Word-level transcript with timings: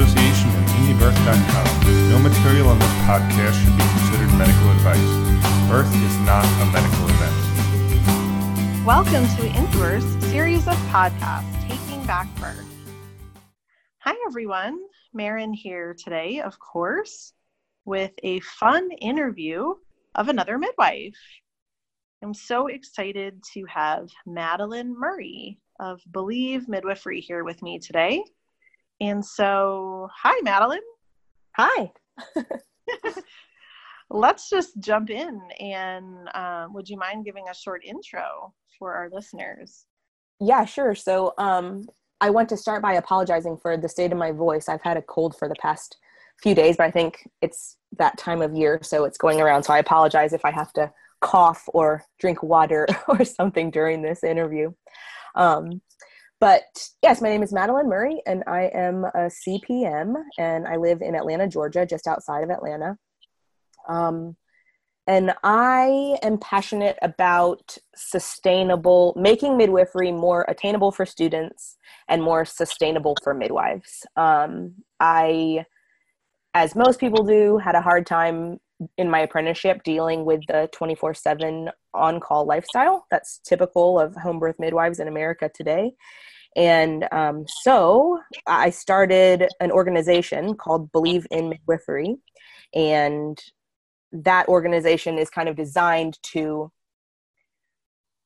association 0.00 0.48
with 0.56 0.66
IndieBirth.com. 0.70 2.08
No 2.08 2.18
material 2.18 2.68
on 2.68 2.78
this 2.78 2.88
podcast 3.04 3.52
should 3.52 3.76
be 3.76 3.82
considered 3.82 4.32
medical 4.38 4.70
advice. 4.70 5.12
Birth 5.68 5.94
is 5.94 6.16
not 6.20 6.44
a 6.62 6.66
medical 6.72 7.04
event. 7.04 8.86
Welcome 8.86 9.24
to 9.36 9.42
Indie 9.52 9.78
Birth's 9.78 10.26
series 10.28 10.66
of 10.66 10.74
podcasts, 10.88 11.68
Taking 11.68 12.02
Back 12.06 12.34
Birth. 12.36 12.64
Hi, 13.98 14.16
everyone. 14.26 14.80
Maryn 15.14 15.52
here 15.52 15.94
today, 15.94 16.40
of 16.40 16.58
course, 16.58 17.34
with 17.84 18.12
a 18.22 18.40
fun 18.40 18.90
interview 18.92 19.74
of 20.14 20.28
another 20.30 20.56
midwife. 20.56 21.18
I'm 22.22 22.32
so 22.32 22.68
excited 22.68 23.42
to 23.52 23.66
have 23.66 24.08
Madeline 24.24 24.98
Murray 24.98 25.58
of 25.78 26.00
Believe 26.10 26.68
Midwifery 26.68 27.20
here 27.20 27.44
with 27.44 27.60
me 27.60 27.78
today. 27.78 28.24
And 29.00 29.24
so, 29.24 30.08
hi, 30.14 30.38
Madeline. 30.42 30.80
Hi. 31.56 31.90
Let's 34.10 34.50
just 34.50 34.78
jump 34.80 35.10
in. 35.10 35.40
And 35.58 36.28
um, 36.34 36.74
would 36.74 36.88
you 36.88 36.98
mind 36.98 37.24
giving 37.24 37.48
a 37.48 37.54
short 37.54 37.82
intro 37.84 38.52
for 38.78 38.94
our 38.94 39.08
listeners? 39.10 39.86
Yeah, 40.40 40.64
sure. 40.64 40.94
So, 40.94 41.34
um, 41.38 41.86
I 42.20 42.28
want 42.28 42.50
to 42.50 42.56
start 42.56 42.82
by 42.82 42.94
apologizing 42.94 43.56
for 43.56 43.76
the 43.78 43.88
state 43.88 44.12
of 44.12 44.18
my 44.18 44.32
voice. 44.32 44.68
I've 44.68 44.82
had 44.82 44.98
a 44.98 45.02
cold 45.02 45.34
for 45.36 45.48
the 45.48 45.54
past 45.54 45.96
few 46.42 46.54
days, 46.54 46.76
but 46.76 46.84
I 46.84 46.90
think 46.90 47.28
it's 47.40 47.76
that 47.96 48.18
time 48.18 48.42
of 48.42 48.54
year, 48.54 48.80
so 48.82 49.04
it's 49.04 49.18
going 49.18 49.40
around. 49.40 49.62
So 49.62 49.72
I 49.72 49.78
apologize 49.78 50.32
if 50.32 50.44
I 50.44 50.50
have 50.50 50.72
to 50.74 50.92
cough 51.20 51.64
or 51.68 52.04
drink 52.18 52.42
water 52.42 52.86
or 53.08 53.24
something 53.24 53.70
during 53.70 54.02
this 54.02 54.22
interview. 54.22 54.72
Um, 55.34 55.80
but 56.40 56.88
yes, 57.02 57.20
my 57.20 57.28
name 57.28 57.42
is 57.42 57.52
Madeline 57.52 57.88
Murray, 57.88 58.22
and 58.26 58.42
I 58.46 58.70
am 58.74 59.04
a 59.04 59.30
CPM, 59.30 60.14
and 60.38 60.66
I 60.66 60.76
live 60.76 61.02
in 61.02 61.14
Atlanta, 61.14 61.46
Georgia, 61.46 61.84
just 61.84 62.06
outside 62.06 62.42
of 62.42 62.50
Atlanta. 62.50 62.96
Um, 63.88 64.36
and 65.06 65.34
I 65.42 66.16
am 66.22 66.38
passionate 66.38 66.96
about 67.02 67.76
sustainable, 67.94 69.12
making 69.16 69.56
midwifery 69.56 70.12
more 70.12 70.46
attainable 70.48 70.92
for 70.92 71.04
students 71.04 71.76
and 72.08 72.22
more 72.22 72.44
sustainable 72.44 73.16
for 73.22 73.34
midwives. 73.34 74.06
Um, 74.16 74.76
I, 74.98 75.66
as 76.54 76.74
most 76.74 77.00
people 77.00 77.24
do, 77.24 77.58
had 77.58 77.74
a 77.74 77.82
hard 77.82 78.06
time 78.06 78.60
in 78.96 79.10
my 79.10 79.20
apprenticeship 79.20 79.82
dealing 79.84 80.24
with 80.24 80.40
the 80.48 80.68
24 80.72 81.12
7 81.12 81.70
on 81.92 82.20
call 82.20 82.46
lifestyle 82.46 83.06
that's 83.10 83.38
typical 83.38 83.98
of 83.98 84.14
home 84.14 84.38
birth 84.38 84.56
midwives 84.58 85.00
in 85.00 85.08
America 85.08 85.50
today. 85.52 85.92
And 86.56 87.06
um, 87.12 87.44
so 87.62 88.20
I 88.46 88.70
started 88.70 89.48
an 89.60 89.70
organization 89.70 90.54
called 90.54 90.90
Believe 90.92 91.26
in 91.30 91.48
Midwifery. 91.48 92.16
And 92.74 93.38
that 94.12 94.48
organization 94.48 95.18
is 95.18 95.30
kind 95.30 95.48
of 95.48 95.56
designed 95.56 96.18
to 96.22 96.70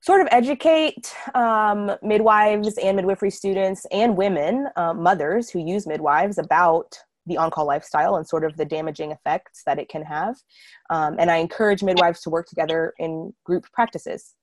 sort 0.00 0.20
of 0.20 0.28
educate 0.30 1.14
um, 1.34 1.90
midwives 2.02 2.76
and 2.78 2.96
midwifery 2.96 3.30
students 3.30 3.86
and 3.90 4.16
women, 4.16 4.68
uh, 4.76 4.92
mothers 4.92 5.48
who 5.48 5.58
use 5.58 5.86
midwives 5.86 6.36
about 6.36 6.98
the 7.26 7.38
on-call 7.38 7.66
lifestyle 7.66 8.16
and 8.16 8.28
sort 8.28 8.44
of 8.44 8.54
the 8.58 8.66
damaging 8.66 9.12
effects 9.12 9.62
that 9.64 9.78
it 9.78 9.88
can 9.88 10.02
have. 10.02 10.36
Um, 10.90 11.16
and 11.18 11.30
I 11.30 11.36
encourage 11.36 11.82
midwives 11.82 12.20
to 12.22 12.30
work 12.30 12.46
together 12.48 12.92
in 12.98 13.32
group 13.44 13.64
practices 13.72 14.34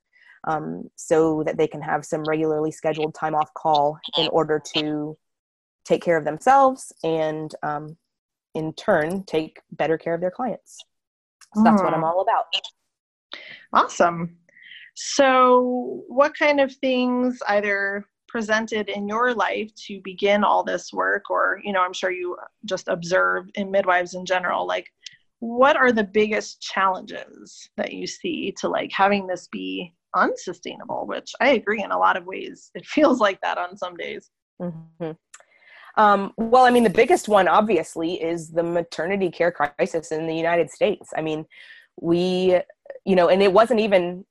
um, 0.46 0.90
so 0.96 1.44
that 1.44 1.58
they 1.58 1.68
can 1.68 1.82
have 1.82 2.06
some 2.06 2.24
regularly 2.24 2.72
scheduled 2.72 3.14
time 3.14 3.36
off 3.36 3.54
call 3.54 4.00
in 4.18 4.28
order 4.30 4.62
to 4.76 5.18
take 5.86 6.02
care 6.02 6.18
of 6.18 6.26
themselves 6.26 6.92
and 7.04 7.56
um, 7.64 7.98
in 8.56 8.74
turn 8.74 9.24
take 9.24 9.60
better 9.72 9.98
care 9.98 10.14
of 10.14 10.22
their 10.22 10.32
clients. 10.32 10.78
So 11.56 11.64
that's 11.64 11.82
what 11.82 11.94
I'm 11.94 12.00
hmm. 12.00 12.06
all 12.06 12.22
about. 12.22 12.46
Awesome. 13.74 14.38
So, 14.96 16.04
what 16.08 16.38
kind 16.38 16.60
of 16.60 16.74
things 16.76 17.40
either 17.48 18.06
presented 18.32 18.88
in 18.90 19.08
your 19.08 19.34
life 19.34 19.74
to 19.76 20.00
begin 20.04 20.44
all 20.44 20.64
this 20.64 20.94
work 20.94 21.30
or 21.30 21.60
you 21.66 21.74
know 21.74 21.84
i'm 21.84 21.92
sure 21.92 22.12
you 22.12 22.38
just 22.64 22.88
observed 22.88 23.52
in 23.56 23.70
midwives 23.70 24.14
in 24.14 24.26
general 24.26 24.66
like 24.66 24.88
what 25.40 25.76
are 25.76 25.92
the 25.92 26.04
biggest 26.04 26.62
challenges 26.62 27.70
that 27.76 27.92
you 27.92 28.08
see 28.08 28.54
to 28.58 28.70
like 28.70 28.90
having 28.94 29.28
this 29.28 29.50
be 29.52 29.94
unsustainable 30.16 31.06
which 31.08 31.32
i 31.40 31.50
agree 31.50 31.84
in 31.84 31.92
a 31.92 31.98
lot 31.98 32.18
of 32.18 32.26
ways 32.26 32.72
it 32.76 32.86
feels 32.86 33.20
like 33.20 33.40
that 33.42 33.58
on 33.58 33.78
some 33.78 33.96
days 33.96 34.30
mm-hmm. 34.62 35.12
um, 35.98 36.34
well 36.38 36.66
i 36.66 36.70
mean 36.70 36.84
the 36.84 36.90
biggest 36.90 37.28
one 37.28 37.48
obviously 37.48 38.22
is 38.22 38.50
the 38.50 38.64
maternity 38.64 39.30
care 39.30 39.52
crisis 39.52 40.12
in 40.12 40.28
the 40.28 40.36
united 40.36 40.70
states 40.70 41.10
i 41.16 41.22
mean 41.22 41.46
we 42.00 42.60
you 43.06 43.16
know 43.16 43.30
and 43.30 43.42
it 43.42 43.52
wasn't 43.52 43.80
even 43.80 44.26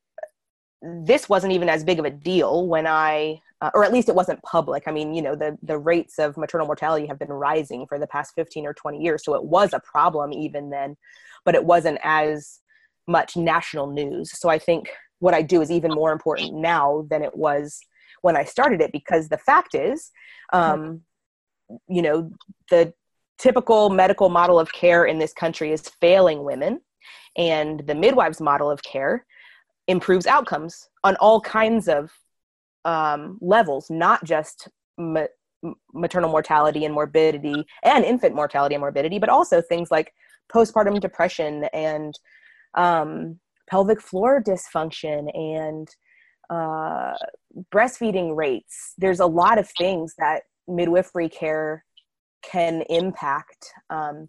this 0.82 1.28
wasn't 1.28 1.52
even 1.52 1.68
as 1.68 1.84
big 1.84 1.98
of 1.98 2.04
a 2.04 2.10
deal 2.10 2.66
when 2.66 2.86
i 2.86 3.40
uh, 3.62 3.70
or 3.74 3.84
at 3.84 3.92
least 3.92 4.08
it 4.08 4.14
wasn't 4.14 4.42
public. 4.42 4.84
I 4.86 4.90
mean, 4.90 5.14
you 5.14 5.22
know, 5.22 5.34
the 5.34 5.58
the 5.62 5.76
rates 5.78 6.18
of 6.18 6.36
maternal 6.36 6.66
mortality 6.66 7.06
have 7.06 7.18
been 7.18 7.28
rising 7.28 7.86
for 7.86 7.98
the 7.98 8.06
past 8.06 8.32
15 8.34 8.66
or 8.66 8.74
20 8.74 9.02
years, 9.02 9.24
so 9.24 9.34
it 9.34 9.44
was 9.44 9.72
a 9.72 9.80
problem 9.80 10.32
even 10.32 10.70
then, 10.70 10.96
but 11.44 11.54
it 11.54 11.64
wasn't 11.64 11.98
as 12.02 12.60
much 13.06 13.36
national 13.36 13.88
news. 13.88 14.38
So 14.38 14.48
I 14.48 14.58
think 14.58 14.88
what 15.20 15.34
I 15.34 15.42
do 15.42 15.62
is 15.62 15.70
even 15.70 15.92
more 15.92 16.12
important 16.12 16.54
now 16.54 17.06
than 17.08 17.22
it 17.22 17.36
was 17.36 17.80
when 18.22 18.36
I 18.36 18.44
started 18.44 18.80
it 18.80 18.92
because 18.92 19.28
the 19.28 19.38
fact 19.38 19.74
is, 19.74 20.10
um, 20.52 21.02
you 21.88 22.02
know, 22.02 22.32
the 22.70 22.92
typical 23.38 23.88
medical 23.90 24.28
model 24.28 24.58
of 24.58 24.72
care 24.72 25.04
in 25.04 25.18
this 25.18 25.32
country 25.32 25.72
is 25.72 25.88
failing 26.00 26.42
women, 26.44 26.80
and 27.36 27.80
the 27.86 27.94
midwives 27.94 28.40
model 28.40 28.70
of 28.70 28.82
care 28.82 29.24
improves 29.86 30.26
outcomes 30.26 30.88
on 31.04 31.16
all 31.16 31.40
kinds 31.40 31.88
of 31.88 32.10
um, 32.84 33.38
levels, 33.40 33.90
not 33.90 34.24
just 34.24 34.68
ma- 34.98 35.26
maternal 35.92 36.30
mortality 36.30 36.84
and 36.84 36.94
morbidity 36.94 37.64
and 37.82 38.04
infant 38.04 38.34
mortality 38.34 38.74
and 38.74 38.80
morbidity, 38.80 39.18
but 39.18 39.28
also 39.28 39.60
things 39.60 39.90
like 39.90 40.12
postpartum 40.52 41.00
depression 41.00 41.64
and 41.72 42.18
um, 42.74 43.38
pelvic 43.70 44.00
floor 44.00 44.42
dysfunction 44.42 45.30
and 45.34 45.88
uh, 46.50 47.14
breastfeeding 47.72 48.36
rates. 48.36 48.94
There's 48.98 49.20
a 49.20 49.26
lot 49.26 49.58
of 49.58 49.70
things 49.78 50.14
that 50.18 50.42
midwifery 50.66 51.28
care 51.28 51.84
can 52.42 52.82
impact. 52.90 53.72
Um, 53.88 54.28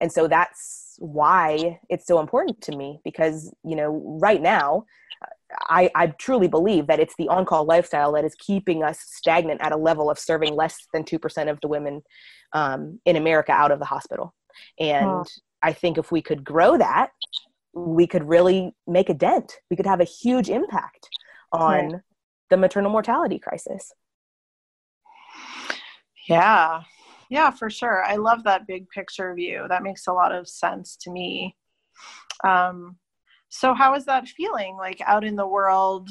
and 0.00 0.10
so 0.10 0.26
that's 0.26 0.96
why 0.98 1.78
it's 1.90 2.06
so 2.06 2.20
important 2.20 2.62
to 2.62 2.76
me 2.76 3.00
because, 3.04 3.54
you 3.64 3.76
know, 3.76 4.18
right 4.20 4.40
now, 4.40 4.86
I, 5.68 5.90
I 5.94 6.06
truly 6.08 6.48
believe 6.48 6.86
that 6.86 7.00
it's 7.00 7.14
the 7.18 7.28
on-call 7.28 7.64
lifestyle 7.64 8.12
that 8.12 8.24
is 8.24 8.34
keeping 8.36 8.82
us 8.82 9.00
stagnant 9.00 9.60
at 9.60 9.72
a 9.72 9.76
level 9.76 10.10
of 10.10 10.18
serving 10.18 10.54
less 10.54 10.86
than 10.94 11.04
2% 11.04 11.50
of 11.50 11.58
the 11.60 11.68
women 11.68 12.02
um, 12.52 13.00
in 13.04 13.16
america 13.16 13.52
out 13.52 13.70
of 13.70 13.78
the 13.78 13.84
hospital 13.84 14.34
and 14.78 15.24
i 15.62 15.72
think 15.72 15.98
if 15.98 16.10
we 16.10 16.20
could 16.20 16.44
grow 16.44 16.76
that 16.76 17.10
we 17.72 18.06
could 18.06 18.28
really 18.28 18.74
make 18.86 19.08
a 19.08 19.14
dent. 19.14 19.58
We 19.70 19.76
could 19.76 19.86
have 19.86 20.00
a 20.00 20.04
huge 20.04 20.48
impact 20.48 21.08
on 21.52 22.02
the 22.50 22.56
maternal 22.56 22.90
mortality 22.90 23.38
crisis. 23.38 23.92
Yeah. 26.28 26.82
Yeah 27.28 27.50
for 27.50 27.70
sure. 27.70 28.04
I 28.04 28.16
love 28.16 28.44
that 28.44 28.66
big 28.66 28.88
picture 28.90 29.34
view. 29.34 29.66
That 29.68 29.82
makes 29.82 30.06
a 30.06 30.12
lot 30.12 30.32
of 30.32 30.48
sense 30.48 30.96
to 31.02 31.10
me. 31.10 31.56
Um, 32.44 32.96
so, 33.48 33.74
how 33.74 33.94
is 33.94 34.04
that 34.06 34.28
feeling 34.28 34.76
like 34.76 35.00
out 35.04 35.24
in 35.24 35.36
the 35.36 35.46
world, 35.46 36.08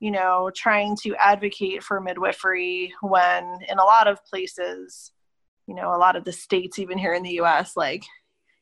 you 0.00 0.10
know, 0.10 0.50
trying 0.54 0.96
to 1.02 1.14
advocate 1.16 1.82
for 1.82 2.00
midwifery 2.00 2.92
when 3.00 3.58
in 3.68 3.78
a 3.78 3.84
lot 3.84 4.08
of 4.08 4.24
places, 4.24 5.12
you 5.66 5.74
know, 5.74 5.94
a 5.94 5.98
lot 5.98 6.16
of 6.16 6.24
the 6.24 6.32
states, 6.32 6.78
even 6.78 6.98
here 6.98 7.14
in 7.14 7.22
the 7.22 7.40
US, 7.40 7.76
like 7.76 8.02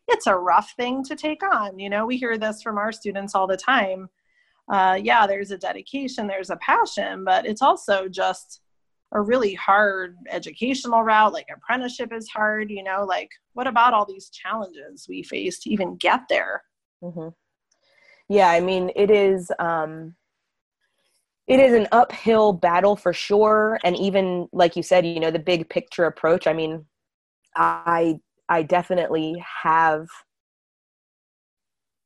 it's 0.08 0.26
a 0.26 0.36
rough 0.36 0.72
thing 0.76 1.04
to 1.04 1.16
take 1.16 1.42
on. 1.42 1.78
You 1.78 1.90
know, 1.90 2.06
we 2.06 2.16
hear 2.16 2.38
this 2.38 2.62
from 2.62 2.78
our 2.78 2.92
students 2.92 3.34
all 3.34 3.46
the 3.46 3.56
time. 3.56 4.08
Uh, 4.70 4.98
yeah, 5.02 5.26
there's 5.26 5.50
a 5.50 5.58
dedication, 5.58 6.26
there's 6.26 6.50
a 6.50 6.56
passion, 6.56 7.24
but 7.24 7.46
it's 7.46 7.62
also 7.62 8.08
just 8.08 8.60
a 9.12 9.20
really 9.20 9.54
hard 9.54 10.16
educational 10.28 11.02
route. 11.02 11.32
Like 11.32 11.46
apprenticeship 11.54 12.12
is 12.12 12.28
hard, 12.28 12.70
you 12.70 12.82
know, 12.82 13.04
like 13.08 13.30
what 13.54 13.66
about 13.66 13.94
all 13.94 14.04
these 14.04 14.28
challenges 14.28 15.06
we 15.08 15.22
face 15.22 15.58
to 15.60 15.70
even 15.70 15.96
get 15.96 16.22
there? 16.28 16.62
Mm-hmm 17.02 17.28
yeah 18.28 18.48
i 18.48 18.60
mean 18.60 18.90
it 18.94 19.10
is 19.10 19.50
um 19.58 20.14
it 21.46 21.58
is 21.58 21.72
an 21.72 21.88
uphill 21.92 22.52
battle 22.52 22.94
for 22.94 23.12
sure 23.12 23.78
and 23.84 23.96
even 23.96 24.48
like 24.52 24.76
you 24.76 24.82
said 24.82 25.06
you 25.06 25.20
know 25.20 25.30
the 25.30 25.38
big 25.38 25.68
picture 25.68 26.04
approach 26.04 26.46
i 26.46 26.52
mean 26.52 26.84
i 27.56 28.18
i 28.48 28.62
definitely 28.62 29.42
have 29.62 30.08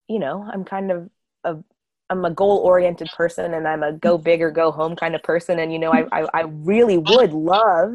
you 0.08 0.18
know 0.18 0.48
i'm 0.52 0.64
kind 0.64 0.90
of 0.90 1.10
a 1.44 1.56
i'm 2.10 2.24
a 2.24 2.30
goal 2.30 2.58
oriented 2.58 3.08
person 3.16 3.54
and 3.54 3.66
i'm 3.66 3.82
a 3.82 3.92
go 3.92 4.18
big 4.18 4.42
or 4.42 4.50
go 4.50 4.70
home 4.70 4.96
kind 4.96 5.14
of 5.14 5.22
person 5.22 5.58
and 5.58 5.72
you 5.72 5.78
know 5.78 5.92
I, 5.92 6.06
I 6.12 6.28
i 6.34 6.40
really 6.42 6.98
would 6.98 7.32
love 7.32 7.94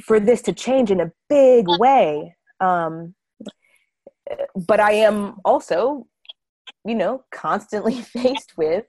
for 0.00 0.18
this 0.18 0.42
to 0.42 0.52
change 0.52 0.90
in 0.90 1.00
a 1.00 1.12
big 1.28 1.66
way. 1.68 2.34
Um, 2.60 3.14
but 4.54 4.80
I 4.80 4.92
am 4.92 5.36
also, 5.44 6.06
you 6.84 6.94
know, 6.94 7.24
constantly 7.30 8.00
faced 8.00 8.56
with 8.56 8.84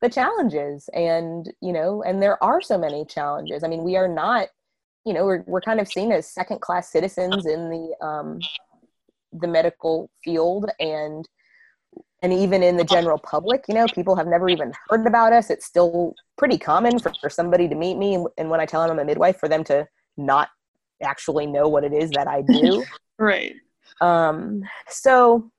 the 0.00 0.08
challenges 0.08 0.90
and 0.94 1.52
you 1.60 1.72
know 1.72 2.02
and 2.02 2.20
there 2.20 2.42
are 2.42 2.60
so 2.60 2.76
many 2.76 3.04
challenges 3.04 3.62
i 3.62 3.68
mean 3.68 3.84
we 3.84 3.94
are 3.94 4.08
not 4.08 4.48
you 5.04 5.12
know 5.12 5.24
we're, 5.24 5.42
we're 5.46 5.60
kind 5.60 5.80
of 5.80 5.88
seen 5.88 6.12
as 6.12 6.26
second 6.26 6.60
class 6.60 6.90
citizens 6.90 7.46
in 7.46 7.70
the 7.70 8.06
um 8.06 8.38
the 9.32 9.48
medical 9.48 10.10
field 10.22 10.70
and 10.78 11.28
and 12.22 12.32
even 12.32 12.62
in 12.62 12.76
the 12.76 12.84
general 12.84 13.18
public 13.18 13.64
you 13.68 13.74
know 13.74 13.86
people 13.94 14.14
have 14.14 14.26
never 14.26 14.48
even 14.48 14.72
heard 14.88 15.06
about 15.06 15.32
us. 15.32 15.50
It's 15.50 15.66
still 15.66 16.14
pretty 16.38 16.58
common 16.58 16.98
for, 16.98 17.12
for 17.20 17.30
somebody 17.30 17.68
to 17.68 17.74
meet 17.74 17.96
me 17.96 18.14
and, 18.14 18.26
and 18.38 18.50
when 18.50 18.60
i 18.60 18.66
tell 18.66 18.82
them 18.82 18.90
i'm 18.90 18.98
a 18.98 19.04
midwife 19.04 19.38
for 19.38 19.48
them 19.48 19.64
to 19.64 19.86
not 20.16 20.48
actually 21.02 21.46
know 21.46 21.68
what 21.68 21.84
it 21.84 21.92
is 21.92 22.10
that 22.10 22.28
i 22.28 22.42
do. 22.42 22.84
Right. 23.18 23.54
Um 24.00 24.64
so 24.88 25.50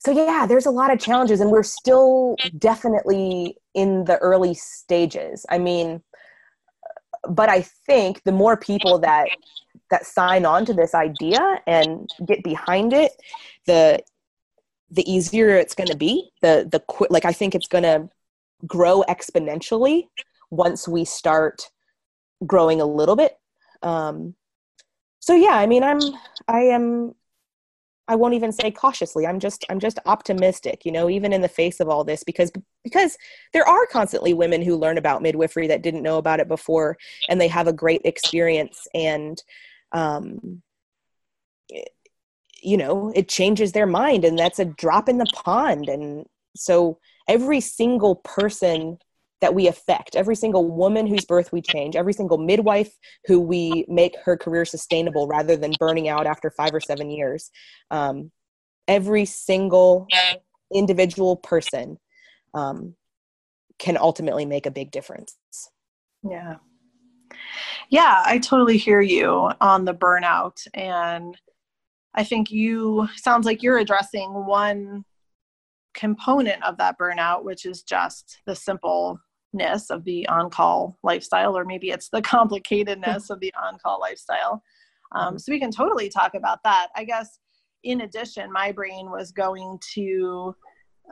so 0.00 0.10
yeah 0.10 0.44
there's 0.46 0.66
a 0.66 0.70
lot 0.70 0.92
of 0.92 0.98
challenges 0.98 1.40
and 1.40 1.50
we're 1.50 1.62
still 1.62 2.36
definitely 2.58 3.56
in 3.74 4.04
the 4.04 4.18
early 4.18 4.54
stages. 4.54 5.46
I 5.48 5.58
mean 5.58 6.02
but 7.28 7.48
i 7.48 7.60
think 7.60 8.22
the 8.24 8.32
more 8.32 8.56
people 8.56 8.98
that 8.98 9.28
that 9.90 10.06
sign 10.06 10.44
on 10.44 10.64
to 10.64 10.72
this 10.72 10.94
idea 10.94 11.60
and 11.66 12.08
get 12.26 12.42
behind 12.42 12.92
it 12.92 13.12
the 13.66 14.00
the 14.90 15.08
easier 15.10 15.50
it's 15.50 15.74
going 15.74 15.88
to 15.88 15.96
be 15.96 16.30
the 16.42 16.68
the 16.70 16.82
like 17.10 17.24
i 17.24 17.32
think 17.32 17.54
it's 17.54 17.68
going 17.68 17.84
to 17.84 18.08
grow 18.66 19.02
exponentially 19.08 20.08
once 20.50 20.86
we 20.86 21.04
start 21.04 21.70
growing 22.46 22.80
a 22.80 22.86
little 22.86 23.16
bit. 23.16 23.38
Um 23.82 24.34
so 25.22 25.34
yeah 25.34 25.54
i 25.54 25.66
mean 25.66 25.82
i'm 25.82 26.00
i 26.48 26.60
am 26.60 27.14
I 28.10 28.16
won't 28.16 28.34
even 28.34 28.50
say 28.50 28.72
cautiously. 28.72 29.24
I'm 29.24 29.38
just 29.38 29.64
I'm 29.70 29.78
just 29.78 30.00
optimistic, 30.04 30.84
you 30.84 30.90
know, 30.90 31.08
even 31.08 31.32
in 31.32 31.42
the 31.42 31.48
face 31.48 31.78
of 31.78 31.88
all 31.88 32.02
this 32.02 32.24
because 32.24 32.50
because 32.82 33.16
there 33.52 33.66
are 33.66 33.86
constantly 33.86 34.34
women 34.34 34.62
who 34.62 34.76
learn 34.76 34.98
about 34.98 35.22
midwifery 35.22 35.68
that 35.68 35.82
didn't 35.82 36.02
know 36.02 36.18
about 36.18 36.40
it 36.40 36.48
before 36.48 36.98
and 37.28 37.40
they 37.40 37.46
have 37.46 37.68
a 37.68 37.72
great 37.72 38.00
experience 38.04 38.88
and 38.94 39.44
um 39.92 40.60
you 42.62 42.76
know, 42.76 43.12
it 43.14 43.28
changes 43.28 43.70
their 43.70 43.86
mind 43.86 44.24
and 44.24 44.36
that's 44.36 44.58
a 44.58 44.64
drop 44.64 45.08
in 45.08 45.18
the 45.18 45.32
pond 45.32 45.88
and 45.88 46.26
so 46.56 46.98
every 47.28 47.60
single 47.60 48.16
person 48.16 48.98
that 49.40 49.54
we 49.54 49.68
affect. 49.68 50.16
Every 50.16 50.36
single 50.36 50.70
woman 50.70 51.06
whose 51.06 51.24
birth 51.24 51.52
we 51.52 51.62
change 51.62 51.96
every 51.96 52.12
single 52.12 52.38
midwife 52.38 52.92
who 53.26 53.40
we 53.40 53.84
make 53.88 54.16
her 54.24 54.36
career 54.36 54.64
sustainable 54.64 55.26
rather 55.26 55.56
than 55.56 55.72
burning 55.78 56.08
out 56.08 56.26
after 56.26 56.50
five 56.50 56.74
or 56.74 56.80
seven 56.80 57.10
years. 57.10 57.50
Um, 57.90 58.30
every 58.86 59.24
single 59.24 60.06
individual 60.72 61.36
person 61.36 61.98
um, 62.54 62.94
can 63.78 63.96
ultimately 63.96 64.44
make 64.44 64.66
a 64.66 64.70
big 64.70 64.90
difference. 64.90 65.36
Yeah. 66.28 66.56
Yeah 67.88 68.22
i 68.26 68.38
totally 68.38 68.76
hear 68.76 69.00
you 69.00 69.50
on 69.60 69.84
the 69.84 69.94
burnout. 69.94 70.66
And 70.74 71.36
i 72.14 72.24
think 72.24 72.50
you 72.50 73.08
sounds 73.16 73.46
like 73.46 73.62
you're 73.62 73.78
addressing 73.78 74.28
one 74.46 75.04
component 75.94 76.62
of 76.64 76.76
that 76.78 76.96
burnout 76.98 77.42
which 77.42 77.64
is 77.66 77.82
just 77.82 78.38
the 78.46 78.54
simple 78.54 79.18
ness 79.52 79.90
of 79.90 80.04
the 80.04 80.26
on-call 80.28 80.98
lifestyle 81.02 81.56
or 81.56 81.64
maybe 81.64 81.90
it's 81.90 82.08
the 82.08 82.22
complicatedness 82.22 83.30
of 83.30 83.40
the 83.40 83.52
on-call 83.62 84.00
lifestyle. 84.00 84.62
Um, 85.12 85.28
mm-hmm. 85.28 85.38
so 85.38 85.52
we 85.52 85.60
can 85.60 85.72
totally 85.72 86.08
talk 86.08 86.34
about 86.34 86.60
that. 86.64 86.88
I 86.94 87.04
guess 87.04 87.38
in 87.82 88.02
addition 88.02 88.52
my 88.52 88.72
brain 88.72 89.10
was 89.10 89.32
going 89.32 89.78
to 89.94 90.54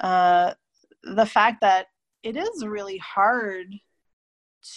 uh, 0.01 0.55
the 1.03 1.27
fact 1.27 1.61
that 1.63 1.87
it 2.23 2.37
is 2.37 2.67
really 2.67 2.99
hard 2.99 3.75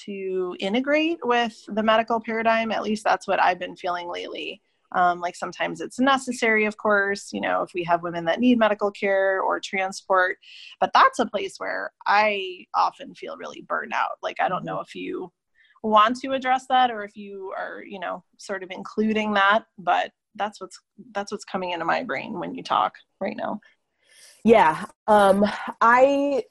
to 0.06 0.56
integrate 0.60 1.20
with 1.24 1.60
the 1.68 1.84
medical 1.84 2.20
paradigm. 2.20 2.72
At 2.72 2.84
least 2.84 3.04
that's 3.04 3.28
what 3.28 3.42
i've 3.42 3.60
been 3.60 3.76
feeling 3.76 4.08
lately 4.08 4.62
um, 4.94 5.20
like 5.20 5.36
sometimes 5.36 5.82
it's 5.82 6.00
necessary, 6.00 6.66
of 6.66 6.78
course, 6.78 7.32
you 7.32 7.42
know, 7.42 7.62
if 7.62 7.74
we 7.74 7.84
have 7.84 8.04
women 8.04 8.26
that 8.26 8.40
need 8.40 8.60
medical 8.60 8.92
care 8.92 9.42
or 9.42 9.60
transport. 9.60 10.38
But 10.80 10.92
that's 10.94 11.20
a 11.20 11.26
place 11.26 11.56
where 11.58 11.92
I 12.06 12.66
often 12.76 13.16
feel 13.16 13.38
really 13.38 13.62
burned 13.62 13.94
out. 13.94 14.18
Like, 14.22 14.38
I 14.42 14.50
don't 14.50 14.66
know 14.66 14.76
mm-hmm. 14.76 14.88
if 14.88 14.96
you 14.96 15.32
want 15.84 16.20
to 16.22 16.34
address 16.34 16.66
that 16.68 16.92
or 16.92 17.04
if 17.04 17.16
you 17.16 17.54
are, 17.58 17.84
you 17.84 18.00
know, 18.00 18.24
sort 18.38 18.64
of 18.64 18.72
including 18.72 19.34
that, 19.34 19.64
but 19.78 20.12
that's 20.36 20.62
what's 20.62 20.80
that's 21.14 21.32
what's 21.32 21.44
coming 21.44 21.72
into 21.72 21.86
my 21.86 22.04
brain 22.04 22.40
when 22.40 22.54
you 22.56 22.64
talk 22.64 22.94
right 23.20 23.36
now. 23.36 23.60
Yeah. 24.44 24.86
Um 25.08 25.46
I 25.82 26.44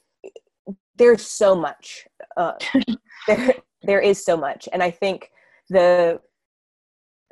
there's 0.97 1.25
so 1.25 1.55
much. 1.55 2.07
Uh 2.37 2.53
there 3.27 3.55
there 3.83 4.01
is 4.01 4.23
so 4.23 4.37
much. 4.37 4.67
And 4.71 4.83
I 4.83 4.91
think 4.91 5.31
the 5.69 6.19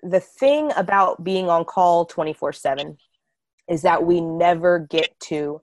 the 0.03 0.19
thing 0.19 0.71
about 0.75 1.23
being 1.23 1.49
on 1.49 1.65
call 1.65 2.05
24 2.05 2.53
7 2.53 2.97
is 3.69 3.81
that 3.83 4.03
we 4.03 4.21
never 4.21 4.79
get 4.79 5.17
to 5.19 5.61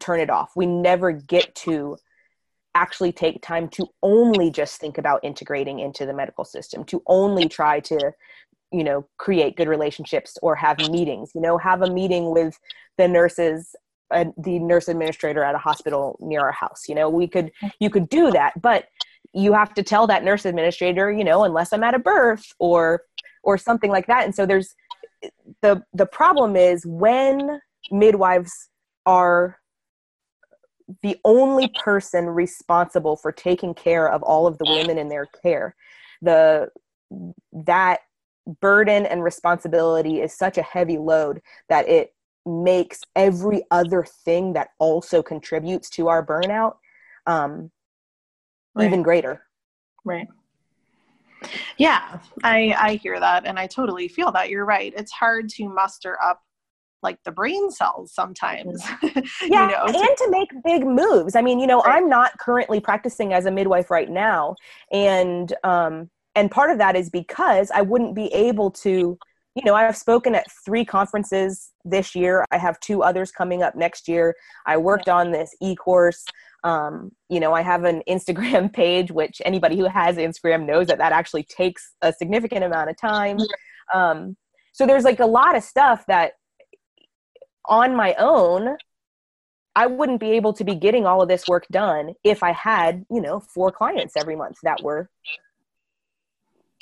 turn 0.00 0.20
it 0.20 0.30
off. 0.30 0.52
We 0.56 0.66
never 0.66 1.12
get 1.12 1.54
to 1.56 1.96
actually 2.74 3.12
take 3.12 3.42
time 3.42 3.68
to 3.68 3.86
only 4.02 4.50
just 4.50 4.80
think 4.80 4.98
about 4.98 5.22
integrating 5.22 5.80
into 5.80 6.06
the 6.06 6.14
medical 6.14 6.44
system, 6.44 6.84
to 6.84 7.02
only 7.06 7.48
try 7.48 7.80
to, 7.80 8.12
you 8.72 8.82
know, 8.82 9.06
create 9.18 9.56
good 9.56 9.68
relationships 9.68 10.38
or 10.42 10.56
have 10.56 10.78
meetings, 10.90 11.32
you 11.34 11.40
know, 11.40 11.58
have 11.58 11.82
a 11.82 11.90
meeting 11.90 12.30
with 12.30 12.58
the 12.96 13.06
nurses 13.06 13.74
uh, 14.12 14.26
the 14.36 14.58
nurse 14.58 14.88
administrator 14.88 15.42
at 15.42 15.54
a 15.54 15.58
hospital 15.58 16.18
near 16.20 16.40
our 16.40 16.52
house 16.52 16.82
you 16.86 16.94
know 16.94 17.08
we 17.08 17.26
could 17.26 17.50
you 17.80 17.88
could 17.88 18.10
do 18.10 18.30
that 18.30 18.52
but 18.60 18.84
you 19.32 19.54
have 19.54 19.72
to 19.72 19.82
tell 19.82 20.06
that 20.06 20.22
nurse 20.22 20.44
administrator 20.44 21.10
you 21.10 21.24
know 21.24 21.44
unless 21.44 21.72
i'm 21.72 21.82
at 21.82 21.94
a 21.94 21.98
birth 21.98 22.52
or 22.58 23.02
or 23.42 23.58
something 23.58 23.90
like 23.90 24.06
that. 24.06 24.24
And 24.24 24.34
so 24.34 24.46
there's 24.46 24.74
the 25.60 25.82
the 25.92 26.06
problem 26.06 26.56
is 26.56 26.84
when 26.86 27.60
midwives 27.90 28.68
are 29.06 29.58
the 31.02 31.16
only 31.24 31.68
person 31.68 32.26
responsible 32.26 33.16
for 33.16 33.32
taking 33.32 33.74
care 33.74 34.08
of 34.08 34.22
all 34.22 34.46
of 34.46 34.58
the 34.58 34.64
women 34.64 34.98
in 34.98 35.08
their 35.08 35.26
care 35.42 35.74
the 36.20 36.68
that 37.52 38.00
burden 38.60 39.06
and 39.06 39.22
responsibility 39.22 40.20
is 40.20 40.36
such 40.36 40.58
a 40.58 40.62
heavy 40.62 40.98
load 40.98 41.40
that 41.68 41.88
it 41.88 42.14
makes 42.44 43.00
every 43.14 43.62
other 43.70 44.04
thing 44.24 44.52
that 44.52 44.70
also 44.80 45.22
contributes 45.22 45.88
to 45.88 46.08
our 46.08 46.26
burnout 46.26 46.74
um, 47.26 47.70
right. 48.74 48.86
even 48.86 49.02
greater. 49.02 49.44
Right 50.04 50.26
yeah, 51.78 52.18
I 52.42 52.74
I 52.78 52.94
hear 52.94 53.18
that 53.20 53.46
and 53.46 53.58
I 53.58 53.66
totally 53.66 54.08
feel 54.08 54.32
that. 54.32 54.50
You're 54.50 54.64
right. 54.64 54.92
It's 54.96 55.12
hard 55.12 55.48
to 55.50 55.68
muster 55.68 56.18
up 56.22 56.40
like 57.02 57.22
the 57.24 57.32
brain 57.32 57.70
cells 57.70 58.12
sometimes. 58.12 58.84
yeah, 59.02 59.08
you 59.42 59.50
know, 59.50 59.84
and 59.86 59.94
to, 59.94 60.16
to 60.18 60.30
make 60.30 60.48
big 60.64 60.86
moves. 60.86 61.36
I 61.36 61.42
mean, 61.42 61.58
you 61.58 61.66
know, 61.66 61.80
right. 61.80 61.96
I'm 61.96 62.08
not 62.08 62.38
currently 62.38 62.80
practicing 62.80 63.32
as 63.32 63.46
a 63.46 63.50
midwife 63.50 63.90
right 63.90 64.08
now, 64.08 64.54
and 64.92 65.52
um, 65.64 66.10
and 66.34 66.50
part 66.50 66.70
of 66.70 66.78
that 66.78 66.96
is 66.96 67.10
because 67.10 67.70
I 67.74 67.82
wouldn't 67.82 68.14
be 68.14 68.26
able 68.32 68.70
to. 68.70 69.18
You 69.54 69.64
know, 69.66 69.74
I've 69.74 69.98
spoken 69.98 70.34
at 70.34 70.46
three 70.64 70.82
conferences 70.82 71.72
this 71.84 72.14
year. 72.14 72.46
I 72.50 72.56
have 72.56 72.80
two 72.80 73.02
others 73.02 73.30
coming 73.30 73.62
up 73.62 73.74
next 73.74 74.08
year. 74.08 74.34
I 74.64 74.78
worked 74.78 75.10
on 75.10 75.30
this 75.30 75.54
e 75.60 75.76
course. 75.76 76.24
Um, 76.64 77.12
you 77.28 77.40
know, 77.40 77.52
I 77.52 77.62
have 77.62 77.84
an 77.84 78.02
Instagram 78.08 78.72
page, 78.80 79.10
which 79.10 79.42
anybody 79.44 79.76
who 79.76 79.86
has 79.86 80.16
Instagram 80.16 80.66
knows 80.66 80.86
that 80.88 80.98
that 80.98 81.12
actually 81.12 81.44
takes 81.44 81.94
a 82.02 82.12
significant 82.12 82.64
amount 82.64 82.90
of 82.90 82.96
time. 82.96 83.38
Um, 83.92 84.36
so 84.72 84.86
there's 84.86 85.04
like 85.04 85.20
a 85.20 85.26
lot 85.26 85.56
of 85.56 85.62
stuff 85.62 86.04
that 86.06 86.32
on 87.66 87.94
my 87.94 88.14
own, 88.18 88.76
I 89.74 89.86
wouldn't 89.86 90.20
be 90.20 90.32
able 90.32 90.52
to 90.54 90.64
be 90.64 90.74
getting 90.74 91.06
all 91.06 91.22
of 91.22 91.28
this 91.28 91.46
work 91.48 91.66
done 91.70 92.14
if 92.24 92.42
I 92.42 92.52
had, 92.52 93.04
you 93.10 93.20
know, 93.20 93.40
four 93.40 93.72
clients 93.72 94.14
every 94.16 94.36
month 94.36 94.56
that 94.62 94.82
were 94.82 95.08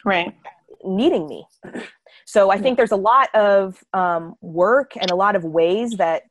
right 0.04 0.34
needing 0.84 1.28
me. 1.28 1.46
So 2.24 2.50
I 2.50 2.58
think 2.58 2.76
there's 2.76 2.92
a 2.92 2.96
lot 2.96 3.28
of 3.34 3.82
um, 3.92 4.34
work 4.40 4.92
and 4.96 5.10
a 5.10 5.14
lot 5.14 5.36
of 5.36 5.44
ways 5.44 5.92
that 5.98 6.22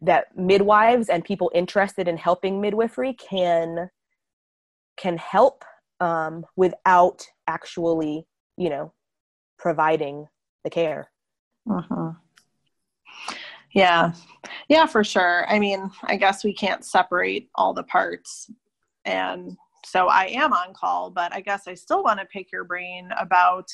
that 0.00 0.36
midwives 0.36 1.08
and 1.08 1.24
people 1.24 1.50
interested 1.54 2.08
in 2.08 2.16
helping 2.16 2.60
midwifery 2.60 3.14
can 3.14 3.88
can 4.96 5.18
help 5.18 5.64
um, 6.00 6.44
without 6.56 7.26
actually 7.46 8.26
you 8.56 8.70
know 8.70 8.92
providing 9.58 10.26
the 10.64 10.70
care. 10.70 11.10
Uh-huh. 11.70 12.12
yeah. 13.72 14.12
Yeah 14.68 14.86
for 14.86 15.02
sure. 15.02 15.46
I 15.48 15.58
mean 15.58 15.90
i 16.04 16.16
guess 16.16 16.44
we 16.44 16.54
can't 16.54 16.84
separate 16.84 17.48
all 17.54 17.74
the 17.74 17.84
parts. 17.84 18.50
And 19.04 19.56
so 19.84 20.08
I 20.08 20.26
am 20.26 20.52
on 20.52 20.74
call, 20.74 21.10
but 21.10 21.32
I 21.32 21.40
guess 21.40 21.68
I 21.68 21.74
still 21.74 22.02
want 22.02 22.18
to 22.18 22.26
pick 22.26 22.50
your 22.50 22.64
brain 22.64 23.08
about 23.18 23.68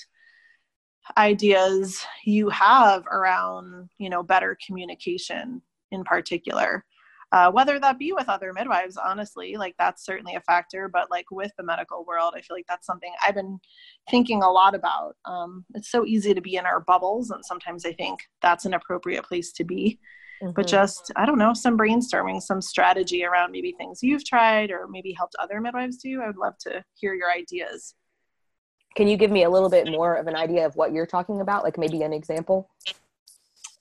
ideas 1.17 2.05
you 2.25 2.49
have 2.51 3.07
around, 3.07 3.89
you 3.99 4.11
know, 4.11 4.23
better 4.23 4.57
communication 4.65 5.63
in 5.93 6.05
particular. 6.05 6.85
Uh, 7.31 7.51
whether 7.51 7.81
that 7.81 7.99
be 7.99 8.13
with 8.13 8.29
other 8.29 8.53
midwives, 8.53 8.99
honestly, 8.99 9.57
like 9.57 9.75
that's 9.79 10.05
certainly 10.05 10.35
a 10.35 10.41
factor. 10.43 10.87
But 10.87 11.11
like 11.11 11.31
with 11.31 11.51
the 11.57 11.65
medical 11.65 12.05
world, 12.05 12.35
I 12.37 12.43
feel 12.43 12.57
like 12.57 12.67
that's 12.69 12.87
something 12.87 13.11
I've 13.23 13.35
been 13.35 13.59
thinking 14.11 14.43
a 14.43 14.51
lot 14.51 14.75
about. 14.75 15.17
Um, 15.25 15.65
it's 15.75 15.91
so 15.91 16.05
easy 16.05 16.35
to 16.35 16.43
be 16.43 16.57
in 16.57 16.67
our 16.67 16.81
bubbles, 16.81 17.31
and 17.31 17.43
sometimes 17.43 17.87
I 17.87 17.93
think 17.95 18.21
that's 18.43 18.67
an 18.67 18.75
appropriate 18.75 19.25
place 19.25 19.51
to 19.53 19.65
be 19.65 19.99
mm-hmm. 20.43 20.53
but 20.55 20.67
just 20.67 21.11
i 21.17 21.25
don't 21.25 21.39
know 21.39 21.55
some 21.55 21.79
brainstorming 21.79 22.41
some 22.41 22.61
strategy 22.61 23.25
around 23.25 23.53
maybe 23.53 23.73
things 23.73 24.03
you've 24.03 24.25
tried 24.25 24.71
or 24.71 24.87
maybe 24.89 25.13
helped 25.13 25.35
other 25.41 25.61
midwives 25.61 25.97
do 25.99 26.21
i 26.21 26.27
would 26.27 26.37
love 26.37 26.57
to 26.59 26.83
hear 26.95 27.15
your 27.15 27.31
ideas 27.31 27.95
can 28.97 29.09
you 29.09 29.17
give 29.17 29.31
me 29.31 29.45
a 29.45 29.51
little 29.51 29.71
bit 29.71 29.91
more 29.91 30.15
of 30.17 30.27
an 30.27 30.37
idea 30.37 30.67
of 30.67 30.77
what 30.77 30.93
you're 30.93 31.07
talking 31.07 31.41
about 31.41 31.63
like 31.63 31.79
maybe 31.79 32.03
an 32.03 32.13
example 32.13 32.69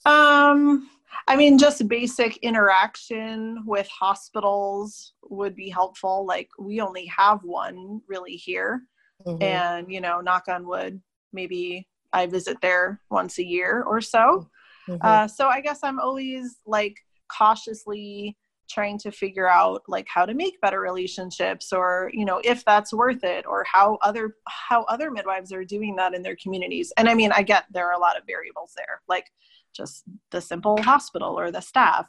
um 0.05 0.89
i 1.27 1.35
mean 1.35 1.57
just 1.57 1.87
basic 1.87 2.37
interaction 2.37 3.63
with 3.65 3.87
hospitals 3.87 5.13
would 5.29 5.55
be 5.55 5.69
helpful. 5.69 6.25
Like 6.25 6.49
we 6.59 6.81
only 6.81 7.05
have 7.05 7.43
one 7.43 8.01
really 8.07 8.35
here. 8.35 8.81
Mm-hmm. 9.25 9.43
and 9.43 9.91
you 9.91 10.01
know 10.01 10.19
knock 10.19 10.45
on 10.47 10.65
wood 10.65 10.99
maybe 11.31 11.87
i 12.11 12.25
visit 12.25 12.57
there 12.59 12.99
once 13.11 13.37
a 13.37 13.45
year 13.45 13.83
or 13.83 14.01
so. 14.01 14.49
Mm-hmm. 14.87 15.05
Uh, 15.05 15.27
so 15.27 15.47
I 15.47 15.61
guess 15.61 15.79
I'm 15.83 15.99
always 15.99 16.57
like 16.65 16.97
cautiously 17.27 18.35
trying 18.67 18.97
to 18.97 19.11
figure 19.11 19.47
out 19.47 19.83
like 19.87 20.07
how 20.07 20.25
to 20.25 20.33
make 20.33 20.59
better 20.61 20.79
relationships 20.79 21.71
or 21.71 22.09
you 22.13 22.25
know 22.25 22.41
if 22.43 22.63
that's 22.65 22.93
worth 22.93 23.23
it 23.23 23.45
or 23.45 23.63
how 23.71 23.97
other 24.01 24.37
how 24.47 24.83
other 24.85 25.11
midwives 25.11 25.51
are 25.53 25.65
doing 25.65 25.95
that 25.97 26.13
in 26.15 26.23
their 26.23 26.37
communities. 26.41 26.91
And 26.97 27.07
i 27.07 27.13
mean 27.13 27.31
i 27.31 27.43
get 27.43 27.65
there 27.71 27.87
are 27.87 27.93
a 27.93 27.99
lot 27.99 28.17
of 28.17 28.23
variables 28.25 28.73
there. 28.75 29.01
Like 29.07 29.27
just 29.73 30.03
the 30.31 30.41
simple 30.41 30.81
hospital 30.81 31.39
or 31.39 31.51
the 31.51 31.61
staff 31.61 32.07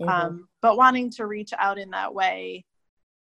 mm-hmm. 0.00 0.08
um, 0.08 0.48
but 0.62 0.76
wanting 0.76 1.10
to 1.10 1.26
reach 1.26 1.52
out 1.58 1.78
in 1.78 1.90
that 1.90 2.14
way 2.14 2.64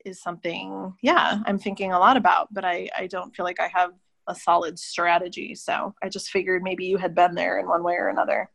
is 0.05 0.21
something 0.21 0.93
yeah 1.03 1.39
i'm 1.47 1.59
thinking 1.59 1.93
a 1.93 1.99
lot 1.99 2.17
about 2.17 2.49
but 2.53 2.65
i 2.65 2.89
i 2.99 3.07
don't 3.07 3.35
feel 3.37 3.45
like 3.45 3.61
i 3.61 3.69
have 3.69 3.93
a 4.29 4.35
solid 4.35 4.79
strategy 4.79 5.55
so 5.55 5.95
i 6.03 6.09
just 6.09 6.31
figured 6.31 6.63
maybe 6.63 6.85
you 6.85 6.97
had 6.97 7.15
been 7.15 7.35
there 7.35 7.59
in 7.59 7.67
one 7.67 7.83
way 7.83 7.95
or 7.95 8.09
another 8.09 8.49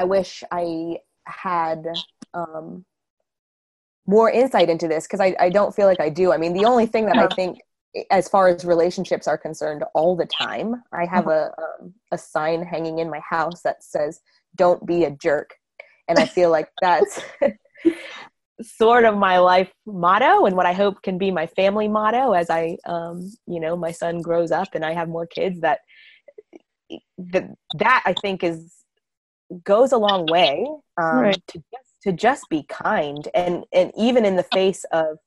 I 0.00 0.04
wish 0.04 0.42
I 0.50 0.96
had 1.26 1.86
um, 2.32 2.86
more 4.06 4.30
insight 4.30 4.70
into 4.70 4.88
this 4.88 5.06
because 5.06 5.20
I, 5.20 5.36
I 5.38 5.50
don't 5.50 5.74
feel 5.74 5.86
like 5.86 6.00
I 6.00 6.08
do. 6.08 6.32
I 6.32 6.38
mean, 6.38 6.54
the 6.54 6.64
only 6.64 6.86
thing 6.86 7.04
that 7.04 7.18
I 7.18 7.26
think, 7.34 7.60
as 8.10 8.28
far 8.28 8.48
as 8.48 8.64
relationships 8.64 9.26
are 9.26 9.38
concerned, 9.38 9.84
all 9.94 10.16
the 10.16 10.26
time, 10.26 10.82
I 10.92 11.06
have 11.06 11.26
a 11.26 11.52
um, 11.58 11.94
a 12.12 12.18
sign 12.18 12.62
hanging 12.62 12.98
in 12.98 13.10
my 13.10 13.20
house 13.28 13.62
that 13.62 13.82
says 13.82 14.20
"Don't 14.56 14.86
be 14.86 15.04
a 15.04 15.10
jerk," 15.10 15.54
and 16.08 16.18
I 16.18 16.26
feel 16.26 16.50
like 16.50 16.68
that's 16.80 17.20
sort 18.62 19.04
of 19.04 19.16
my 19.16 19.38
life 19.38 19.72
motto 19.86 20.46
and 20.46 20.56
what 20.56 20.66
I 20.66 20.72
hope 20.72 21.02
can 21.02 21.18
be 21.18 21.30
my 21.30 21.46
family 21.46 21.88
motto 21.88 22.32
as 22.32 22.50
I, 22.50 22.76
um, 22.86 23.30
you 23.46 23.58
know, 23.60 23.76
my 23.76 23.90
son 23.90 24.20
grows 24.20 24.50
up 24.50 24.68
and 24.74 24.84
I 24.84 24.92
have 24.92 25.08
more 25.08 25.26
kids. 25.26 25.60
That 25.60 25.80
that 27.18 27.50
that 27.78 28.02
I 28.04 28.14
think 28.14 28.44
is 28.44 28.74
goes 29.64 29.92
a 29.92 29.98
long 29.98 30.26
way 30.26 30.66
um, 31.00 31.18
right. 31.18 31.42
to 31.48 31.58
just 31.58 31.94
to 32.02 32.12
just 32.12 32.48
be 32.48 32.64
kind 32.68 33.28
and 33.34 33.64
and 33.72 33.92
even 33.96 34.24
in 34.24 34.36
the 34.36 34.46
face 34.54 34.84
of 34.92 35.18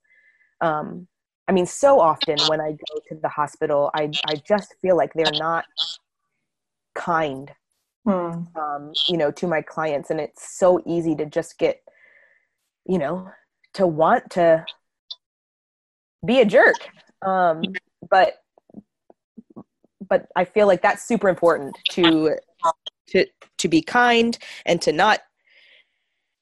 um, 0.62 1.08
I 1.48 1.52
mean, 1.52 1.66
so 1.66 2.00
often 2.00 2.38
when 2.48 2.62
I 2.62 2.72
go 2.72 3.00
to 3.10 3.16
the 3.22 3.30
hospital, 3.30 3.92
I 3.94 4.12
I 4.28 4.36
just 4.48 4.76
feel 4.82 4.96
like 4.96 5.14
they're 5.14 5.32
not 5.34 5.66
kind, 6.96 7.52
hmm. 8.06 8.44
um, 8.56 8.94
you 9.08 9.18
know, 9.18 9.32
to 9.32 9.48
my 9.48 9.62
clients, 9.62 10.10
and 10.10 10.20
it's 10.20 10.58
so 10.58 10.82
easy 10.86 11.16
to 11.16 11.26
just 11.26 11.58
get, 11.58 11.82
you 12.88 12.98
know, 12.98 13.30
to 13.74 13.86
want 13.86 14.30
to 14.32 14.66
be 16.26 16.40
a 16.40 16.46
jerk. 16.46 16.76
Um, 17.22 17.62
but 18.10 18.36
but 20.08 20.28
I 20.36 20.46
feel 20.46 20.68
like 20.68 20.82
that's 20.82 21.08
super 21.08 21.30
important 21.30 21.76
to 21.92 22.38
to 23.08 23.26
to 23.58 23.68
be 23.68 23.82
kind 23.82 24.38
and 24.66 24.82
to 24.82 24.92
not 24.92 25.22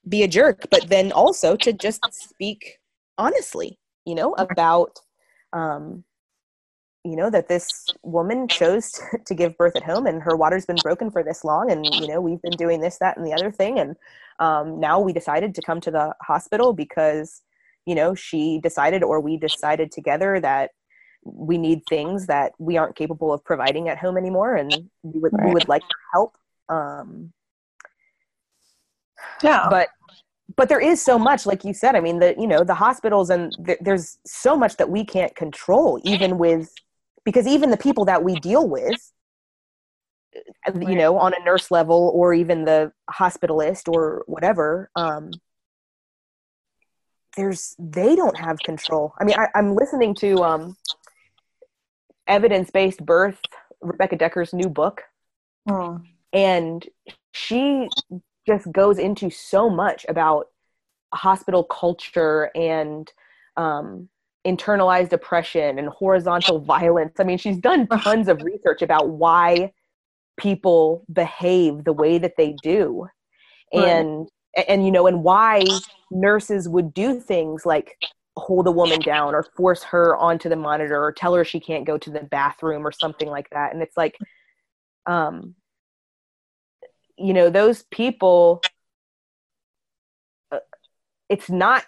be 0.08 0.24
a 0.24 0.28
jerk 0.28 0.66
but 0.72 0.90
then 0.90 1.12
also 1.12 1.56
to 1.56 1.72
just 1.72 2.02
speak 2.12 2.80
honestly 3.18 3.78
you 4.06 4.16
know 4.16 4.34
about 4.34 5.00
um 5.54 6.04
you 7.04 7.16
know 7.16 7.30
that 7.30 7.48
this 7.48 7.68
woman 8.04 8.48
chose 8.48 8.92
to 9.26 9.34
give 9.34 9.58
birth 9.58 9.76
at 9.76 9.84
home 9.84 10.06
and 10.06 10.22
her 10.22 10.36
water's 10.36 10.66
been 10.66 10.78
broken 10.84 11.10
for 11.10 11.24
this 11.24 11.44
long 11.44 11.72
and 11.72 11.86
you 11.86 12.08
know 12.08 12.22
we've 12.22 12.42
been 12.42 12.52
doing 12.52 12.80
this 12.80 12.98
that 13.00 13.18
and 13.18 13.26
the 13.26 13.34
other 13.34 13.52
thing. 13.52 13.80
And 13.80 13.96
um, 14.40 14.80
now 14.80 15.00
we 15.00 15.14
decided 15.14 15.56
to 15.56 15.62
come 15.62 15.82
to 15.82 15.92
the 15.92 16.14
hospital 16.22 16.74
because 16.74 17.42
you 17.86 17.96
know 17.96 18.14
she 18.14 18.60
decided 18.62 19.04
or 19.04 19.20
we 19.20 19.38
decided 19.38 19.92
together 19.92 20.40
that 20.40 20.72
we 21.24 21.58
need 21.58 21.82
things 21.88 22.28
that 22.28 22.52
we 22.60 22.78
aren't 22.78 22.96
capable 22.96 23.32
of 23.32 23.44
providing 23.44 23.90
at 23.90 23.98
home 23.98 24.18
anymore 24.18 24.56
and 24.56 24.90
we 25.04 25.20
would, 25.20 25.34
right. 25.34 25.48
we 25.48 25.54
would 25.54 25.68
like 25.68 25.84
help 26.14 26.36
um 26.70 27.32
yeah. 29.44 29.68
but 29.70 29.90
but 30.56 30.70
there 30.70 30.80
is 30.80 31.02
so 31.02 31.18
much 31.18 31.46
like 31.46 31.64
you 31.64 31.74
said 31.74 31.96
i 31.96 32.00
mean 32.00 32.20
the 32.20 32.36
you 32.38 32.48
know 32.48 32.64
the 32.64 32.74
hospitals 32.74 33.30
and 33.30 33.54
th- 33.66 33.78
there's 33.82 34.18
so 34.26 34.56
much 34.56 34.78
that 34.78 34.90
we 34.90 35.04
can't 35.04 35.36
control 35.36 36.00
even 36.04 36.38
with 36.38 36.74
because 37.24 37.48
even 37.48 37.70
the 37.70 37.78
people 37.78 38.06
that 38.06 38.24
we 38.24 38.36
deal 38.36 38.68
with 38.68 39.12
uh, 40.68 40.80
you 40.80 40.96
know 40.96 41.18
on 41.18 41.34
a 41.34 41.44
nurse 41.44 41.72
level 41.72 42.12
or 42.14 42.34
even 42.34 42.66
the 42.66 42.92
hospitalist 43.10 43.88
or 43.88 44.24
whatever 44.28 44.90
um 44.96 45.32
there's 47.38 47.78
they 47.80 48.14
don't 48.14 48.38
have 48.38 48.60
control. 48.60 49.14
I 49.20 49.24
mean 49.24 49.38
I, 49.40 49.48
i'm 49.56 49.74
listening 49.74 50.16
to 50.16 50.44
um 50.44 50.76
evidence-based 52.28 53.06
birth 53.06 53.40
Rebecca 53.82 54.16
Dekker's 54.16 54.54
new 54.54 54.70
book. 54.70 55.02
Mm 55.68 56.06
and 56.34 56.88
she 57.34 57.90
just 58.46 58.72
goes 58.72 58.98
into 58.98 59.30
so 59.30 59.70
much 59.70 60.06
about 60.10 60.48
hospital 61.14 61.64
culture 61.64 62.50
and 62.56 63.12
um, 63.58 64.10
internalized 64.46 65.12
oppression 65.14 65.78
and 65.78 65.90
horizontal 65.90 66.60
violence. 66.60 67.20
I 67.20 67.24
mean, 67.24 67.38
she's 67.38 67.58
done 67.58 67.88
tons 67.88 68.28
of 68.28 68.42
research 68.42 68.82
about 68.82 69.10
why 69.10 69.72
people 70.38 71.06
behave 71.12 71.84
the 71.84 71.94
way 71.94 72.18
that 72.18 72.38
they 72.38 72.56
do, 72.64 73.08
and 73.74 74.28
and 74.68 74.86
you 74.86 74.92
know, 74.92 75.08
and 75.08 75.24
why 75.24 75.64
nurses 76.12 76.68
would 76.68 76.94
do 76.94 77.20
things 77.20 77.66
like 77.66 77.98
hold 78.38 78.68
a 78.68 78.72
woman 78.72 79.00
down 79.02 79.36
or 79.36 79.44
force 79.56 79.84
her 79.84 80.16
onto 80.18 80.50
the 80.50 80.56
monitor 80.56 81.02
or 81.02 81.12
tell 81.12 81.36
her 81.36 81.44
she 81.44 81.60
can't 81.60 81.86
go 81.86 81.98
to 81.98 82.10
the 82.10 82.22
bathroom 82.22 82.86
or 82.86 82.92
something 82.92 83.28
like 83.28 83.50
that. 83.52 83.74
And 83.74 83.82
it's 83.82 83.98
like, 83.98 84.18
um, 85.06 85.56
you 87.22 87.34
know 87.34 87.50
those 87.50 87.84
people 87.84 88.62
uh, 90.52 90.60
it's 91.30 91.50
not 91.50 91.84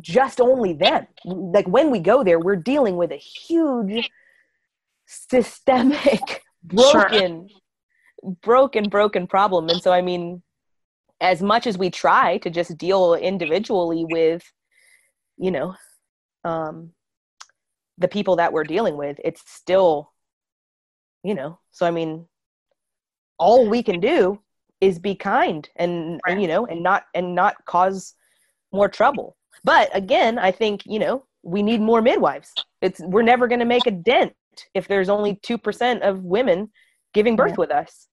just 0.00 0.40
only 0.40 0.72
them 0.72 1.06
like 1.24 1.68
when 1.68 1.90
we 1.90 2.00
go 2.00 2.24
there 2.24 2.38
we're 2.38 2.56
dealing 2.56 2.96
with 2.96 3.12
a 3.12 3.16
huge 3.16 4.10
systemic 5.06 6.42
broken 6.64 7.48
sure. 7.48 8.34
broken 8.42 8.88
broken 8.88 9.26
problem 9.26 9.68
and 9.68 9.80
so 9.82 9.92
i 9.92 10.02
mean 10.02 10.42
as 11.20 11.42
much 11.42 11.66
as 11.66 11.78
we 11.78 11.90
try 11.90 12.38
to 12.38 12.50
just 12.50 12.76
deal 12.76 13.14
individually 13.14 14.04
with 14.04 14.42
you 15.36 15.50
know 15.50 15.74
um 16.44 16.90
the 17.98 18.08
people 18.08 18.36
that 18.36 18.52
we're 18.52 18.64
dealing 18.64 18.96
with 18.96 19.18
it's 19.24 19.42
still 19.46 20.10
you 21.22 21.34
know 21.34 21.58
so 21.70 21.86
i 21.86 21.90
mean 21.90 22.26
all 23.44 23.68
we 23.68 23.82
can 23.82 24.00
do 24.00 24.40
is 24.80 24.98
be 24.98 25.14
kind 25.14 25.68
and, 25.76 26.20
right. 26.26 26.32
and 26.32 26.42
you 26.42 26.48
know 26.48 26.66
and 26.66 26.82
not 26.82 27.04
and 27.14 27.34
not 27.34 27.54
cause 27.66 28.14
more 28.72 28.88
trouble. 28.88 29.36
But 29.62 29.94
again 29.94 30.38
i 30.38 30.50
think 30.50 30.82
you 30.84 30.98
know 30.98 31.24
we 31.44 31.62
need 31.62 31.80
more 31.80 32.00
midwives. 32.00 32.52
It's 32.80 33.00
we're 33.00 33.22
never 33.22 33.46
going 33.46 33.60
to 33.60 33.66
make 33.66 33.86
a 33.86 33.90
dent 33.90 34.32
if 34.72 34.88
there's 34.88 35.10
only 35.10 35.34
2% 35.34 36.00
of 36.00 36.24
women 36.24 36.70
giving 37.12 37.36
birth 37.36 37.58
with 37.58 37.70
us. 37.70 38.08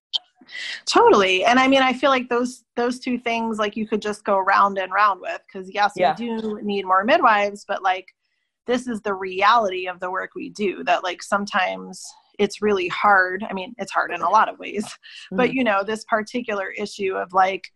Totally. 0.86 1.44
And 1.44 1.58
i 1.58 1.66
mean 1.68 1.82
i 1.82 1.92
feel 1.92 2.10
like 2.10 2.28
those 2.28 2.64
those 2.76 2.98
two 2.98 3.18
things 3.18 3.58
like 3.58 3.76
you 3.76 3.86
could 3.86 4.02
just 4.02 4.24
go 4.24 4.38
round 4.38 4.76
and 4.76 4.92
round 4.92 5.20
with 5.20 5.40
because 5.46 5.72
yes 5.72 5.92
yeah. 5.96 6.14
we 6.18 6.26
do 6.26 6.60
need 6.62 6.84
more 6.84 7.04
midwives 7.04 7.64
but 7.66 7.82
like 7.82 8.08
this 8.66 8.86
is 8.86 9.00
the 9.00 9.14
reality 9.14 9.86
of 9.88 9.98
the 10.00 10.10
work 10.10 10.30
we 10.34 10.50
do 10.50 10.82
that 10.84 11.02
like 11.02 11.22
sometimes 11.22 12.04
it's 12.42 12.60
really 12.60 12.88
hard. 12.88 13.44
I 13.48 13.52
mean, 13.52 13.74
it's 13.78 13.92
hard 13.92 14.12
in 14.12 14.20
a 14.20 14.30
lot 14.30 14.48
of 14.48 14.58
ways, 14.58 14.84
mm-hmm. 14.84 15.36
but 15.36 15.54
you 15.54 15.64
know, 15.64 15.82
this 15.82 16.04
particular 16.04 16.70
issue 16.70 17.14
of 17.14 17.32
like 17.32 17.68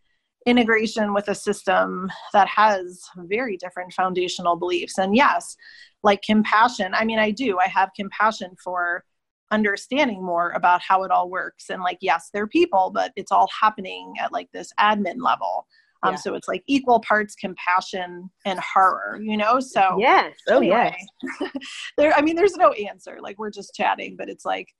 integration 0.45 1.13
with 1.13 1.27
a 1.27 1.35
system 1.35 2.09
that 2.33 2.47
has 2.47 3.01
very 3.17 3.57
different 3.57 3.91
foundational 3.93 4.55
beliefs. 4.55 4.97
And 4.97 5.15
yes, 5.15 5.57
like 6.03 6.21
compassion 6.21 6.93
i 6.93 7.03
mean 7.03 7.19
i 7.19 7.31
do 7.31 7.57
i 7.59 7.67
have 7.67 7.89
compassion 7.95 8.51
for 8.63 9.03
understanding 9.51 10.23
more 10.23 10.51
about 10.51 10.81
how 10.81 11.03
it 11.03 11.11
all 11.11 11.29
works 11.29 11.69
and 11.69 11.81
like 11.81 11.97
yes 12.01 12.29
they're 12.33 12.47
people 12.47 12.91
but 12.93 13.11
it's 13.15 13.31
all 13.31 13.49
happening 13.61 14.13
at 14.21 14.31
like 14.31 14.49
this 14.51 14.71
admin 14.79 15.21
level 15.21 15.65
um, 16.03 16.13
yeah. 16.13 16.17
so 16.17 16.35
it's 16.35 16.47
like 16.47 16.63
equal 16.67 16.99
parts 16.99 17.35
compassion 17.35 18.29
and 18.45 18.59
horror 18.59 19.19
you 19.21 19.37
know? 19.37 19.59
So 19.59 19.97
yes. 19.99 20.35
Oh 20.47 20.57
anyway, 20.57 20.95
yes. 21.41 21.51
there 21.97 22.13
i 22.13 22.21
mean 22.21 22.35
there's 22.35 22.55
no 22.55 22.71
answer. 22.71 23.17
Like 23.21 23.37
we're 23.39 23.51
just 23.51 23.73
chatting 23.73 24.15
but 24.17 24.29
it's 24.29 24.45
like 24.45 24.73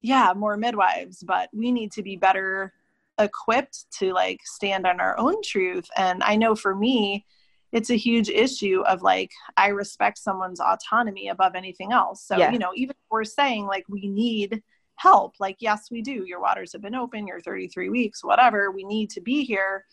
yeah 0.00 0.32
more 0.36 0.56
midwives 0.56 1.22
but 1.26 1.48
we 1.52 1.70
need 1.70 1.92
to 1.92 2.02
be 2.02 2.16
better 2.16 2.72
equipped 3.18 3.84
to 3.98 4.12
like 4.12 4.40
stand 4.44 4.86
on 4.86 5.00
our 5.00 5.18
own 5.18 5.42
truth. 5.42 5.88
And 5.96 6.22
i 6.22 6.36
know 6.36 6.54
for 6.54 6.74
me 6.74 7.26
it's 7.72 7.88
a 7.88 7.96
huge 7.96 8.28
issue 8.28 8.82
of 8.86 9.02
like 9.02 9.30
i 9.56 9.68
respect 9.68 10.18
someone's 10.18 10.60
autonomy 10.60 11.28
above 11.28 11.54
anything 11.54 11.92
else. 11.92 12.26
So 12.26 12.36
yeah. 12.36 12.52
you 12.52 12.58
know 12.58 12.72
even 12.74 12.90
if 12.90 13.10
we're 13.10 13.24
saying 13.24 13.66
like 13.66 13.84
we 13.88 14.06
need 14.08 14.62
help 14.96 15.34
like 15.40 15.56
yes 15.60 15.88
we 15.90 16.02
do. 16.02 16.24
Your 16.26 16.40
waters 16.40 16.72
have 16.72 16.82
been 16.82 16.94
open. 16.94 17.26
You're 17.26 17.40
33 17.40 17.88
weeks 17.88 18.22
whatever. 18.24 18.70
We 18.70 18.84
need 18.84 19.10
to 19.10 19.20
be 19.20 19.44
here 19.44 19.84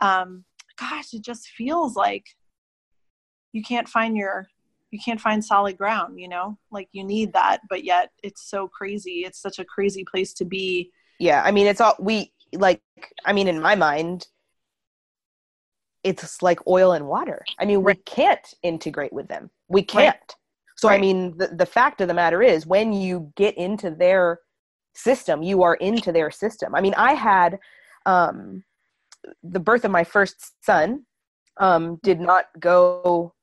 um 0.00 0.44
gosh 0.78 1.12
it 1.12 1.22
just 1.22 1.48
feels 1.48 1.96
like 1.96 2.24
you 3.52 3.62
can't 3.62 3.88
find 3.88 4.16
your 4.16 4.46
you 4.90 4.98
can't 5.04 5.20
find 5.20 5.44
solid 5.44 5.76
ground 5.76 6.18
you 6.18 6.28
know 6.28 6.56
like 6.70 6.88
you 6.92 7.04
need 7.04 7.32
that 7.32 7.60
but 7.68 7.84
yet 7.84 8.10
it's 8.22 8.48
so 8.48 8.68
crazy 8.68 9.24
it's 9.26 9.40
such 9.40 9.58
a 9.58 9.64
crazy 9.64 10.04
place 10.10 10.32
to 10.32 10.44
be 10.44 10.90
yeah 11.18 11.42
i 11.44 11.50
mean 11.50 11.66
it's 11.66 11.80
all 11.80 11.94
we 11.98 12.32
like 12.54 12.80
i 13.24 13.32
mean 13.32 13.48
in 13.48 13.60
my 13.60 13.74
mind 13.74 14.26
it's 16.06 16.40
like 16.40 16.64
oil 16.68 16.92
and 16.92 17.06
water. 17.06 17.44
I 17.58 17.64
mean, 17.64 17.78
right. 17.78 17.96
we 17.96 18.02
can't 18.04 18.54
integrate 18.62 19.12
with 19.12 19.26
them. 19.26 19.50
We 19.68 19.82
can't. 19.82 20.14
Right. 20.14 20.34
So, 20.76 20.88
right. 20.88 20.94
I 20.94 21.00
mean, 21.00 21.36
the, 21.36 21.48
the 21.48 21.66
fact 21.66 22.00
of 22.00 22.06
the 22.06 22.14
matter 22.14 22.42
is, 22.42 22.66
when 22.66 22.92
you 22.92 23.32
get 23.36 23.56
into 23.58 23.90
their 23.90 24.40
system, 24.94 25.42
you 25.42 25.62
are 25.62 25.74
into 25.74 26.12
their 26.12 26.30
system. 26.30 26.74
I 26.74 26.80
mean, 26.80 26.94
I 26.96 27.14
had 27.14 27.58
um, 28.06 28.62
the 29.42 29.60
birth 29.60 29.84
of 29.84 29.90
my 29.90 30.04
first 30.04 30.64
son 30.64 31.04
um, 31.58 31.98
did 32.02 32.20
not 32.20 32.46
go, 32.58 33.34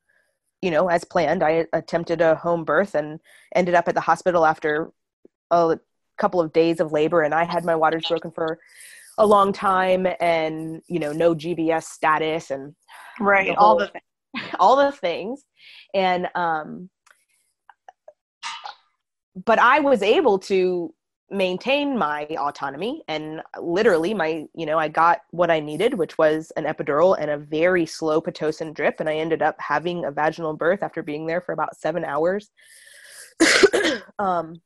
you 0.62 0.72
know, 0.72 0.88
as 0.90 1.04
planned. 1.04 1.44
I 1.44 1.66
attempted 1.74 2.22
a 2.22 2.36
home 2.36 2.64
birth 2.64 2.96
and 2.96 3.20
ended 3.56 3.76
up 3.76 3.88
at 3.88 3.96
the 3.96 4.02
hospital 4.02 4.46
after 4.46 4.92
a 5.52 5.80
couple 6.18 6.42
of 6.42 6.54
days 6.54 6.80
of 6.80 6.92
labor, 6.92 7.22
and 7.24 7.34
I 7.34 7.44
had 7.44 7.66
my 7.66 7.76
waters 7.76 8.06
broken 8.08 8.32
for 8.32 8.60
a 9.18 9.26
long 9.26 9.54
time 9.54 10.08
and 10.20 10.82
you 10.88 11.00
know 11.00 11.12
no 11.12 11.36
gbs 11.36 11.84
status 11.84 12.52
and 12.52 12.76
right 13.20 13.48
the 13.48 13.54
whole, 13.54 13.68
all 13.68 13.78
the 13.78 13.88
things. 13.88 14.56
all 14.60 14.76
the 14.76 14.92
things 14.92 15.46
and 15.94 16.28
um 16.36 16.90
but 19.46 19.60
i 19.60 19.80
was 19.80 20.02
able 20.02 20.40
to 20.40 20.94
maintain 21.32 21.98
my 21.98 22.26
autonomy 22.38 23.02
and 23.08 23.42
literally 23.60 24.14
my 24.14 24.46
you 24.54 24.66
know 24.66 24.78
i 24.78 24.88
got 24.88 25.22
what 25.32 25.50
i 25.50 25.60
needed 25.60 25.96
which 25.96 26.18
was 26.18 26.52
an 26.58 26.66
epidural 26.66 27.18
and 27.20 27.32
a 27.32 27.38
very 27.38 27.86
slow 27.86 28.22
pitocin 28.22 28.74
drip 28.74 29.00
and 29.00 29.10
i 29.10 29.16
ended 29.16 29.42
up 29.42 29.56
having 29.60 30.06
a 30.06 30.12
vaginal 30.12 30.54
birth 30.54 30.84
after 30.84 31.02
being 31.02 31.26
there 31.26 31.42
for 31.42 31.54
about 31.54 31.76
seven 31.76 32.04
hours 32.04 32.52
um 34.20 34.62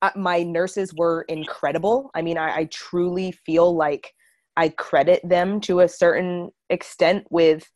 uh, 0.00 0.10
my 0.14 0.42
nurses 0.42 0.94
were 0.94 1.22
incredible. 1.22 2.10
I 2.14 2.22
mean, 2.22 2.38
I, 2.38 2.58
I 2.58 2.64
truly 2.66 3.32
feel 3.32 3.74
like 3.74 4.12
I 4.56 4.68
credit 4.70 5.20
them 5.24 5.60
to 5.62 5.80
a 5.80 5.88
certain 5.88 6.50
extent 6.70 7.26
with 7.30 7.68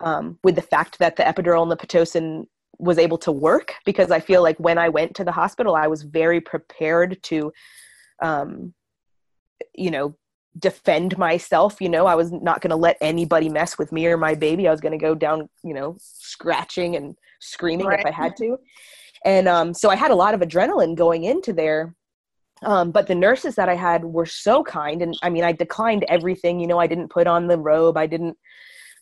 um, 0.00 0.38
with 0.42 0.56
the 0.56 0.62
fact 0.62 0.98
that 0.98 1.16
the 1.16 1.22
epidural 1.22 1.62
and 1.62 1.70
the 1.70 1.76
pitocin 1.76 2.44
was 2.78 2.98
able 2.98 3.18
to 3.18 3.32
work 3.32 3.74
because 3.84 4.10
I 4.10 4.20
feel 4.20 4.42
like 4.42 4.58
when 4.58 4.78
I 4.78 4.88
went 4.88 5.14
to 5.16 5.24
the 5.24 5.32
hospital, 5.32 5.74
I 5.74 5.86
was 5.86 6.02
very 6.02 6.40
prepared 6.40 7.22
to, 7.24 7.52
um, 8.22 8.74
you 9.74 9.90
know, 9.90 10.16
defend 10.58 11.18
myself. 11.18 11.80
You 11.80 11.88
know, 11.88 12.06
I 12.06 12.14
was 12.14 12.30
not 12.32 12.60
going 12.60 12.70
to 12.70 12.76
let 12.76 12.96
anybody 13.00 13.48
mess 13.48 13.78
with 13.78 13.92
me 13.92 14.06
or 14.06 14.16
my 14.16 14.34
baby. 14.34 14.68
I 14.68 14.70
was 14.70 14.80
going 14.80 14.98
to 14.98 15.04
go 15.04 15.14
down, 15.14 15.48
you 15.62 15.74
know, 15.74 15.96
scratching 15.98 16.96
and 16.96 17.16
screaming 17.40 17.86
right. 17.86 18.00
if 18.00 18.06
I 18.06 18.10
had 18.10 18.36
to 18.38 18.58
and 19.24 19.48
um, 19.48 19.74
so 19.74 19.90
i 19.90 19.96
had 19.96 20.10
a 20.10 20.14
lot 20.14 20.34
of 20.34 20.40
adrenaline 20.40 20.94
going 20.94 21.24
into 21.24 21.52
there 21.52 21.94
um, 22.62 22.90
but 22.90 23.06
the 23.06 23.14
nurses 23.14 23.54
that 23.54 23.68
i 23.68 23.74
had 23.74 24.04
were 24.04 24.26
so 24.26 24.62
kind 24.62 25.02
and 25.02 25.16
i 25.22 25.30
mean 25.30 25.44
i 25.44 25.52
declined 25.52 26.04
everything 26.08 26.60
you 26.60 26.66
know 26.66 26.78
i 26.78 26.86
didn't 26.86 27.10
put 27.10 27.26
on 27.26 27.46
the 27.46 27.58
robe 27.58 27.96
i 27.96 28.06
didn't 28.06 28.36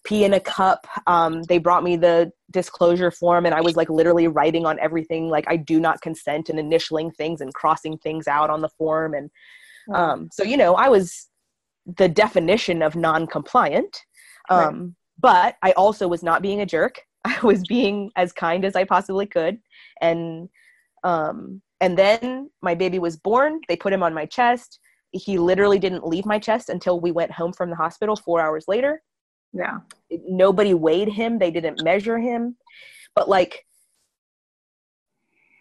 pee 0.04 0.24
in 0.24 0.34
a 0.34 0.40
cup. 0.40 0.86
Um, 1.06 1.42
they 1.44 1.58
brought 1.58 1.84
me 1.84 1.96
the 1.96 2.32
disclosure 2.50 3.10
form 3.10 3.46
and 3.46 3.54
i 3.54 3.62
was 3.62 3.76
like 3.76 3.88
literally 3.88 4.28
writing 4.28 4.66
on 4.66 4.78
everything. 4.80 5.28
Like 5.28 5.44
i 5.48 5.56
do 5.56 5.80
not 5.80 6.00
consent 6.00 6.48
and 6.48 6.58
initialing 6.58 7.14
things 7.14 7.40
and 7.40 7.54
crossing 7.54 7.98
things 7.98 8.28
out 8.28 8.50
on 8.50 8.60
the 8.60 8.68
form. 8.68 9.14
And 9.14 9.30
um, 9.94 10.28
so 10.32 10.42
you 10.42 10.56
know 10.56 10.74
i 10.74 10.88
was 10.88 11.28
the 11.96 12.08
definition 12.08 12.82
of 12.82 12.96
non-compliant. 12.96 13.96
Right. 14.50 14.66
Um, 14.66 14.96
but 15.18 15.56
i 15.62 15.72
also 15.72 16.08
was 16.08 16.22
not 16.22 16.42
being 16.42 16.60
a 16.60 16.66
jerk. 16.66 17.00
I 17.24 17.38
was 17.42 17.62
being 17.62 18.10
as 18.16 18.32
kind 18.32 18.64
as 18.64 18.76
i 18.76 18.84
possibly 18.84 19.26
could. 19.26 19.58
And 20.00 20.48
um 21.04 21.62
and 21.80 21.98
then 21.98 22.50
my 22.60 22.74
baby 22.76 22.98
was 23.00 23.16
born. 23.16 23.60
They 23.68 23.76
put 23.76 23.92
him 23.92 24.04
on 24.04 24.14
my 24.14 24.26
chest. 24.26 24.78
He 25.10 25.36
literally 25.36 25.80
didn't 25.80 26.06
leave 26.06 26.24
my 26.24 26.38
chest 26.38 26.68
until 26.68 27.00
we 27.00 27.10
went 27.10 27.32
home 27.32 27.52
from 27.52 27.70
the 27.70 27.76
hospital 27.76 28.16
4 28.16 28.40
hours 28.40 28.64
later 28.68 29.02
yeah. 29.52 29.78
Nobody 30.10 30.74
weighed 30.74 31.08
him. 31.08 31.38
They 31.38 31.50
didn't 31.50 31.82
measure 31.82 32.18
him. 32.18 32.56
But 33.14 33.28
like 33.28 33.64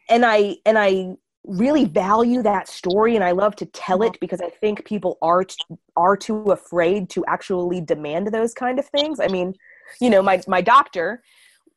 and 0.10 0.26
i 0.26 0.58
and 0.66 0.78
i 0.78 1.08
really 1.46 1.86
value 1.86 2.44
that 2.44 2.68
story 2.68 3.16
and 3.16 3.24
i 3.24 3.32
love 3.32 3.56
to 3.56 3.66
tell 3.66 4.04
it 4.04 4.16
because 4.20 4.42
i 4.42 4.50
think 4.50 4.86
people 4.86 5.18
are 5.22 5.44
t- 5.44 5.56
are 5.96 6.16
too 6.16 6.52
afraid 6.52 7.10
to 7.10 7.26
actually 7.28 7.82
demand 7.82 8.28
those 8.28 8.54
kind 8.54 8.78
of 8.78 8.86
things. 8.88 9.20
I 9.20 9.28
mean 9.28 9.56
you 10.00 10.10
know 10.10 10.22
my 10.22 10.42
my 10.48 10.62
doctor 10.62 11.24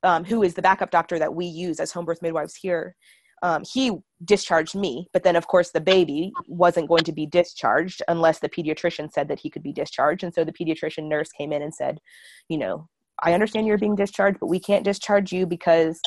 um, 0.03 0.23
who 0.23 0.43
is 0.43 0.53
the 0.53 0.63
backup 0.63 0.91
doctor 0.91 1.19
that 1.19 1.35
we 1.35 1.47
use 1.47 1.81
as 1.81 1.91
home 1.91 2.05
birth 2.05 2.21
midwives 2.21 2.55
here, 2.55 2.95
um, 3.45 3.63
he 3.71 3.93
discharged 4.25 4.75
me. 4.75 5.07
But 5.13 5.23
then, 5.23 5.37
of 5.37 5.47
course, 5.47 5.71
the 5.71 5.81
baby 5.81 6.33
wasn't 6.49 6.89
going 6.89 7.05
to 7.05 7.13
be 7.13 7.27
discharged 7.27 8.03
unless 8.09 8.39
the 8.39 8.49
pediatrician 8.49 9.13
said 9.13 9.29
that 9.29 9.39
he 9.39 9.51
could 9.51 9.63
be 9.63 9.73
discharged. 9.73 10.25
And 10.25 10.33
so 10.33 10.45
the 10.45 10.53
pediatrician 10.53 11.09
nurse 11.09 11.29
came 11.31 11.53
in 11.53 11.61
and 11.61 11.75
said, 11.75 11.99
you 12.49 12.57
know, 12.57 12.89
I 13.23 13.35
understand 13.35 13.67
you're 13.67 13.77
being 13.77 13.97
discharged, 13.97 14.41
but 14.41 14.47
we 14.47 14.59
can't 14.59 14.83
discharge 14.83 15.31
you 15.31 15.47
because 15.47 16.01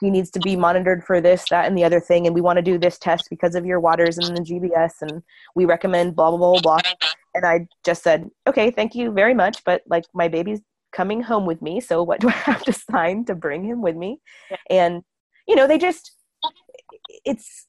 he 0.00 0.10
needs 0.10 0.30
to 0.30 0.40
be 0.40 0.56
monitored 0.56 1.04
for 1.04 1.20
this, 1.20 1.44
that, 1.50 1.66
and 1.66 1.76
the 1.76 1.84
other 1.84 2.00
thing. 2.00 2.26
And 2.26 2.34
we 2.34 2.40
want 2.40 2.56
to 2.56 2.62
do 2.62 2.78
this 2.78 2.98
test 2.98 3.26
because 3.28 3.54
of 3.54 3.66
your 3.66 3.80
waters 3.80 4.16
and 4.16 4.34
the 4.34 4.40
GBS. 4.40 4.92
And 5.02 5.22
we 5.54 5.66
recommend 5.66 6.16
blah, 6.16 6.30
blah, 6.30 6.38
blah, 6.38 6.60
blah. 6.60 6.78
And 7.34 7.44
I 7.44 7.66
just 7.84 8.02
said, 8.02 8.30
okay, 8.46 8.70
thank 8.70 8.94
you 8.94 9.12
very 9.12 9.34
much. 9.34 9.62
But 9.62 9.82
like 9.86 10.04
my 10.14 10.28
baby's 10.28 10.62
coming 10.90 11.20
home 11.20 11.44
with 11.44 11.60
me 11.60 11.80
so 11.80 12.02
what 12.02 12.18
do 12.18 12.28
i 12.28 12.32
have 12.50 12.62
to 12.62 12.72
sign 12.72 13.22
to 13.22 13.34
bring 13.34 13.62
him 13.62 13.82
with 13.82 13.94
me 13.94 14.18
yeah. 14.50 14.56
and 14.70 15.02
you 15.46 15.54
know 15.54 15.66
they 15.66 15.76
just 15.76 16.17
it's 17.24 17.66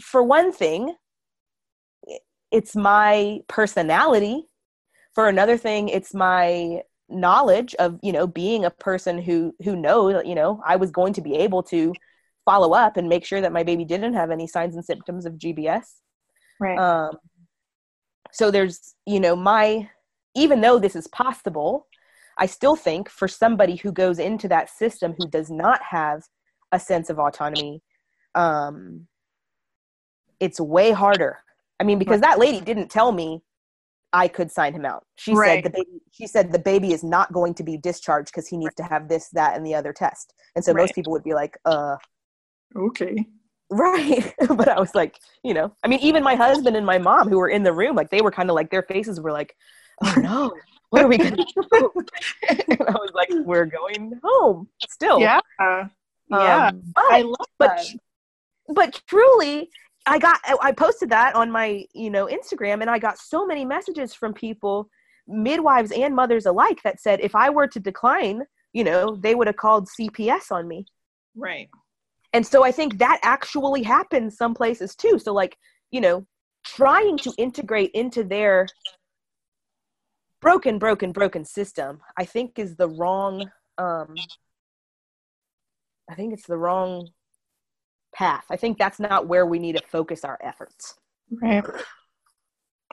for 0.00 0.22
one 0.22 0.52
thing 0.52 0.94
it's 2.50 2.76
my 2.76 3.40
personality. 3.48 4.46
For 5.14 5.28
another 5.28 5.56
thing 5.56 5.88
it's 5.88 6.14
my 6.14 6.82
knowledge 7.08 7.74
of 7.76 7.98
you 8.02 8.12
know 8.12 8.26
being 8.26 8.64
a 8.64 8.70
person 8.70 9.20
who 9.20 9.54
who 9.62 9.76
knows 9.76 10.22
you 10.24 10.34
know 10.34 10.62
i 10.64 10.74
was 10.74 10.90
going 10.90 11.12
to 11.12 11.20
be 11.20 11.34
able 11.34 11.62
to 11.62 11.92
follow 12.46 12.72
up 12.72 12.96
and 12.96 13.10
make 13.10 13.26
sure 13.26 13.42
that 13.42 13.52
my 13.52 13.62
baby 13.62 13.84
didn't 13.84 14.14
have 14.14 14.30
any 14.30 14.46
signs 14.46 14.74
and 14.74 14.84
symptoms 14.84 15.26
of 15.26 15.34
gbs 15.34 15.84
right. 16.58 16.78
Um 16.78 17.18
so 18.32 18.50
there's 18.50 18.94
you 19.06 19.20
know 19.20 19.36
my 19.36 19.88
even 20.34 20.60
though 20.60 20.78
this 20.78 20.96
is 20.96 21.06
possible, 21.08 21.86
I 22.38 22.46
still 22.46 22.76
think 22.76 23.08
for 23.08 23.28
somebody 23.28 23.76
who 23.76 23.92
goes 23.92 24.18
into 24.18 24.48
that 24.48 24.68
system 24.68 25.14
who 25.16 25.28
does 25.28 25.50
not 25.50 25.80
have 25.82 26.24
a 26.74 26.78
sense 26.78 27.10
of 27.10 27.18
autonomy, 27.18 27.82
um, 28.34 29.06
it's 30.40 30.60
way 30.60 30.90
harder. 30.90 31.38
I 31.80 31.84
mean, 31.84 31.98
because 31.98 32.20
that 32.20 32.38
lady 32.38 32.60
didn't 32.60 32.90
tell 32.90 33.12
me 33.12 33.42
I 34.12 34.28
could 34.28 34.50
sign 34.50 34.72
him 34.74 34.84
out. 34.84 35.04
She 35.16 35.34
right. 35.34 35.62
said 35.62 35.64
the 35.64 35.70
baby. 35.70 36.00
She 36.12 36.26
said 36.26 36.52
the 36.52 36.58
baby 36.58 36.92
is 36.92 37.02
not 37.02 37.32
going 37.32 37.54
to 37.54 37.64
be 37.64 37.76
discharged 37.76 38.28
because 38.28 38.46
he 38.46 38.56
needs 38.56 38.74
to 38.76 38.84
have 38.84 39.08
this, 39.08 39.28
that, 39.30 39.56
and 39.56 39.66
the 39.66 39.74
other 39.74 39.92
test. 39.92 40.34
And 40.54 40.64
so 40.64 40.72
right. 40.72 40.82
most 40.82 40.94
people 40.94 41.12
would 41.12 41.24
be 41.24 41.34
like, 41.34 41.58
"Uh, 41.64 41.96
okay." 42.76 43.26
Right. 43.70 44.32
but 44.56 44.68
I 44.68 44.78
was 44.78 44.94
like, 44.94 45.18
you 45.42 45.54
know, 45.54 45.74
I 45.82 45.88
mean, 45.88 45.98
even 46.00 46.22
my 46.22 46.36
husband 46.36 46.76
and 46.76 46.86
my 46.86 46.98
mom 46.98 47.28
who 47.28 47.38
were 47.38 47.48
in 47.48 47.62
the 47.62 47.72
room, 47.72 47.96
like 47.96 48.10
they 48.10 48.20
were 48.20 48.30
kind 48.30 48.50
of 48.50 48.54
like 48.54 48.70
their 48.70 48.82
faces 48.82 49.20
were 49.20 49.32
like, 49.32 49.56
oh 50.04 50.14
no, 50.20 50.54
what 50.90 51.02
are 51.02 51.08
we 51.08 51.18
going 51.18 51.36
to 51.36 51.44
do? 51.44 51.90
and 52.48 52.80
I 52.82 52.92
was 52.92 53.10
like, 53.14 53.28
we're 53.44 53.66
going 53.66 54.12
home 54.22 54.68
still. 54.88 55.18
Yeah. 55.18 55.40
Yeah. 56.40 56.68
Um, 56.68 56.82
but, 56.94 57.04
I 57.10 57.22
love 57.22 57.48
but, 57.58 57.76
that. 57.76 57.86
But 58.68 59.02
truly, 59.06 59.70
I 60.06 60.18
got, 60.18 60.40
I 60.62 60.72
posted 60.72 61.10
that 61.10 61.34
on 61.34 61.50
my, 61.50 61.84
you 61.94 62.10
know, 62.10 62.26
Instagram 62.26 62.80
and 62.80 62.90
I 62.90 62.98
got 62.98 63.18
so 63.18 63.46
many 63.46 63.64
messages 63.64 64.14
from 64.14 64.34
people, 64.34 64.88
midwives 65.26 65.92
and 65.92 66.14
mothers 66.14 66.46
alike, 66.46 66.80
that 66.84 67.00
said, 67.00 67.20
if 67.20 67.34
I 67.34 67.50
were 67.50 67.66
to 67.68 67.80
decline 67.80 68.44
you 68.74 68.84
know, 68.84 69.16
they 69.16 69.34
would 69.34 69.46
have 69.46 69.56
called 69.56 69.88
CPS 69.88 70.50
on 70.50 70.68
me. 70.68 70.84
Right. 71.34 71.70
And 72.34 72.46
so 72.46 72.64
I 72.64 72.72
think 72.72 72.98
that 72.98 73.20
actually 73.22 73.84
happens 73.84 74.36
some 74.36 74.52
places 74.52 74.94
too. 74.94 75.18
So 75.18 75.32
like, 75.32 75.56
you 75.90 76.00
know, 76.00 76.26
trying 76.66 77.16
to 77.18 77.32
integrate 77.38 77.92
into 77.92 78.24
their 78.24 78.66
broken, 80.42 80.78
broken, 80.78 81.12
broken 81.12 81.44
system, 81.44 82.00
I 82.18 82.24
think 82.24 82.58
is 82.58 82.76
the 82.76 82.88
wrong 82.88 83.50
um 83.78 84.14
I 86.08 86.14
think 86.14 86.32
it's 86.32 86.46
the 86.46 86.56
wrong 86.56 87.08
path. 88.14 88.44
I 88.50 88.56
think 88.56 88.78
that's 88.78 89.00
not 89.00 89.26
where 89.26 89.46
we 89.46 89.58
need 89.58 89.76
to 89.76 89.86
focus 89.86 90.24
our 90.24 90.38
efforts. 90.42 90.94
Right. 91.30 91.64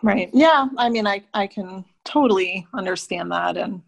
Right. 0.04 0.30
Yeah. 0.34 0.68
I 0.78 0.90
mean, 0.90 1.06
I, 1.06 1.24
I 1.34 1.48
can 1.48 1.86
totally 2.06 2.68
understand 2.74 3.32
that. 3.32 3.56
And 3.56 3.82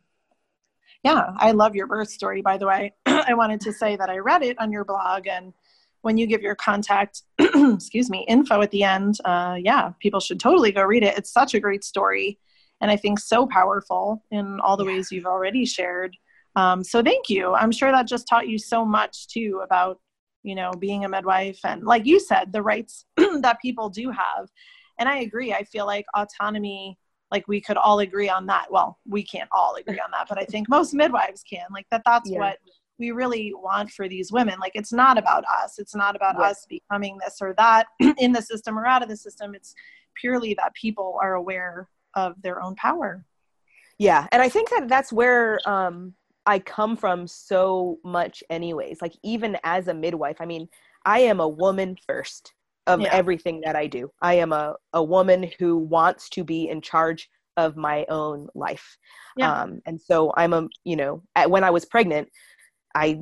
yeah, 1.03 1.31
I 1.37 1.51
love 1.51 1.75
your 1.75 1.87
birth 1.87 2.09
story, 2.09 2.41
by 2.41 2.57
the 2.57 2.67
way. 2.67 2.93
I 3.05 3.33
wanted 3.33 3.61
to 3.61 3.73
say 3.73 3.95
that 3.95 4.09
I 4.09 4.17
read 4.19 4.43
it 4.43 4.59
on 4.59 4.71
your 4.71 4.85
blog. 4.85 5.27
And 5.27 5.53
when 6.01 6.17
you 6.17 6.27
give 6.27 6.41
your 6.41 6.55
contact, 6.55 7.23
excuse 7.39 8.09
me, 8.09 8.25
info 8.27 8.61
at 8.61 8.71
the 8.71 8.83
end, 8.83 9.17
uh, 9.25 9.57
yeah, 9.59 9.91
people 9.99 10.19
should 10.19 10.39
totally 10.39 10.71
go 10.71 10.83
read 10.83 11.03
it. 11.03 11.17
It's 11.17 11.31
such 11.33 11.53
a 11.55 11.59
great 11.59 11.83
story. 11.83 12.39
And 12.79 12.91
I 12.91 12.95
think 12.95 13.19
so 13.19 13.47
powerful 13.47 14.23
in 14.29 14.59
all 14.59 14.77
the 14.77 14.85
ways 14.85 15.11
you've 15.11 15.25
already 15.25 15.65
shared. 15.65 16.15
Um, 16.55 16.83
so 16.83 17.01
thank 17.01 17.29
you. 17.29 17.53
I'm 17.53 17.71
sure 17.71 17.91
that 17.91 18.07
just 18.07 18.27
taught 18.27 18.47
you 18.47 18.57
so 18.57 18.85
much 18.85 19.27
too 19.27 19.61
about, 19.63 19.99
you 20.43 20.55
know, 20.55 20.71
being 20.71 21.05
a 21.05 21.09
midwife 21.09 21.59
and 21.63 21.83
like 21.83 22.05
you 22.05 22.19
said, 22.19 22.51
the 22.51 22.61
rights 22.61 23.05
that 23.17 23.61
people 23.61 23.89
do 23.89 24.11
have. 24.11 24.49
And 24.99 25.09
I 25.09 25.19
agree. 25.19 25.53
I 25.53 25.63
feel 25.63 25.85
like 25.85 26.05
autonomy, 26.15 26.97
like 27.31 27.47
we 27.47 27.59
could 27.59 27.77
all 27.77 27.99
agree 27.99 28.29
on 28.29 28.45
that. 28.47 28.67
Well, 28.71 28.99
we 29.07 29.23
can't 29.23 29.49
all 29.51 29.75
agree 29.75 29.99
on 29.99 30.11
that, 30.11 30.27
but 30.29 30.37
I 30.37 30.45
think 30.45 30.69
most 30.69 30.93
midwives 30.93 31.43
can. 31.43 31.65
Like 31.71 31.87
that 31.89 32.03
that's 32.05 32.29
yeah. 32.29 32.39
what 32.39 32.57
we 32.99 33.11
really 33.11 33.53
want 33.55 33.89
for 33.89 34.07
these 34.07 34.31
women. 34.31 34.59
Like 34.59 34.73
it's 34.75 34.93
not 34.93 35.17
about 35.17 35.43
us. 35.45 35.79
It's 35.79 35.95
not 35.95 36.15
about 36.15 36.35
yeah. 36.37 36.45
us 36.45 36.65
becoming 36.69 37.17
this 37.17 37.37
or 37.41 37.55
that 37.57 37.87
in 38.19 38.31
the 38.31 38.41
system 38.41 38.77
or 38.77 38.85
out 38.85 39.01
of 39.01 39.09
the 39.09 39.17
system. 39.17 39.55
It's 39.55 39.73
purely 40.15 40.53
that 40.55 40.75
people 40.75 41.17
are 41.21 41.33
aware 41.33 41.89
of 42.13 42.39
their 42.43 42.61
own 42.61 42.75
power. 42.75 43.25
Yeah. 43.97 44.27
And 44.31 44.41
I 44.41 44.49
think 44.49 44.69
that 44.69 44.87
that's 44.87 45.11
where 45.11 45.59
um 45.67 46.13
I 46.45 46.59
come 46.59 46.97
from 46.97 47.27
so 47.27 47.99
much 48.03 48.43
anyways. 48.49 49.01
Like 49.01 49.13
even 49.23 49.57
as 49.63 49.87
a 49.87 49.93
midwife, 49.93 50.37
I 50.39 50.45
mean, 50.45 50.67
I 51.05 51.19
am 51.19 51.39
a 51.39 51.47
woman 51.47 51.97
first 52.05 52.53
of 52.87 53.01
yeah. 53.01 53.09
everything 53.11 53.61
that 53.61 53.75
I 53.75 53.87
do. 53.87 54.11
I 54.21 54.35
am 54.35 54.51
a, 54.51 54.75
a 54.91 55.03
woman 55.03 55.49
who 55.57 55.77
wants 55.77 56.29
to 56.29 56.43
be 56.43 56.69
in 56.69 56.81
charge 56.81 57.29
of 57.55 57.77
my 57.77 58.05
own 58.09 58.47
life. 58.55 58.97
Yeah. 59.37 59.53
Um, 59.53 59.81
and 59.85 60.01
so 60.01 60.33
I'm 60.35 60.53
a, 60.53 60.67
you 60.83 60.95
know, 60.95 61.23
at, 61.35 61.49
when 61.49 61.63
I 61.63 61.69
was 61.69 61.85
pregnant, 61.85 62.29
I, 62.93 63.21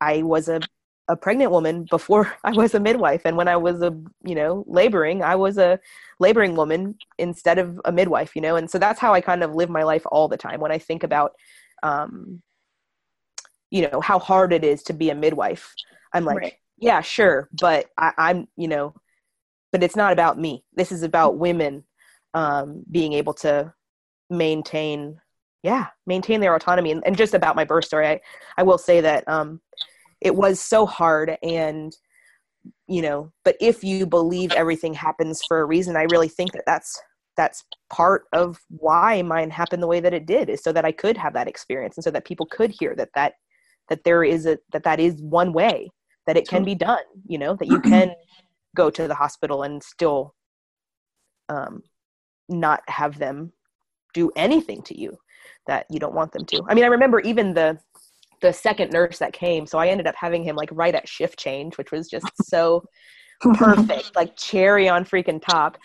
I 0.00 0.22
was 0.22 0.48
a, 0.48 0.60
a 1.08 1.16
pregnant 1.16 1.50
woman 1.50 1.86
before 1.90 2.32
I 2.44 2.52
was 2.52 2.74
a 2.74 2.80
midwife. 2.80 3.22
And 3.24 3.36
when 3.36 3.48
I 3.48 3.56
was 3.56 3.82
a, 3.82 3.94
you 4.24 4.34
know, 4.34 4.64
laboring, 4.66 5.22
I 5.22 5.34
was 5.36 5.58
a 5.58 5.78
laboring 6.18 6.56
woman 6.56 6.96
instead 7.18 7.58
of 7.58 7.80
a 7.84 7.92
midwife, 7.92 8.34
you 8.34 8.40
know? 8.40 8.56
And 8.56 8.70
so 8.70 8.78
that's 8.78 9.00
how 9.00 9.12
I 9.12 9.20
kind 9.20 9.42
of 9.42 9.54
live 9.54 9.68
my 9.68 9.82
life 9.82 10.04
all 10.10 10.28
the 10.28 10.38
time. 10.38 10.60
When 10.60 10.72
I 10.72 10.78
think 10.78 11.02
about, 11.02 11.32
um, 11.82 12.40
you 13.72 13.88
know, 13.88 14.00
how 14.00 14.18
hard 14.18 14.52
it 14.52 14.64
is 14.64 14.82
to 14.84 14.92
be 14.92 15.10
a 15.10 15.14
midwife, 15.14 15.74
I'm 16.12 16.24
like, 16.24 16.38
right. 16.38 16.54
yeah 16.78 17.00
sure 17.00 17.48
but 17.60 17.86
I, 17.96 18.12
i'm 18.18 18.48
you 18.56 18.68
know 18.68 18.94
but 19.72 19.82
it's 19.82 19.96
not 19.96 20.12
about 20.12 20.38
me. 20.38 20.64
This 20.74 20.92
is 20.92 21.02
about 21.02 21.38
women 21.38 21.84
um, 22.34 22.84
being 22.90 23.14
able 23.14 23.34
to 23.34 23.72
maintain 24.30 25.18
yeah 25.62 25.88
maintain 26.06 26.40
their 26.40 26.54
autonomy 26.54 26.90
and, 26.90 27.02
and, 27.06 27.16
just 27.16 27.34
about 27.34 27.56
my 27.56 27.64
birth 27.64 27.84
story. 27.84 28.06
I, 28.08 28.20
I 28.56 28.62
will 28.62 28.78
say 28.78 29.00
that 29.02 29.28
um, 29.28 29.60
it 30.20 30.34
was 30.34 30.60
so 30.60 30.86
hard 30.86 31.36
and 31.42 31.94
you 32.86 33.02
know 33.02 33.32
but 33.44 33.56
if 33.60 33.82
you 33.82 34.06
believe 34.06 34.52
everything 34.52 34.94
happens 34.94 35.42
for 35.48 35.60
a 35.60 35.64
reason 35.64 35.96
i 35.96 36.06
really 36.12 36.28
think 36.28 36.52
that 36.52 36.62
that's 36.64 37.02
that's 37.36 37.64
part 37.90 38.22
of 38.32 38.56
why 38.68 39.20
mine 39.20 39.50
happened 39.50 39.82
the 39.82 39.88
way 39.88 39.98
that 39.98 40.14
it 40.14 40.26
did 40.26 40.48
is 40.48 40.62
so 40.62 40.70
that 40.70 40.84
i 40.84 40.92
could 40.92 41.16
have 41.16 41.32
that 41.32 41.48
experience 41.48 41.96
and 41.96 42.04
so 42.04 42.10
that 42.10 42.24
people 42.24 42.46
could 42.46 42.70
hear 42.70 42.94
that 42.94 43.08
that 43.16 43.34
that 43.92 44.04
there 44.04 44.24
is 44.24 44.46
a 44.46 44.58
that 44.72 44.84
that 44.84 44.98
is 44.98 45.20
one 45.20 45.52
way 45.52 45.90
that 46.26 46.38
it 46.38 46.48
can 46.48 46.64
be 46.64 46.74
done 46.74 47.04
you 47.26 47.36
know 47.36 47.54
that 47.54 47.68
you 47.68 47.78
can 47.92 48.10
go 48.74 48.88
to 48.88 49.06
the 49.06 49.14
hospital 49.14 49.64
and 49.64 49.82
still 49.82 50.34
um, 51.50 51.82
not 52.48 52.80
have 52.88 53.18
them 53.18 53.52
do 54.14 54.32
anything 54.34 54.80
to 54.80 54.98
you 54.98 55.18
that 55.66 55.84
you 55.90 55.98
don't 55.98 56.14
want 56.14 56.32
them 56.32 56.46
to. 56.46 56.62
I 56.70 56.74
mean 56.74 56.84
i 56.84 56.86
remember 56.86 57.20
even 57.20 57.52
the 57.52 57.78
the 58.40 58.50
second 58.52 58.92
nurse 58.92 59.18
that 59.18 59.34
came 59.34 59.66
so 59.66 59.78
i 59.78 59.88
ended 59.88 60.06
up 60.06 60.14
having 60.16 60.42
him 60.42 60.56
like 60.56 60.70
right 60.72 60.94
at 60.94 61.06
shift 61.06 61.38
change 61.38 61.76
which 61.76 61.92
was 61.92 62.08
just 62.08 62.26
so 62.42 62.82
perfect 63.54 64.14
like 64.14 64.36
cherry 64.36 64.88
on 64.88 65.04
freaking 65.04 65.42
top 65.42 65.76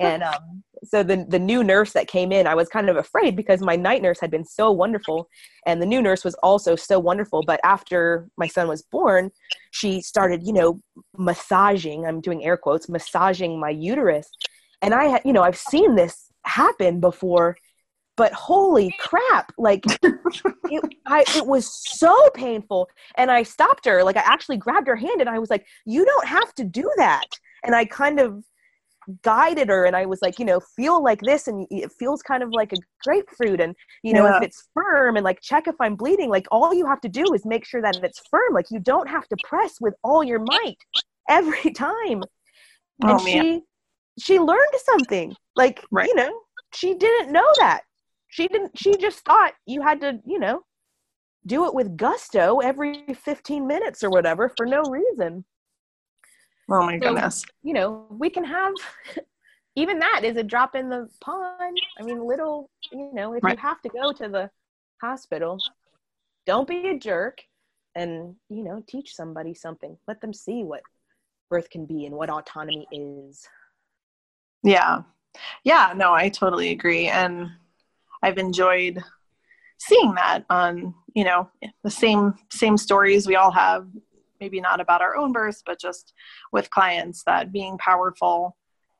and 0.00 0.22
um 0.22 0.62
so 0.84 1.02
the 1.02 1.24
the 1.28 1.38
new 1.38 1.64
nurse 1.64 1.92
that 1.92 2.08
came 2.08 2.32
in, 2.32 2.46
I 2.46 2.54
was 2.54 2.68
kind 2.68 2.88
of 2.88 2.96
afraid 2.96 3.36
because 3.36 3.60
my 3.60 3.76
night 3.76 4.02
nurse 4.02 4.20
had 4.20 4.30
been 4.30 4.44
so 4.44 4.70
wonderful, 4.70 5.28
and 5.66 5.80
the 5.80 5.86
new 5.86 6.02
nurse 6.02 6.24
was 6.24 6.34
also 6.36 6.76
so 6.76 6.98
wonderful. 6.98 7.42
But 7.46 7.60
after 7.64 8.28
my 8.36 8.46
son 8.46 8.68
was 8.68 8.82
born, 8.82 9.30
she 9.70 10.00
started, 10.00 10.46
you 10.46 10.52
know, 10.52 10.80
massaging. 11.16 12.06
I'm 12.06 12.20
doing 12.20 12.44
air 12.44 12.56
quotes, 12.56 12.88
massaging 12.88 13.58
my 13.58 13.70
uterus, 13.70 14.30
and 14.82 14.94
I 14.94 15.04
had, 15.04 15.22
you 15.24 15.32
know, 15.32 15.42
I've 15.42 15.58
seen 15.58 15.94
this 15.94 16.26
happen 16.44 17.00
before, 17.00 17.56
but 18.16 18.32
holy 18.32 18.94
crap 18.98 19.52
like 19.58 19.84
it, 20.02 20.94
I, 21.06 21.24
it 21.36 21.46
was 21.46 21.72
so 21.72 22.14
painful 22.34 22.88
and 23.16 23.30
i 23.30 23.42
stopped 23.42 23.84
her 23.84 24.02
like 24.02 24.16
i 24.16 24.22
actually 24.24 24.56
grabbed 24.56 24.88
her 24.88 24.96
hand 24.96 25.20
and 25.20 25.28
i 25.28 25.38
was 25.38 25.50
like 25.50 25.66
you 25.84 26.04
don't 26.04 26.26
have 26.26 26.54
to 26.54 26.64
do 26.64 26.90
that 26.96 27.26
and 27.64 27.74
i 27.74 27.84
kind 27.84 28.20
of 28.20 28.42
guided 29.22 29.68
her 29.68 29.84
and 29.84 29.94
I 29.94 30.06
was 30.06 30.20
like, 30.22 30.38
you 30.38 30.44
know, 30.44 30.60
feel 30.60 31.02
like 31.02 31.20
this 31.20 31.46
and 31.46 31.66
it 31.70 31.92
feels 31.92 32.22
kind 32.22 32.42
of 32.42 32.50
like 32.52 32.72
a 32.72 32.76
grapefruit 33.04 33.60
and 33.60 33.74
you 34.02 34.12
know, 34.12 34.24
yeah. 34.26 34.38
if 34.38 34.42
it's 34.42 34.68
firm 34.74 35.16
and 35.16 35.24
like 35.24 35.40
check 35.40 35.68
if 35.68 35.76
I'm 35.80 35.96
bleeding, 35.96 36.28
like 36.28 36.46
all 36.50 36.74
you 36.74 36.86
have 36.86 37.00
to 37.02 37.08
do 37.08 37.24
is 37.34 37.44
make 37.44 37.64
sure 37.64 37.82
that 37.82 37.96
it's 38.02 38.20
firm. 38.30 38.52
Like 38.52 38.66
you 38.70 38.80
don't 38.80 39.08
have 39.08 39.28
to 39.28 39.36
press 39.44 39.80
with 39.80 39.94
all 40.02 40.24
your 40.24 40.40
might 40.40 40.78
every 41.28 41.70
time. 41.72 42.22
Oh, 43.04 43.16
and 43.16 43.24
man. 43.24 43.24
she 43.24 43.62
she 44.18 44.38
learned 44.38 44.74
something. 44.84 45.34
Like, 45.54 45.84
right. 45.90 46.08
you 46.08 46.14
know, 46.14 46.40
she 46.72 46.94
didn't 46.94 47.32
know 47.32 47.46
that. 47.58 47.82
She 48.28 48.48
didn't 48.48 48.78
she 48.78 48.96
just 48.96 49.24
thought 49.24 49.54
you 49.66 49.82
had 49.82 50.00
to, 50.00 50.20
you 50.26 50.38
know, 50.38 50.62
do 51.46 51.66
it 51.66 51.74
with 51.74 51.96
gusto 51.96 52.58
every 52.58 53.04
15 53.14 53.66
minutes 53.66 54.02
or 54.02 54.10
whatever 54.10 54.52
for 54.56 54.66
no 54.66 54.82
reason. 54.82 55.44
Oh 56.68 56.84
my 56.84 56.98
so, 56.98 57.08
goodness. 57.08 57.44
You 57.62 57.74
know, 57.74 58.06
we 58.10 58.28
can 58.30 58.44
have 58.44 58.72
even 59.76 59.98
that 60.00 60.22
is 60.24 60.36
a 60.36 60.42
drop 60.42 60.74
in 60.74 60.88
the 60.88 61.08
pond. 61.20 61.78
I 61.98 62.02
mean, 62.02 62.26
little, 62.26 62.70
you 62.90 63.10
know, 63.12 63.34
if 63.34 63.44
right. 63.44 63.56
you 63.56 63.62
have 63.62 63.80
to 63.82 63.88
go 63.90 64.12
to 64.12 64.28
the 64.28 64.50
hospital, 65.00 65.58
don't 66.46 66.66
be 66.66 66.88
a 66.88 66.98
jerk 66.98 67.38
and, 67.94 68.34
you 68.48 68.64
know, 68.64 68.82
teach 68.88 69.14
somebody 69.14 69.54
something. 69.54 69.96
Let 70.08 70.20
them 70.20 70.32
see 70.32 70.64
what 70.64 70.80
birth 71.50 71.70
can 71.70 71.86
be 71.86 72.06
and 72.06 72.14
what 72.14 72.30
autonomy 72.30 72.86
is. 72.90 73.46
Yeah. 74.62 75.02
Yeah, 75.64 75.92
no, 75.94 76.12
I 76.12 76.30
totally 76.30 76.70
agree. 76.70 77.08
And 77.08 77.50
I've 78.26 78.38
enjoyed 78.38 79.00
seeing 79.78 80.14
that 80.16 80.44
on, 80.50 80.94
you 81.14 81.22
know, 81.22 81.48
the 81.84 81.90
same 81.90 82.34
same 82.50 82.76
stories 82.76 83.26
we 83.26 83.36
all 83.36 83.52
have 83.52 83.86
maybe 84.40 84.60
not 84.60 84.80
about 84.80 85.00
our 85.00 85.16
own 85.16 85.32
births, 85.32 85.62
but 85.64 85.80
just 85.80 86.12
with 86.52 86.68
clients 86.70 87.22
that 87.24 87.52
being 87.52 87.78
powerful 87.78 88.56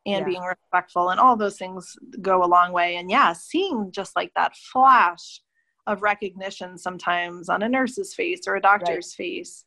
and 0.06 0.20
yeah. 0.20 0.24
being 0.24 0.42
respectful 0.42 1.10
and 1.10 1.18
all 1.18 1.36
those 1.36 1.58
things 1.58 1.96
go 2.22 2.44
a 2.44 2.46
long 2.46 2.72
way. 2.72 2.96
And 2.96 3.10
yeah, 3.10 3.32
seeing 3.32 3.90
just 3.90 4.14
like 4.14 4.32
that 4.36 4.56
flash 4.56 5.40
of 5.88 6.02
recognition 6.02 6.78
sometimes 6.78 7.48
on 7.48 7.62
a 7.62 7.68
nurse's 7.68 8.14
face 8.14 8.42
or 8.46 8.54
a 8.54 8.60
doctor's 8.60 9.14
right. 9.18 9.26
face 9.26 9.64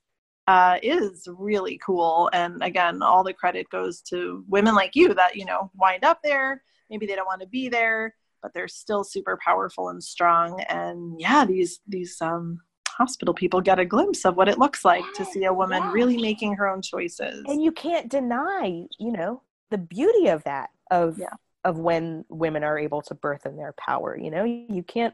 uh, 0.47 0.77
is 0.81 1.27
really 1.37 1.77
cool. 1.85 2.29
And 2.31 2.63
again, 2.63 3.01
all 3.01 3.25
the 3.25 3.33
credit 3.33 3.69
goes 3.69 4.01
to 4.03 4.43
women 4.47 4.73
like 4.73 4.95
you 4.95 5.13
that, 5.13 5.35
you 5.35 5.45
know, 5.45 5.69
wind 5.75 6.05
up 6.05 6.19
there. 6.23 6.63
Maybe 6.89 7.05
they 7.05 7.15
don't 7.15 7.27
want 7.27 7.41
to 7.41 7.47
be 7.47 7.69
there, 7.69 8.15
but 8.41 8.53
they're 8.53 8.67
still 8.67 9.03
super 9.03 9.37
powerful 9.43 9.89
and 9.89 10.03
strong. 10.03 10.61
And 10.69 11.19
yeah, 11.19 11.45
these, 11.45 11.79
these, 11.87 12.21
um, 12.21 12.59
hospital 12.99 13.33
people 13.33 13.61
get 13.61 13.79
a 13.79 13.85
glimpse 13.85 14.25
of 14.25 14.35
what 14.35 14.49
it 14.49 14.59
looks 14.59 14.83
like 14.83 15.05
to 15.15 15.23
see 15.23 15.45
a 15.45 15.53
woman 15.53 15.81
yeah. 15.81 15.91
really 15.93 16.17
making 16.17 16.53
her 16.55 16.67
own 16.67 16.81
choices. 16.81 17.45
And 17.47 17.63
you 17.63 17.71
can't 17.71 18.09
deny, 18.09 18.83
you 18.99 19.11
know, 19.13 19.41
the 19.71 19.77
beauty 19.77 20.27
of 20.27 20.43
that 20.43 20.69
of 20.91 21.17
yeah. 21.17 21.33
of 21.63 21.77
when 21.77 22.25
women 22.27 22.63
are 22.63 22.77
able 22.77 23.01
to 23.03 23.15
birth 23.15 23.45
in 23.45 23.55
their 23.55 23.73
power, 23.79 24.17
you 24.19 24.29
know? 24.29 24.43
You 24.43 24.83
can't 24.83 25.13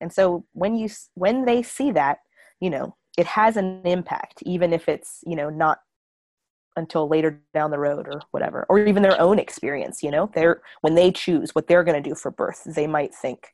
and 0.00 0.10
so 0.10 0.46
when 0.52 0.74
you 0.74 0.88
when 1.14 1.44
they 1.44 1.62
see 1.62 1.92
that, 1.92 2.18
you 2.60 2.70
know, 2.70 2.96
it 3.18 3.26
has 3.26 3.58
an 3.58 3.82
impact 3.84 4.42
even 4.46 4.72
if 4.72 4.88
it's, 4.88 5.20
you 5.26 5.36
know, 5.36 5.50
not 5.50 5.80
until 6.76 7.08
later 7.08 7.40
down 7.52 7.70
the 7.70 7.78
road 7.78 8.08
or 8.08 8.20
whatever 8.30 8.66
or 8.68 8.78
even 8.78 9.02
their 9.02 9.20
own 9.20 9.38
experience 9.38 10.02
you 10.02 10.10
know 10.10 10.30
they're 10.34 10.62
when 10.80 10.94
they 10.94 11.10
choose 11.10 11.54
what 11.54 11.66
they're 11.66 11.84
going 11.84 12.00
to 12.00 12.08
do 12.08 12.14
for 12.14 12.30
birth 12.30 12.62
they 12.64 12.86
might 12.86 13.14
think 13.14 13.52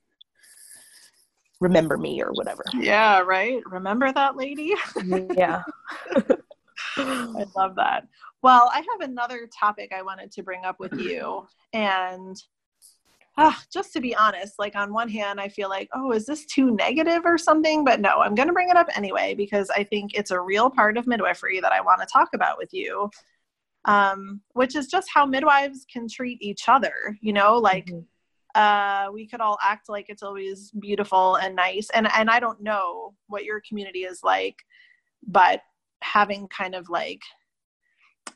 remember 1.61 1.97
me 1.97 2.23
or 2.23 2.31
whatever. 2.33 2.65
Yeah, 2.75 3.21
right. 3.21 3.63
Remember 3.67 4.13
that 4.13 4.37
lady? 4.37 4.75
yeah. 5.37 5.63
I 6.97 7.47
love 7.57 7.75
that. 7.77 8.07
Well, 8.43 8.71
I 8.73 8.79
have 8.79 9.09
another 9.09 9.49
topic 9.59 9.93
I 9.93 10.03
wanted 10.03 10.31
to 10.33 10.43
bring 10.43 10.65
up 10.65 10.79
with 10.79 10.93
you. 10.95 11.47
And 11.73 12.37
uh, 13.39 13.53
just 13.73 13.93
to 13.93 14.01
be 14.01 14.17
honest, 14.17 14.59
like 14.59 14.75
on 14.75 14.93
one 14.93 15.09
hand, 15.09 15.41
I 15.41 15.49
feel 15.49 15.69
like, 15.69 15.89
oh, 15.95 16.11
is 16.11 16.27
this 16.27 16.45
too 16.45 16.73
negative 16.73 17.23
or 17.25 17.39
something? 17.39 17.85
But 17.85 18.01
no, 18.01 18.19
I'm 18.19 18.35
going 18.35 18.49
to 18.49 18.53
bring 18.53 18.69
it 18.69 18.77
up 18.77 18.89
anyway 18.97 19.35
because 19.35 19.71
I 19.71 19.85
think 19.85 20.13
it's 20.15 20.33
a 20.33 20.41
real 20.41 20.69
part 20.69 20.99
of 20.99 21.07
midwifery 21.07 21.61
that 21.61 21.71
I 21.71 21.81
want 21.81 22.01
to 22.01 22.09
talk 22.13 22.31
about 22.35 22.59
with 22.59 22.71
you, 22.73 23.09
um, 23.85 24.41
which 24.55 24.75
is 24.75 24.89
just 24.89 25.09
how 25.15 25.25
midwives 25.25 25.87
can 25.91 26.09
treat 26.09 26.43
each 26.43 26.69
other. 26.69 27.17
You 27.21 27.33
know, 27.33 27.57
like 27.59 27.87
mm-hmm. 27.87 28.61
uh, 28.61 29.13
we 29.13 29.29
could 29.29 29.41
all 29.41 29.57
act 29.63 29.89
like 29.89 30.07
it's 30.09 30.25
always 30.25 30.73
beautiful 30.73 31.37
and 31.37 31.55
nice, 31.55 31.91
and 31.95 32.09
and 32.17 32.29
I 32.29 32.41
don't 32.41 32.61
know 32.61 33.15
what 33.29 33.45
your 33.45 33.63
community 33.69 34.01
is 34.01 34.25
like, 34.25 34.57
but 35.25 35.63
having 36.03 36.49
kind 36.49 36.75
of 36.75 36.89
like 36.89 37.23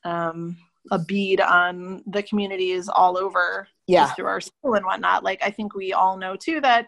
um, 0.05 0.57
a 0.93 0.99
bead 1.01 1.41
on 1.41 2.05
the 2.07 2.23
communities 2.23 2.89
all 2.89 3.19
over 3.19 3.67
yeah. 3.87 4.13
through 4.13 4.27
our 4.27 4.41
school 4.41 4.75
and 4.75 4.85
whatnot. 4.85 5.25
Like 5.25 5.43
I 5.43 5.51
think 5.51 5.75
we 5.75 5.93
all 5.93 6.17
know 6.17 6.37
too 6.37 6.61
that 6.61 6.87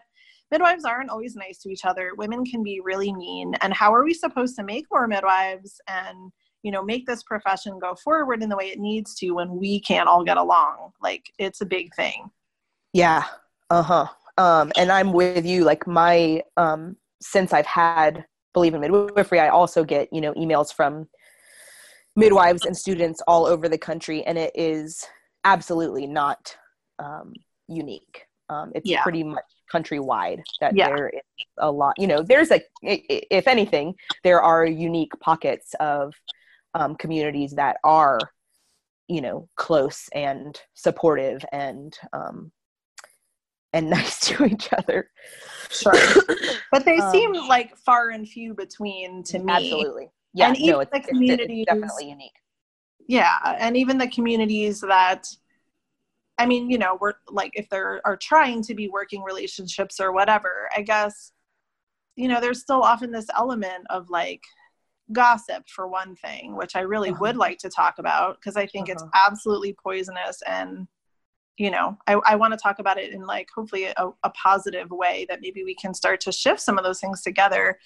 midwives 0.51 0.85
aren't 0.85 1.09
always 1.09 1.35
nice 1.35 1.59
to 1.59 1.69
each 1.69 1.85
other. 1.85 2.11
Women 2.17 2.45
can 2.45 2.63
be 2.63 2.79
really 2.83 3.13
mean. 3.13 3.53
And 3.61 3.73
how 3.73 3.93
are 3.93 4.03
we 4.03 4.13
supposed 4.13 4.55
to 4.57 4.63
make 4.63 4.85
more 4.91 5.07
midwives 5.07 5.79
and 5.87 6.31
you 6.63 6.71
know 6.71 6.83
make 6.83 7.05
this 7.05 7.23
profession 7.23 7.79
go 7.79 7.95
forward 8.03 8.41
in 8.41 8.49
the 8.49 8.57
way 8.57 8.67
it 8.67 8.79
needs 8.79 9.15
to 9.15 9.31
when 9.31 9.57
we 9.57 9.79
can't 9.81 10.07
all 10.07 10.23
get 10.23 10.37
along? 10.37 10.91
Like 11.01 11.25
it's 11.39 11.61
a 11.61 11.65
big 11.65 11.93
thing. 11.95 12.29
Yeah. 12.93 13.25
Uh-huh. 13.69 14.07
Um, 14.37 14.71
and 14.77 14.91
I'm 14.91 15.11
with 15.13 15.45
you. 15.45 15.63
Like 15.63 15.87
my 15.87 16.43
um 16.57 16.97
since 17.21 17.53
I've 17.53 17.65
had 17.65 18.25
believe 18.53 18.73
in 18.73 18.81
midwifery, 18.81 19.39
I 19.39 19.49
also 19.49 19.83
get, 19.83 20.11
you 20.11 20.21
know, 20.21 20.33
emails 20.33 20.73
from 20.73 21.07
midwives 22.15 22.65
and 22.65 22.75
students 22.75 23.21
all 23.27 23.45
over 23.45 23.69
the 23.69 23.77
country, 23.77 24.23
and 24.23 24.37
it 24.37 24.51
is 24.55 25.05
absolutely 25.43 26.07
not 26.07 26.55
um, 26.99 27.33
unique. 27.67 28.25
Um, 28.49 28.71
it's 28.75 28.87
yeah. 28.87 29.01
pretty 29.01 29.23
much 29.23 29.43
countrywide 29.73 30.41
that 30.61 30.75
yeah. 30.75 30.87
there 30.87 31.09
is 31.09 31.21
a 31.57 31.71
lot. 31.71 31.95
You 31.97 32.07
know, 32.07 32.21
there's 32.21 32.51
a, 32.51 32.61
if 32.83 33.47
anything, 33.47 33.95
there 34.23 34.41
are 34.41 34.65
unique 34.65 35.13
pockets 35.19 35.73
of 35.79 36.13
um, 36.73 36.95
communities 36.95 37.53
that 37.53 37.77
are, 37.83 38.19
you 39.07 39.21
know, 39.21 39.49
close 39.55 40.09
and 40.13 40.59
supportive 40.73 41.43
and 41.51 41.97
um, 42.13 42.51
and 43.73 43.89
nice 43.89 44.19
to 44.21 44.45
each 44.45 44.69
other. 44.73 45.09
Sure, 45.69 45.93
but 46.71 46.85
they 46.85 46.97
um, 46.97 47.11
seem 47.11 47.33
like 47.33 47.75
far 47.77 48.09
and 48.09 48.27
few 48.27 48.53
between 48.53 49.23
to 49.23 49.39
me. 49.39 49.51
Absolutely, 49.51 50.09
yeah. 50.33 50.49
And 50.49 50.59
no, 50.59 50.65
even 50.65 50.87
the 50.91 50.99
communities 50.99 51.65
definitely 51.65 52.09
unique. 52.09 52.31
Yeah, 53.07 53.37
and 53.59 53.77
even 53.77 53.97
the 53.97 54.07
communities 54.07 54.81
that 54.81 55.27
I 56.37 56.45
mean, 56.45 56.69
you 56.69 56.77
know, 56.77 56.97
we're 56.99 57.13
like 57.29 57.51
if 57.55 57.69
there 57.69 58.01
are 58.05 58.17
trying 58.17 58.61
to 58.63 58.75
be 58.75 58.89
working 58.89 59.23
relationships 59.23 59.99
or 59.99 60.11
whatever, 60.11 60.69
I 60.75 60.81
guess, 60.81 61.31
you 62.15 62.27
know, 62.27 62.41
there's 62.41 62.61
still 62.61 62.81
often 62.81 63.11
this 63.11 63.27
element 63.35 63.85
of 63.89 64.09
like 64.09 64.41
gossip 65.11 65.69
for 65.69 65.87
one 65.87 66.15
thing, 66.15 66.55
which 66.55 66.75
I 66.75 66.81
really 66.81 67.11
uh-huh. 67.11 67.19
would 67.21 67.37
like 67.37 67.59
to 67.59 67.69
talk 67.69 67.99
about 67.99 68.39
because 68.39 68.57
I 68.57 68.65
think 68.65 68.89
uh-huh. 68.89 68.93
it's 68.93 69.05
absolutely 69.27 69.75
poisonous 69.81 70.41
and 70.45 70.87
you 71.57 71.71
know 71.71 71.97
i, 72.07 72.13
I 72.25 72.35
want 72.35 72.53
to 72.53 72.57
talk 72.57 72.79
about 72.79 72.97
it 72.97 73.13
in 73.13 73.25
like 73.25 73.49
hopefully 73.53 73.85
a, 73.85 74.09
a, 74.23 74.29
positive 74.31 74.91
way 74.91 75.25
that 75.29 75.39
maybe 75.41 75.63
we 75.63 75.75
can 75.75 75.93
start 75.93 76.19
to 76.21 76.31
shift 76.31 76.59
some 76.59 76.77
of 76.77 76.83
those 76.83 76.99
things 76.99 77.21
together 77.21 77.79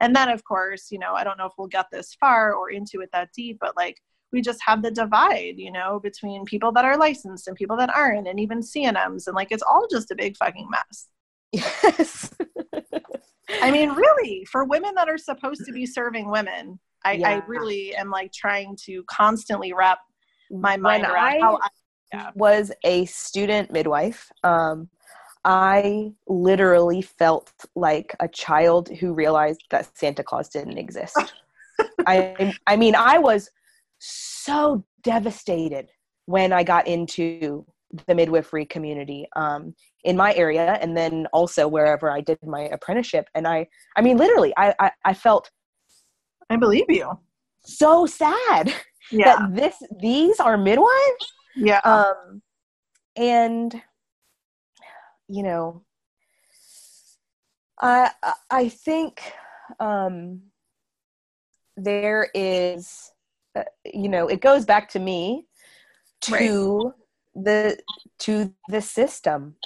and 0.00 0.14
then 0.16 0.30
of 0.30 0.44
course 0.44 0.90
you 0.90 0.98
know 0.98 1.12
i 1.12 1.24
don't 1.24 1.38
know 1.38 1.46
if 1.46 1.52
we'll 1.58 1.68
get 1.68 1.86
this 1.92 2.14
far 2.14 2.54
or 2.54 2.70
into 2.70 3.00
it 3.00 3.10
that 3.12 3.30
deep 3.34 3.58
but 3.60 3.76
like 3.76 4.00
we 4.32 4.40
just 4.40 4.60
have 4.64 4.82
the 4.82 4.90
divide, 4.90 5.54
you 5.56 5.72
know, 5.72 6.00
between 6.00 6.44
people 6.44 6.72
that 6.72 6.84
are 6.84 6.96
licensed 6.96 7.48
and 7.48 7.56
people 7.56 7.76
that 7.76 7.94
aren't, 7.94 8.28
and 8.28 8.38
even 8.38 8.60
CNMs, 8.60 9.26
and 9.26 9.34
like 9.34 9.48
it's 9.50 9.62
all 9.62 9.86
just 9.90 10.10
a 10.10 10.14
big 10.14 10.36
fucking 10.36 10.68
mess. 10.70 11.08
Yes. 11.52 12.30
I 13.62 13.70
mean, 13.70 13.90
really, 13.90 14.44
for 14.44 14.64
women 14.64 14.94
that 14.94 15.08
are 15.08 15.18
supposed 15.18 15.64
to 15.66 15.72
be 15.72 15.84
serving 15.84 16.30
women, 16.30 16.78
I, 17.04 17.14
yeah. 17.14 17.28
I 17.28 17.42
really 17.46 17.94
am 17.96 18.10
like 18.10 18.32
trying 18.32 18.76
to 18.84 19.02
constantly 19.10 19.72
wrap 19.72 19.98
my 20.50 20.76
mind 20.76 21.02
when 21.02 21.12
around 21.12 21.26
I 21.26 21.40
how 21.40 21.56
I 21.56 21.68
yeah. 22.12 22.30
was 22.34 22.72
a 22.84 23.04
student 23.06 23.72
midwife. 23.72 24.30
Um, 24.44 24.88
I 25.44 26.12
literally 26.28 27.02
felt 27.02 27.52
like 27.74 28.14
a 28.20 28.28
child 28.28 28.88
who 28.88 29.14
realized 29.14 29.62
that 29.70 29.96
Santa 29.96 30.22
Claus 30.22 30.48
didn't 30.48 30.76
exist. 30.76 31.16
I, 32.06 32.54
I 32.66 32.76
mean, 32.76 32.94
I 32.94 33.18
was 33.18 33.50
so 34.00 34.84
devastated 35.02 35.88
when 36.26 36.52
I 36.52 36.62
got 36.62 36.86
into 36.86 37.64
the 38.06 38.14
midwifery 38.14 38.64
community 38.64 39.26
um, 39.36 39.74
in 40.04 40.16
my 40.16 40.34
area 40.34 40.78
and 40.80 40.96
then 40.96 41.26
also 41.32 41.68
wherever 41.68 42.10
I 42.10 42.20
did 42.20 42.38
my 42.42 42.62
apprenticeship. 42.62 43.28
And 43.34 43.46
I, 43.46 43.66
I 43.96 44.02
mean, 44.02 44.16
literally, 44.16 44.52
I, 44.56 44.74
I, 44.78 44.90
I 45.04 45.14
felt. 45.14 45.50
I 46.48 46.56
believe 46.56 46.86
you. 46.88 47.10
So 47.62 48.06
sad 48.06 48.74
yeah. 49.12 49.36
that 49.36 49.54
this 49.54 49.76
these 50.00 50.40
are 50.40 50.56
midwives. 50.56 51.32
Yeah. 51.56 51.80
Um, 51.84 52.42
and 53.16 53.82
you 55.28 55.42
know, 55.42 55.84
I 57.80 58.10
I 58.50 58.68
think 58.68 59.22
um, 59.78 60.42
there 61.76 62.30
is 62.34 63.12
uh, 63.54 63.64
you 63.84 64.08
know 64.08 64.28
it 64.28 64.40
goes 64.40 64.64
back 64.64 64.88
to 64.90 64.98
me 64.98 65.46
to 66.22 66.32
right. 66.34 67.44
the 67.44 67.78
to 68.20 68.54
the 68.68 68.80
system. 68.80 69.56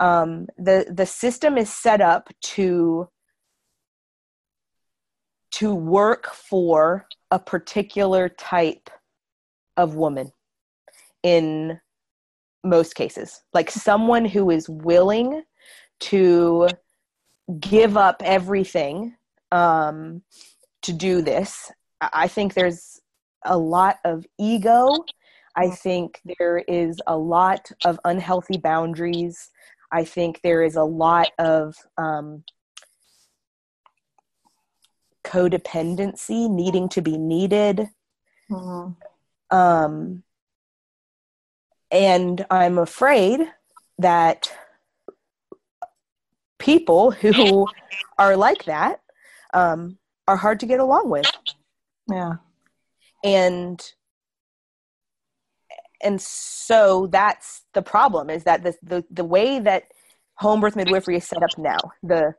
Um, 0.00 0.46
the 0.56 0.86
the 0.90 1.06
system 1.06 1.58
is 1.58 1.72
set 1.72 2.00
up 2.00 2.28
to 2.54 3.08
to 5.52 5.74
work 5.74 6.32
for 6.32 7.06
a 7.30 7.38
particular 7.38 8.28
type 8.28 8.88
of 9.76 9.94
woman 9.94 10.32
in 11.22 11.80
most 12.64 12.94
cases. 12.94 13.42
Like 13.52 13.70
someone 13.70 14.24
who 14.24 14.50
is 14.50 14.68
willing 14.68 15.42
to 16.00 16.68
give 17.58 17.96
up 17.96 18.22
everything 18.24 19.16
um, 19.52 20.22
to 20.82 20.92
do 20.92 21.22
this. 21.22 21.70
I 22.00 22.28
think 22.28 22.54
there's 22.54 22.99
a 23.44 23.56
lot 23.56 23.98
of 24.04 24.26
ego. 24.38 25.04
I 25.56 25.66
mm. 25.66 25.78
think 25.78 26.20
there 26.38 26.58
is 26.58 27.00
a 27.06 27.16
lot 27.16 27.70
of 27.84 27.98
unhealthy 28.04 28.58
boundaries. 28.58 29.50
I 29.92 30.04
think 30.04 30.40
there 30.42 30.62
is 30.62 30.76
a 30.76 30.84
lot 30.84 31.28
of 31.38 31.74
um, 31.98 32.44
codependency 35.24 36.48
needing 36.48 36.88
to 36.90 37.02
be 37.02 37.18
needed. 37.18 37.88
Mm-hmm. 38.50 39.56
Um, 39.56 40.22
and 41.90 42.46
I'm 42.50 42.78
afraid 42.78 43.40
that 43.98 44.52
people 46.58 47.10
who 47.10 47.66
are 48.18 48.36
like 48.36 48.64
that 48.66 49.00
um, 49.52 49.98
are 50.28 50.36
hard 50.36 50.60
to 50.60 50.66
get 50.66 50.78
along 50.78 51.10
with. 51.10 51.26
Yeah 52.08 52.34
and 53.24 53.92
and 56.02 56.20
so 56.20 57.08
that's 57.08 57.62
the 57.74 57.82
problem 57.82 58.30
is 58.30 58.44
that 58.44 58.62
the, 58.62 58.74
the 58.82 59.04
the 59.10 59.24
way 59.24 59.58
that 59.58 59.84
home 60.34 60.60
birth 60.60 60.76
midwifery 60.76 61.16
is 61.16 61.26
set 61.26 61.42
up 61.42 61.56
now 61.58 61.78
the 62.02 62.34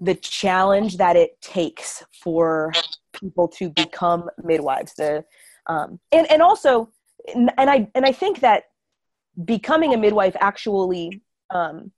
the 0.00 0.14
challenge 0.16 0.96
that 0.96 1.16
it 1.16 1.40
takes 1.40 2.04
for 2.22 2.72
people 3.12 3.46
to 3.46 3.70
become 3.70 4.28
midwives 4.42 4.94
the 4.94 5.24
um, 5.66 6.00
and 6.12 6.30
and 6.30 6.42
also 6.42 6.90
and 7.34 7.50
i 7.56 7.88
and 7.94 8.04
i 8.04 8.12
think 8.12 8.40
that 8.40 8.64
becoming 9.44 9.94
a 9.94 9.96
midwife 9.96 10.36
actually 10.40 11.20
um, 11.50 11.90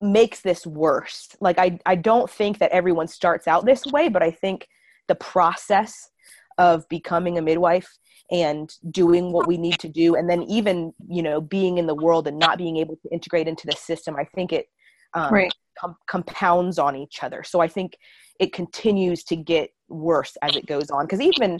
makes 0.00 0.40
this 0.40 0.66
worse. 0.66 1.28
Like 1.40 1.58
i 1.58 1.78
i 1.86 1.94
don't 1.94 2.28
think 2.28 2.58
that 2.58 2.70
everyone 2.72 3.08
starts 3.08 3.46
out 3.46 3.64
this 3.64 3.86
way 3.86 4.08
but 4.08 4.22
i 4.22 4.30
think 4.30 4.68
the 5.08 5.14
process 5.14 6.10
of 6.58 6.88
becoming 6.88 7.38
a 7.38 7.42
midwife 7.42 7.88
and 8.30 8.74
doing 8.90 9.32
what 9.32 9.46
we 9.46 9.58
need 9.58 9.78
to 9.78 9.88
do 9.88 10.14
and 10.14 10.28
then 10.30 10.42
even 10.44 10.92
you 11.08 11.22
know 11.22 11.40
being 11.40 11.78
in 11.78 11.86
the 11.86 11.94
world 11.94 12.26
and 12.26 12.38
not 12.38 12.56
being 12.56 12.78
able 12.78 12.96
to 12.96 13.08
integrate 13.12 13.46
into 13.46 13.66
the 13.66 13.76
system 13.76 14.16
i 14.16 14.24
think 14.24 14.52
it 14.52 14.66
um, 15.12 15.32
right. 15.32 15.52
com- 15.78 15.96
compounds 16.06 16.78
on 16.78 16.96
each 16.96 17.22
other 17.22 17.42
so 17.42 17.60
i 17.60 17.68
think 17.68 17.96
it 18.40 18.52
continues 18.52 19.24
to 19.24 19.36
get 19.36 19.70
worse 19.88 20.36
as 20.42 20.56
it 20.56 20.66
goes 20.66 20.90
on 20.90 21.04
because 21.04 21.20
even 21.20 21.58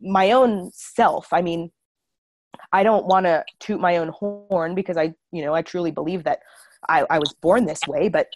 my 0.00 0.32
own 0.32 0.70
self 0.74 1.32
i 1.32 1.40
mean 1.40 1.70
i 2.72 2.82
don't 2.82 3.06
want 3.06 3.24
to 3.24 3.42
toot 3.58 3.80
my 3.80 3.96
own 3.96 4.08
horn 4.08 4.74
because 4.74 4.98
i 4.98 5.12
you 5.32 5.42
know 5.42 5.54
i 5.54 5.62
truly 5.62 5.90
believe 5.90 6.24
that 6.24 6.40
I, 6.86 7.06
I 7.08 7.18
was 7.18 7.32
born 7.40 7.64
this 7.64 7.80
way 7.88 8.10
but 8.10 8.28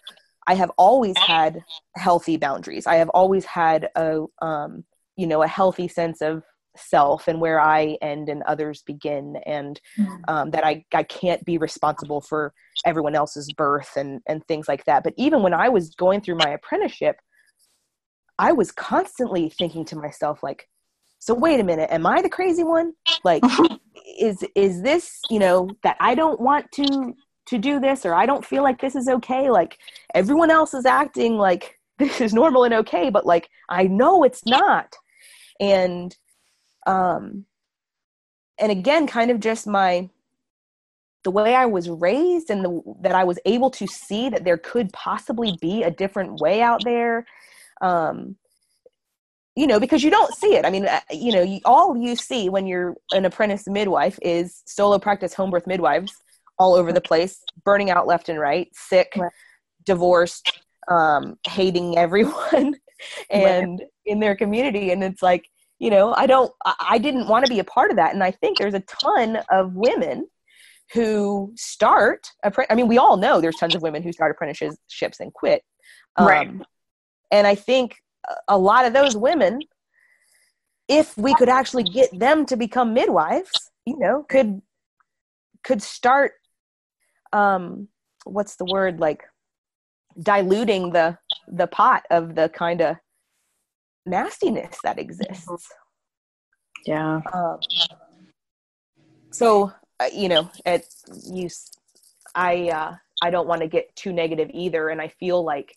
I 0.47 0.55
have 0.55 0.71
always 0.79 1.15
had 1.15 1.63
healthy 1.95 2.35
boundaries. 2.35 2.87
I 2.87 2.95
have 2.95 3.09
always 3.09 3.45
had 3.45 3.89
a 3.95 4.25
um, 4.41 4.83
you 5.19 5.27
know 5.27 5.43
a 5.43 5.47
healthy 5.47 5.87
sense 5.87 6.21
of 6.21 6.43
self 6.77 7.27
and 7.27 7.41
where 7.41 7.59
I 7.59 7.97
end 8.01 8.29
and 8.29 8.43
others 8.43 8.83
begin, 8.85 9.37
and 9.45 9.79
mm. 9.97 10.19
um, 10.27 10.51
that 10.51 10.65
I 10.65 10.85
I 10.93 11.03
can't 11.03 11.43
be 11.45 11.57
responsible 11.57 12.21
for 12.21 12.53
everyone 12.85 13.15
else's 13.15 13.51
birth 13.53 13.91
and 13.95 14.21
and 14.27 14.45
things 14.47 14.67
like 14.67 14.85
that. 14.85 15.03
But 15.03 15.13
even 15.17 15.43
when 15.43 15.53
I 15.53 15.69
was 15.69 15.93
going 15.95 16.21
through 16.21 16.37
my 16.37 16.51
apprenticeship, 16.51 17.17
I 18.37 18.51
was 18.51 18.71
constantly 18.71 19.49
thinking 19.49 19.85
to 19.85 19.97
myself 19.97 20.41
like, 20.41 20.67
so 21.19 21.33
wait 21.33 21.59
a 21.59 21.63
minute, 21.63 21.91
am 21.91 22.05
I 22.05 22.21
the 22.21 22.29
crazy 22.29 22.63
one? 22.63 22.93
Like, 23.23 23.43
is 24.19 24.43
is 24.55 24.81
this 24.81 25.19
you 25.29 25.39
know 25.39 25.69
that 25.83 25.97
I 25.99 26.15
don't 26.15 26.39
want 26.39 26.71
to 26.73 27.13
to 27.47 27.57
do 27.57 27.79
this 27.79 28.05
or 28.05 28.13
I 28.13 28.25
don't 28.25 28.45
feel 28.45 28.63
like 28.63 28.79
this 28.79 28.95
is 28.95 29.07
okay? 29.07 29.49
Like 29.49 29.77
everyone 30.13 30.51
else 30.51 30.73
is 30.73 30.85
acting 30.85 31.37
like 31.37 31.75
this 31.99 32.21
is 32.21 32.33
normal 32.33 32.63
and 32.63 32.73
okay, 32.75 33.09
but 33.09 33.25
like 33.25 33.49
I 33.69 33.83
know 33.83 34.23
it's 34.23 34.45
not. 34.45 34.95
And 35.59 36.15
um 36.87 37.45
and 38.57 38.71
again 38.71 39.07
kind 39.07 39.31
of 39.31 39.39
just 39.39 39.67
my 39.67 40.09
the 41.23 41.31
way 41.31 41.53
I 41.53 41.65
was 41.65 41.89
raised 41.89 42.49
and 42.49 42.63
the, 42.63 42.81
that 43.01 43.13
I 43.13 43.23
was 43.23 43.39
able 43.45 43.69
to 43.71 43.87
see 43.87 44.29
that 44.29 44.45
there 44.45 44.57
could 44.57 44.91
possibly 44.93 45.57
be 45.61 45.83
a 45.83 45.91
different 45.91 46.39
way 46.39 46.61
out 46.61 46.83
there. 46.83 47.25
Um, 47.81 48.37
you 49.55 49.67
know, 49.67 49.79
because 49.79 50.03
you 50.03 50.09
don't 50.09 50.33
see 50.33 50.55
it. 50.55 50.65
I 50.65 50.69
mean, 50.69 50.85
uh, 50.85 51.01
you 51.11 51.33
know, 51.33 51.41
you, 51.41 51.59
all 51.65 51.97
you 51.97 52.15
see 52.15 52.47
when 52.47 52.65
you're 52.65 52.95
an 53.11 53.25
apprentice 53.25 53.67
midwife 53.67 54.17
is 54.21 54.63
solo 54.65 54.97
practice 54.99 55.33
home 55.33 55.49
birth 55.49 55.67
midwives 55.67 56.15
all 56.57 56.75
over 56.75 56.93
the 56.93 57.01
place, 57.01 57.41
burning 57.65 57.89
out 57.89 58.07
left 58.07 58.29
and 58.29 58.39
right, 58.39 58.69
sick, 58.73 59.13
right. 59.17 59.31
divorced, 59.85 60.61
um, 60.89 61.37
hating 61.45 61.97
everyone 61.97 62.75
and 63.29 63.79
right. 63.79 63.89
In 64.09 64.19
their 64.19 64.35
community. 64.35 64.91
And 64.91 65.03
it's 65.03 65.21
like, 65.21 65.49
you 65.79 65.89
know, 65.89 66.13
I 66.13 66.27
don't, 66.27 66.51
I 66.65 66.97
didn't 66.97 67.27
want 67.27 67.45
to 67.45 67.49
be 67.49 67.59
a 67.59 67.63
part 67.63 67.89
of 67.91 67.97
that. 67.97 68.13
And 68.13 68.23
I 68.23 68.31
think 68.31 68.57
there's 68.57 68.73
a 68.73 68.81
ton 68.81 69.37
of 69.49 69.75
women 69.75 70.27
who 70.93 71.53
start, 71.55 72.27
I 72.43 72.75
mean, 72.75 72.87
we 72.87 72.97
all 72.97 73.15
know 73.15 73.39
there's 73.39 73.55
tons 73.55 73.75
of 73.75 73.81
women 73.81 74.03
who 74.03 74.11
start 74.11 74.31
apprenticeships 74.31 75.19
and 75.19 75.33
quit. 75.33 75.63
Um, 76.17 76.27
right. 76.27 76.51
And 77.31 77.47
I 77.47 77.55
think 77.55 77.95
a 78.47 78.57
lot 78.57 78.85
of 78.85 78.93
those 78.93 79.15
women, 79.15 79.59
if 80.87 81.15
we 81.17 81.35
could 81.35 81.49
actually 81.49 81.83
get 81.83 82.09
them 82.17 82.45
to 82.47 82.57
become 82.57 82.93
midwives, 82.93 83.51
you 83.85 83.97
know, 83.99 84.25
could 84.27 84.61
could 85.63 85.81
start 85.81 86.31
um 87.33 87.87
what's 88.23 88.55
the 88.55 88.65
word 88.65 88.99
like 88.99 89.23
diluting 90.21 90.91
the 90.91 91.17
the 91.47 91.67
pot 91.67 92.03
of 92.09 92.33
the 92.33 92.49
kind 92.49 92.81
of 92.81 92.95
nastiness 94.09 94.77
that 94.83 94.99
exists 94.99 95.69
yeah 96.85 97.21
um, 97.33 97.59
so 99.31 99.71
uh, 99.99 100.05
you 100.13 100.29
know 100.29 100.49
it 100.65 100.85
you 101.25 101.47
i 102.35 102.69
uh 102.69 102.95
i 103.21 103.29
don't 103.29 103.47
want 103.47 103.61
to 103.61 103.67
get 103.67 103.93
too 103.95 104.11
negative 104.11 104.49
either 104.53 104.89
and 104.89 105.01
i 105.01 105.07
feel 105.07 105.43
like 105.43 105.75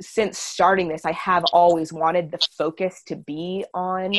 since 0.00 0.38
starting 0.38 0.88
this, 0.88 1.04
I 1.04 1.12
have 1.12 1.44
always 1.52 1.92
wanted 1.92 2.30
the 2.30 2.38
focus 2.56 3.02
to 3.06 3.16
be 3.16 3.64
on 3.74 4.12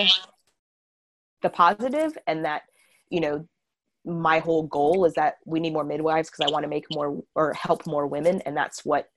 the 1.42 1.50
positive 1.50 2.18
and 2.28 2.46
that, 2.46 2.64
you 3.10 3.20
know, 3.20 3.48
my 4.06 4.40
whole 4.40 4.64
goal 4.64 5.06
is 5.06 5.14
that 5.16 5.36
we 5.46 5.60
need 5.60 5.74
more 5.74 5.84
midwives 5.84 6.30
because 6.30 6.50
I 6.50 6.52
want 6.52 6.64
to 6.64 6.70
make 6.70 6.86
more 6.92 7.22
or 7.36 7.54
help 7.54 7.86
more 7.86 8.08
women. 8.08 8.42
And 8.46 8.56
that's 8.56 8.86
what 8.86 9.10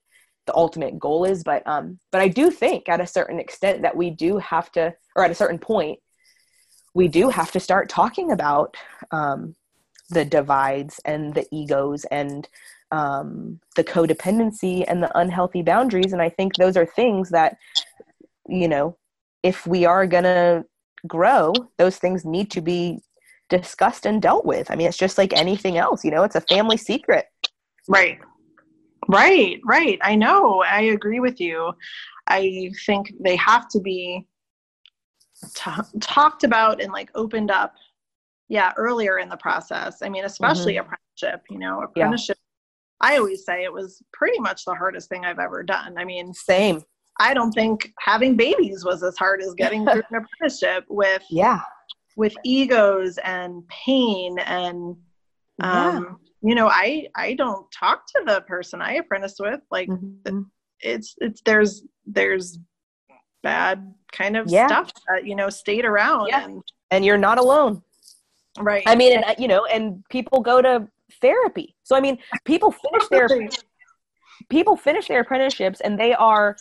the 0.47 0.55
ultimate 0.55 0.99
goal 0.99 1.25
is. 1.25 1.43
But, 1.45 1.67
um, 1.67 1.99
but 2.11 2.21
I 2.21 2.29
do 2.29 2.51
think 2.51 2.89
at 2.89 3.01
a 3.01 3.07
certain 3.07 3.39
extent 3.39 3.83
that 3.83 3.97
we 3.97 4.11
do 4.11 4.39
have 4.39 4.73
to, 4.73 4.95
or 5.17 5.25
at 5.25 5.31
a 5.31 5.35
certain 5.35 5.59
point, 5.59 6.01
we 6.95 7.09
do 7.09 7.29
have 7.29 7.53
to 7.53 7.61
start 7.61 7.89
talking 7.89 8.33
about, 8.33 8.77
um, 9.11 9.55
the 10.11 10.25
divides 10.25 11.01
and 11.05 11.35
the 11.35 11.47
egos 11.53 12.05
and 12.07 12.49
um, 12.91 13.61
the 13.77 13.85
codependency 13.85 14.85
and 14.89 15.01
the 15.01 15.17
unhealthy 15.17 15.63
boundaries. 15.63 16.13
And 16.13 16.21
I 16.21 16.29
think 16.29 16.57
those 16.57 16.77
are 16.77 16.85
things 16.85 17.31
that, 17.31 17.59
you 18.49 18.67
know, 18.67 18.97
if 19.45 19.67
we 19.67 19.85
are 19.85 20.07
going 20.09 20.25
to 20.25 20.65
grow, 21.07 21.53
those 21.79 21.97
things 21.97 22.25
need 22.25 22.51
to 22.51 22.61
be 22.61 22.99
discussed 23.49 24.05
and 24.05 24.21
dealt 24.21 24.45
with. 24.45 24.69
I 24.71 24.75
mean, 24.75 24.89
it's 24.89 24.97
just 24.97 25.17
like 25.17 25.33
anything 25.33 25.79
else, 25.79 26.05
you 26.05 26.11
know, 26.11 26.25
it's 26.25 26.35
a 26.35 26.41
family 26.41 26.77
secret. 26.77 27.27
Right. 27.89 28.19
Right, 29.09 29.61
right. 29.65 29.99
I 30.03 30.15
know. 30.15 30.63
I 30.63 30.83
agree 30.83 31.21
with 31.21 31.41
you. 31.41 31.73
I 32.27 32.71
think 32.87 33.13
they 33.21 33.37
have 33.37 33.69
to 33.71 33.81
be 33.81 34.27
t- 35.55 35.99
talked 36.01 36.45
about 36.45 36.81
and 36.83 36.93
like 36.93 37.11
opened 37.15 37.51
up 37.51 37.75
yeah 38.49 38.73
earlier 38.77 39.19
in 39.19 39.29
the 39.29 39.37
process 39.37 40.03
i 40.03 40.09
mean 40.09 40.25
especially 40.25 40.75
mm-hmm. 40.75 40.85
apprenticeship 40.85 41.47
you 41.49 41.59
know 41.59 41.83
apprenticeship 41.83 42.37
I 43.01 43.17
always 43.17 43.45
say 43.45 43.65
it 43.65 43.73
was 43.73 44.03
pretty 44.13 44.39
much 44.39 44.65
the 44.65 44.75
hardest 44.75 45.09
thing 45.09 45.25
I've 45.25 45.39
ever 45.39 45.63
done. 45.63 45.97
I 45.97 46.05
mean, 46.05 46.35
same. 46.35 46.83
I 47.19 47.35
don't 47.35 47.53
think 47.53 47.93
having 47.99 48.37
babies 48.37 48.85
was 48.85 49.03
as 49.03 49.17
hard 49.17 49.43
as 49.43 49.55
getting 49.55 49.85
through 49.85 50.03
an 50.11 50.25
apprenticeship 50.25 50.85
with 50.89 51.23
yeah 51.31 51.61
with 52.17 52.35
egos 52.45 53.19
and 53.25 53.67
pain 53.69 54.39
and 54.41 54.97
um 55.61 56.19
yeah. 56.23 56.30
You 56.43 56.55
know 56.55 56.69
I 56.69 57.09
I 57.15 57.35
don't 57.35 57.71
talk 57.73 58.07
to 58.09 58.23
the 58.27 58.41
person 58.43 58.81
I 58.81 58.95
apprentice 58.95 59.37
with 59.39 59.61
like 59.71 59.89
mm-hmm. 59.89 60.43
it's 60.81 61.15
it's 61.19 61.43
there's 61.45 61.83
there's 62.07 62.59
bad 63.43 63.95
kind 64.13 64.37
of 64.37 64.49
yeah. 64.49 64.67
stuff 64.67 64.93
that 65.09 65.27
you 65.27 65.35
know 65.35 65.49
stayed 65.49 65.85
around 65.85 66.29
yeah. 66.29 66.45
and 66.45 66.63
and 66.91 67.05
you're 67.05 67.19
not 67.19 67.39
alone 67.39 67.83
right 68.59 68.83
I 68.87 68.95
mean 68.97 69.17
and 69.17 69.37
you 69.39 69.49
know 69.49 69.65
and 69.67 70.05
people 70.11 70.41
go 70.41 70.61
to 70.61 70.89
therapy. 71.21 71.75
So 71.83 71.97
I 71.97 72.01
mean, 72.01 72.19
people 72.45 72.73
finish 72.73 73.09
their 73.09 73.29
people 74.49 74.77
finish 74.77 75.09
their 75.09 75.21
apprenticeships 75.21 75.81
and 75.81 75.99
they 75.99 76.15
are 76.15 76.57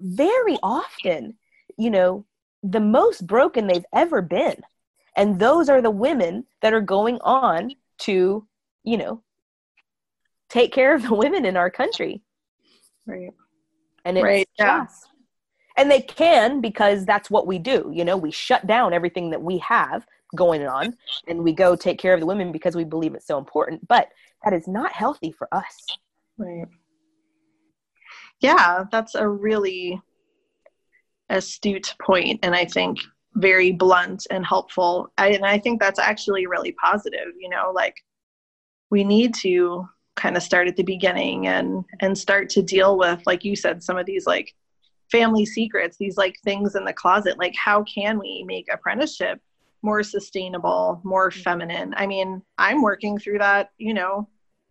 very 0.00 0.58
often, 0.62 1.34
you 1.78 1.90
know, 1.90 2.26
the 2.62 2.80
most 2.80 3.26
broken 3.26 3.66
they've 3.66 3.86
ever 3.94 4.22
been. 4.22 4.56
And 5.16 5.38
those 5.38 5.68
are 5.68 5.80
the 5.80 5.90
women 5.90 6.44
that 6.60 6.74
are 6.74 6.80
going 6.80 7.18
on 7.22 7.70
to, 7.98 8.46
you 8.82 8.96
know, 8.96 9.22
take 10.48 10.72
care 10.72 10.94
of 10.94 11.02
the 11.02 11.14
women 11.22 11.44
in 11.44 11.56
our 11.56 11.70
country. 11.70 12.22
Right. 13.06 13.30
And 14.04 14.18
it's 14.18 14.24
right, 14.24 14.48
yeah. 14.58 14.84
just 14.84 15.08
and 15.76 15.90
they 15.90 16.00
can 16.00 16.60
because 16.60 17.04
that's 17.04 17.30
what 17.30 17.46
we 17.46 17.58
do 17.58 17.90
you 17.92 18.04
know 18.04 18.16
we 18.16 18.30
shut 18.30 18.66
down 18.66 18.92
everything 18.92 19.30
that 19.30 19.42
we 19.42 19.58
have 19.58 20.06
going 20.36 20.66
on 20.66 20.96
and 21.28 21.42
we 21.42 21.52
go 21.52 21.76
take 21.76 21.98
care 21.98 22.14
of 22.14 22.20
the 22.20 22.26
women 22.26 22.52
because 22.52 22.74
we 22.74 22.84
believe 22.84 23.14
it's 23.14 23.26
so 23.26 23.38
important 23.38 23.86
but 23.88 24.08
that 24.44 24.52
is 24.52 24.66
not 24.66 24.92
healthy 24.92 25.32
for 25.32 25.48
us 25.52 25.86
right 26.38 26.66
yeah 28.40 28.84
that's 28.90 29.14
a 29.14 29.26
really 29.26 30.00
astute 31.30 31.94
point 32.00 32.40
and 32.42 32.54
i 32.54 32.64
think 32.64 32.98
very 33.34 33.72
blunt 33.72 34.26
and 34.30 34.46
helpful 34.46 35.12
I, 35.18 35.30
and 35.30 35.44
i 35.44 35.58
think 35.58 35.80
that's 35.80 35.98
actually 35.98 36.46
really 36.46 36.72
positive 36.72 37.32
you 37.38 37.48
know 37.48 37.72
like 37.74 37.96
we 38.90 39.02
need 39.04 39.34
to 39.36 39.88
kind 40.16 40.36
of 40.36 40.42
start 40.42 40.68
at 40.68 40.76
the 40.76 40.84
beginning 40.84 41.48
and 41.48 41.84
and 42.00 42.16
start 42.16 42.48
to 42.50 42.62
deal 42.62 42.96
with 42.96 43.20
like 43.26 43.44
you 43.44 43.56
said 43.56 43.82
some 43.82 43.98
of 43.98 44.06
these 44.06 44.26
like 44.26 44.54
family 45.10 45.44
secrets 45.44 45.96
these 45.96 46.16
like 46.16 46.36
things 46.44 46.76
in 46.76 46.84
the 46.84 46.92
closet 46.92 47.38
like 47.38 47.54
how 47.56 47.82
can 47.82 48.18
we 48.18 48.44
make 48.46 48.66
apprenticeship 48.72 49.40
more 49.84 50.02
sustainable, 50.02 51.00
more 51.04 51.30
feminine. 51.30 51.94
I 51.96 52.06
mean, 52.06 52.42
I'm 52.56 52.80
working 52.80 53.18
through 53.18 53.38
that, 53.38 53.70
you 53.76 53.92
know, 53.92 54.28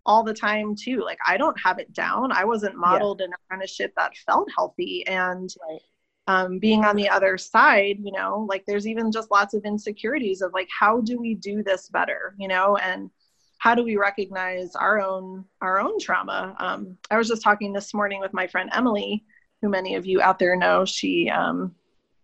all 0.08 0.24
the 0.24 0.34
time 0.34 0.76
too. 0.76 1.02
Like 1.02 1.20
I 1.26 1.38
don't 1.38 1.58
have 1.64 1.78
it 1.78 1.94
down. 1.94 2.32
I 2.32 2.44
wasn't 2.44 2.76
modeled 2.76 3.20
yeah. 3.20 3.28
an 3.28 3.34
apprenticeship 3.34 3.94
that 3.96 4.18
felt 4.26 4.50
healthy 4.58 5.06
and 5.08 5.54
right. 5.70 5.82
Um, 6.28 6.60
being 6.60 6.86
on 6.86 6.96
the 6.96 7.10
other 7.10 7.38
side, 7.38 7.98
you 8.02 8.12
know, 8.12 8.46
like 8.50 8.64
there's 8.66 8.88
even 8.88 9.12
just 9.12 9.32
lots 9.32 9.54
of 9.54 9.66
insecurities 9.66 10.42
of 10.42 10.54
like 10.54 10.70
how 10.78 11.02
do 11.02 11.20
we 11.20 11.36
do 11.36 11.64
this 11.64 11.90
better, 11.90 12.36
you 12.38 12.48
know, 12.48 12.78
and 12.78 13.10
how 13.58 13.76
do 13.76 13.84
we 13.84 13.98
recognize 13.98 14.76
our 14.76 15.00
own 15.00 15.46
our 15.62 15.80
own 15.80 16.00
trauma? 16.00 16.56
Um, 16.60 16.98
I 17.12 17.18
was 17.18 17.28
just 17.28 17.42
talking 17.42 17.74
this 17.74 17.94
morning 17.94 18.20
with 18.20 18.34
my 18.34 18.48
friend 18.48 18.70
Emily, 18.74 19.24
who 19.62 19.70
many 19.70 19.96
of 19.96 20.06
you 20.06 20.22
out 20.22 20.40
there 20.40 20.56
know. 20.56 20.86
She 20.86 21.30
um, 21.30 21.76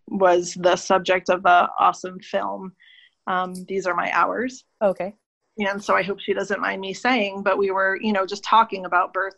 was 0.07 0.53
the 0.53 0.75
subject 0.75 1.29
of 1.29 1.43
the 1.43 1.69
awesome 1.79 2.19
film. 2.19 2.73
Um, 3.27 3.53
These 3.67 3.85
are 3.85 3.95
my 3.95 4.11
hours. 4.11 4.63
Okay. 4.81 5.13
And 5.59 5.83
so 5.83 5.95
I 5.95 6.03
hope 6.03 6.19
she 6.19 6.33
doesn't 6.33 6.61
mind 6.61 6.79
me 6.79 6.93
saying, 6.93 7.43
but 7.43 7.57
we 7.57 7.71
were, 7.71 7.99
you 8.01 8.13
know, 8.13 8.25
just 8.25 8.43
talking 8.43 8.85
about 8.85 9.13
birth 9.13 9.35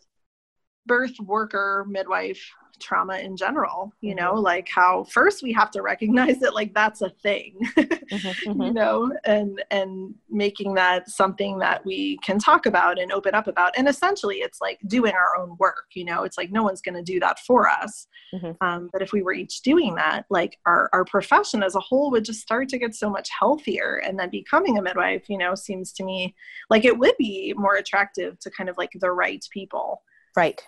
birth 0.86 1.18
worker 1.20 1.86
midwife 1.88 2.52
trauma 2.82 3.18
in 3.18 3.36
general 3.36 3.92
you 4.00 4.14
know 4.14 4.32
mm-hmm. 4.32 4.44
like 4.44 4.68
how 4.68 5.04
first 5.04 5.42
we 5.42 5.52
have 5.52 5.70
to 5.70 5.80
recognize 5.82 6.38
that 6.40 6.54
like 6.54 6.74
that's 6.74 7.00
a 7.00 7.08
thing 7.08 7.56
mm-hmm, 7.76 8.16
mm-hmm. 8.50 8.62
you 8.62 8.72
know 8.72 9.10
and 9.24 9.62
and 9.70 10.14
making 10.28 10.74
that 10.74 11.08
something 11.08 11.58
that 11.58 11.84
we 11.86 12.18
can 12.18 12.38
talk 12.38 12.66
about 12.66 12.98
and 12.98 13.12
open 13.12 13.34
up 13.34 13.46
about 13.46 13.72
and 13.76 13.88
essentially 13.88 14.36
it's 14.36 14.60
like 14.60 14.78
doing 14.86 15.12
our 15.12 15.36
own 15.38 15.56
work 15.58 15.86
you 15.94 16.04
know 16.04 16.24
it's 16.24 16.36
like 16.36 16.50
no 16.50 16.62
one's 16.62 16.82
going 16.82 16.94
to 16.94 17.02
do 17.02 17.20
that 17.20 17.38
for 17.40 17.68
us 17.68 18.06
mm-hmm. 18.34 18.52
um, 18.60 18.90
but 18.92 19.00
if 19.00 19.12
we 19.12 19.22
were 19.22 19.32
each 19.32 19.62
doing 19.62 19.94
that 19.94 20.26
like 20.28 20.58
our 20.66 20.90
our 20.92 21.04
profession 21.04 21.62
as 21.62 21.74
a 21.74 21.80
whole 21.80 22.10
would 22.10 22.24
just 22.24 22.40
start 22.40 22.68
to 22.68 22.78
get 22.78 22.94
so 22.94 23.08
much 23.08 23.28
healthier 23.38 24.02
and 24.04 24.18
then 24.18 24.28
becoming 24.28 24.76
a 24.76 24.82
midwife 24.82 25.28
you 25.28 25.38
know 25.38 25.54
seems 25.54 25.92
to 25.92 26.04
me 26.04 26.34
like 26.68 26.84
it 26.84 26.98
would 26.98 27.14
be 27.18 27.54
more 27.56 27.76
attractive 27.76 28.38
to 28.40 28.50
kind 28.50 28.68
of 28.68 28.76
like 28.76 28.90
the 29.00 29.10
right 29.10 29.44
people 29.52 30.02
right 30.36 30.62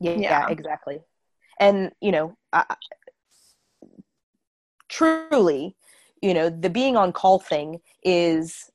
yeah, 0.00 0.14
yeah. 0.16 0.48
exactly 0.48 1.00
and 1.60 1.92
you 2.00 2.12
know 2.12 2.36
truly 4.88 5.76
you 6.22 6.34
know 6.34 6.48
the 6.50 6.70
being 6.70 6.96
on 6.96 7.12
call 7.12 7.38
thing 7.38 7.80
is 8.02 8.70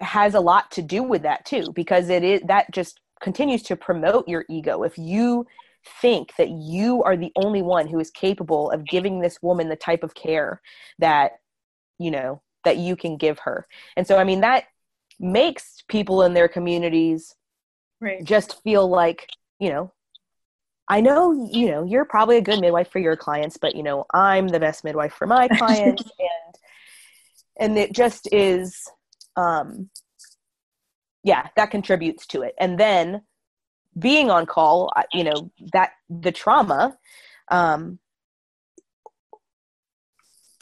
has 0.00 0.34
a 0.34 0.40
lot 0.40 0.70
to 0.70 0.82
do 0.82 1.02
with 1.02 1.22
that 1.22 1.44
too 1.44 1.72
because 1.74 2.08
it 2.08 2.24
is 2.24 2.40
that 2.46 2.70
just 2.72 3.00
continues 3.20 3.62
to 3.62 3.76
promote 3.76 4.26
your 4.26 4.44
ego 4.48 4.82
if 4.82 4.98
you 4.98 5.46
think 6.00 6.32
that 6.38 6.50
you 6.50 7.02
are 7.02 7.16
the 7.16 7.32
only 7.36 7.62
one 7.62 7.86
who 7.86 7.98
is 7.98 8.10
capable 8.10 8.70
of 8.70 8.84
giving 8.84 9.20
this 9.20 9.40
woman 9.42 9.68
the 9.68 9.76
type 9.76 10.02
of 10.02 10.14
care 10.14 10.60
that 10.98 11.32
you 11.98 12.10
know 12.10 12.40
that 12.64 12.76
you 12.76 12.96
can 12.96 13.16
give 13.16 13.38
her 13.40 13.66
and 13.96 14.06
so 14.06 14.16
i 14.16 14.24
mean 14.24 14.40
that 14.40 14.64
makes 15.20 15.82
people 15.88 16.22
in 16.22 16.34
their 16.34 16.48
communities 16.48 17.34
right. 18.00 18.24
just 18.24 18.62
feel 18.62 18.88
like 18.88 19.28
you 19.60 19.68
know 19.68 19.92
I 20.88 21.00
know, 21.00 21.48
you 21.50 21.70
know, 21.70 21.84
you're 21.84 22.04
probably 22.04 22.36
a 22.36 22.42
good 22.42 22.60
midwife 22.60 22.90
for 22.90 22.98
your 22.98 23.16
clients, 23.16 23.56
but 23.56 23.74
you 23.74 23.82
know, 23.82 24.04
I'm 24.12 24.48
the 24.48 24.60
best 24.60 24.84
midwife 24.84 25.14
for 25.14 25.26
my 25.26 25.48
clients 25.58 26.02
and 26.02 26.54
and 27.58 27.78
it 27.78 27.92
just 27.92 28.28
is 28.32 28.88
um 29.36 29.90
yeah, 31.24 31.48
that 31.56 31.70
contributes 31.70 32.26
to 32.28 32.42
it. 32.42 32.54
And 32.58 32.78
then 32.78 33.22
being 33.96 34.30
on 34.30 34.44
call, 34.46 34.90
you 35.12 35.24
know, 35.24 35.50
that 35.72 35.92
the 36.10 36.32
trauma 36.32 36.96
um 37.50 37.98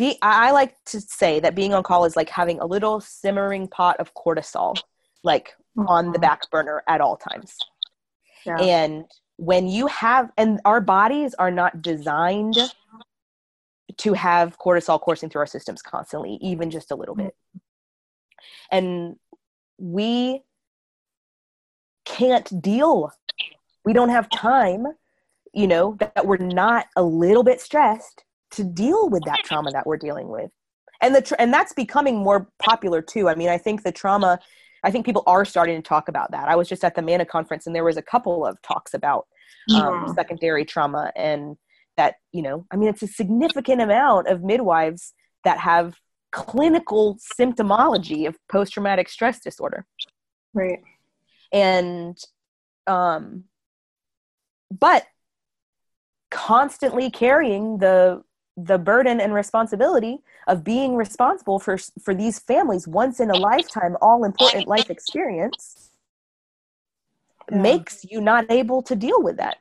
be, 0.01 0.17
I 0.23 0.51
like 0.53 0.77
to 0.87 1.01
say 1.01 1.41
that 1.41 1.55
being 1.55 1.75
on 1.75 1.83
call 1.83 2.07
is 2.07 2.17
like 2.17 2.31
having 2.31 2.59
a 2.59 2.65
little 2.65 3.01
simmering 3.01 3.69
pot 3.69 4.01
of 4.01 4.15
cortisol, 4.15 4.79
like 5.23 5.55
on 5.77 6.13
the 6.13 6.19
back 6.19 6.51
burner 6.51 6.83
at 6.89 7.03
all 7.03 7.19
times. 7.19 7.59
Yeah. 8.47 8.57
And 8.57 9.05
when 9.41 9.67
you 9.67 9.87
have 9.87 10.31
and 10.37 10.61
our 10.67 10.83
bodies 10.83 11.33
are 11.39 11.51
not 11.51 11.81
designed 11.81 12.59
to 13.97 14.13
have 14.13 14.59
cortisol 14.59 15.01
coursing 15.01 15.31
through 15.31 15.41
our 15.41 15.47
systems 15.47 15.81
constantly 15.81 16.39
even 16.43 16.71
just 16.71 16.91
a 16.91 16.95
little 16.95 17.15
bit. 17.15 17.35
And 18.71 19.17
we 19.79 20.43
can't 22.05 22.61
deal 22.61 23.11
we 23.87 23.95
don't 23.95 24.11
have 24.11 24.29
time 24.29 24.87
you 25.55 25.67
know 25.67 25.97
that 26.01 26.27
we're 26.27 26.37
not 26.37 26.87
a 26.97 27.03
little 27.03 27.43
bit 27.43 27.63
stressed 27.63 28.25
to 28.51 28.63
deal 28.63 29.09
with 29.09 29.23
that 29.25 29.39
trauma 29.45 29.71
that 29.71 29.87
we're 29.87 29.97
dealing 29.97 30.29
with. 30.29 30.51
And 31.01 31.15
the 31.15 31.41
and 31.41 31.51
that's 31.51 31.73
becoming 31.73 32.19
more 32.19 32.47
popular 32.59 33.01
too. 33.01 33.31
I 33.31 33.35
mean 33.35 33.49
i 33.49 33.57
think 33.57 33.85
the 33.85 33.93
trauma 33.93 34.39
I 34.83 34.91
think 34.91 35.05
people 35.05 35.23
are 35.27 35.45
starting 35.45 35.77
to 35.77 35.87
talk 35.87 36.09
about 36.09 36.31
that. 36.31 36.49
I 36.49 36.57
was 36.57 36.69
just 36.69 36.85
at 36.85 36.95
the 36.95 37.03
MANA 37.03 37.27
conference 37.27 37.67
and 37.67 37.75
there 37.75 37.85
was 37.85 37.97
a 37.97 38.03
couple 38.03 38.47
of 38.47 38.61
talks 38.63 38.95
about 38.95 39.27
um, 39.75 40.05
yeah. 40.07 40.15
secondary 40.15 40.65
trauma 40.65 41.13
and 41.17 41.57
that, 41.97 42.17
you 42.33 42.43
know, 42.43 42.67
I 42.71 42.77
mean, 42.77 42.89
it's 42.89 43.03
a 43.03 43.07
significant 43.07 43.81
amount 43.81 44.29
of 44.29 44.43
midwives 44.43 45.13
that 45.45 45.59
have 45.59 45.97
clinical 46.33 47.19
symptomology 47.39 48.27
of 48.27 48.37
post 48.51 48.73
traumatic 48.73 49.09
stress 49.09 49.41
disorder. 49.41 49.85
Right. 50.55 50.81
And, 51.53 52.17
um, 52.87 53.45
but 54.71 55.05
constantly 56.31 57.11
carrying 57.11 57.79
the 57.79 58.23
the 58.57 58.79
burden 58.79 59.21
and 59.21 59.33
responsibility 59.33 60.19
of 60.47 60.63
being 60.63 60.95
responsible 60.95 61.59
for 61.59 61.79
for 62.03 62.15
these 62.15 62.39
families 62.39 62.87
once 62.87 63.21
in 63.21 63.31
a 63.31 63.37
lifetime 63.37 63.97
all 64.03 64.25
important 64.25 64.69
life 64.69 64.91
experience 64.91 65.90
yeah. 67.51 67.59
makes 67.59 68.05
you 68.05 68.21
not 68.21 68.51
able 68.51 68.83
to 68.83 68.97
deal 68.97 69.23
with 69.23 69.37
that 69.37 69.57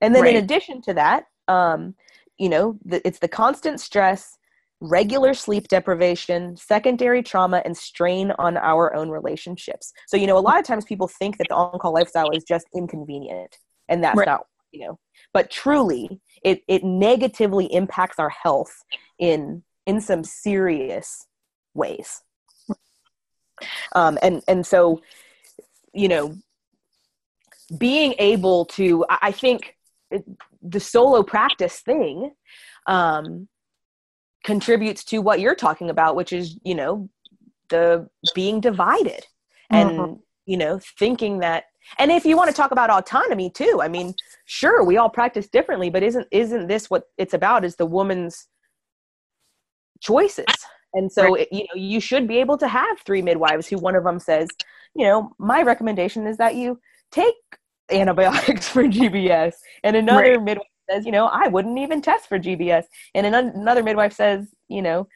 and 0.00 0.14
then 0.14 0.22
right. 0.22 0.34
in 0.36 0.42
addition 0.42 0.80
to 0.82 0.94
that 0.94 1.24
um 1.48 1.94
you 2.38 2.48
know 2.48 2.78
the, 2.84 3.06
it's 3.06 3.18
the 3.18 3.28
constant 3.28 3.80
stress 3.80 4.36
regular 4.80 5.34
sleep 5.34 5.68
deprivation 5.68 6.56
secondary 6.56 7.22
trauma 7.22 7.60
and 7.64 7.76
strain 7.76 8.32
on 8.38 8.56
our 8.56 8.94
own 8.94 9.10
relationships 9.10 9.92
so 10.06 10.16
you 10.16 10.26
know 10.26 10.38
a 10.38 10.40
lot 10.40 10.58
of 10.58 10.64
times 10.64 10.84
people 10.84 11.06
think 11.06 11.36
that 11.36 11.46
the 11.48 11.54
on-call 11.54 11.92
lifestyle 11.92 12.30
is 12.30 12.44
just 12.44 12.66
inconvenient 12.74 13.58
and 13.88 14.02
that's 14.02 14.16
right. 14.16 14.26
not 14.26 14.46
you 14.72 14.86
know 14.86 14.98
but 15.34 15.50
truly 15.50 16.20
it 16.42 16.62
it 16.66 16.82
negatively 16.82 17.66
impacts 17.66 18.18
our 18.18 18.30
health 18.30 18.82
in 19.18 19.62
in 19.86 20.00
some 20.00 20.24
serious 20.24 21.26
ways 21.74 22.22
um 23.94 24.18
and 24.22 24.42
and 24.48 24.66
so 24.66 25.00
you 25.92 26.08
know 26.08 26.34
being 27.78 28.14
able 28.18 28.64
to 28.64 29.04
i 29.08 29.30
think 29.30 29.76
the 30.62 30.80
solo 30.80 31.22
practice 31.22 31.80
thing 31.80 32.32
um 32.86 33.48
contributes 34.44 35.04
to 35.04 35.18
what 35.18 35.40
you're 35.40 35.54
talking 35.54 35.90
about 35.90 36.16
which 36.16 36.32
is 36.32 36.58
you 36.64 36.74
know 36.74 37.08
the 37.68 38.08
being 38.34 38.60
divided 38.60 39.24
and 39.70 39.90
mm-hmm. 39.90 40.14
you 40.46 40.56
know 40.56 40.80
thinking 40.98 41.38
that 41.38 41.64
and 41.98 42.10
if 42.10 42.24
you 42.24 42.36
want 42.36 42.48
to 42.48 42.56
talk 42.56 42.72
about 42.72 42.90
autonomy 42.90 43.50
too 43.50 43.80
i 43.82 43.88
mean 43.88 44.14
sure 44.46 44.84
we 44.84 44.96
all 44.96 45.08
practice 45.08 45.48
differently 45.48 45.90
but 45.90 46.02
isn't 46.02 46.26
isn't 46.30 46.66
this 46.66 46.90
what 46.90 47.04
it's 47.18 47.34
about 47.34 47.64
is 47.64 47.76
the 47.76 47.86
woman's 47.86 48.48
choices 50.00 50.46
and 50.94 51.10
so 51.12 51.34
right. 51.34 51.42
it, 51.42 51.48
you 51.52 51.60
know 51.60 51.80
you 51.80 52.00
should 52.00 52.26
be 52.26 52.38
able 52.38 52.58
to 52.58 52.66
have 52.66 52.98
three 53.00 53.22
midwives 53.22 53.66
who 53.66 53.78
one 53.78 53.94
of 53.94 54.04
them 54.04 54.18
says 54.18 54.48
you 54.94 55.04
know 55.04 55.30
my 55.38 55.62
recommendation 55.62 56.26
is 56.26 56.36
that 56.38 56.54
you 56.54 56.80
take 57.10 57.34
antibiotics 57.92 58.68
for 58.68 58.84
gbs 58.84 59.54
and 59.84 59.96
another 59.96 60.32
right. 60.32 60.42
midwife 60.42 60.66
says 60.90 61.04
you 61.04 61.12
know 61.12 61.26
i 61.26 61.48
wouldn't 61.48 61.78
even 61.78 62.00
test 62.00 62.28
for 62.28 62.38
gbs 62.38 62.84
and 63.14 63.26
another 63.26 63.82
midwife 63.82 64.12
says 64.12 64.48
you 64.68 64.82
know 64.82 65.06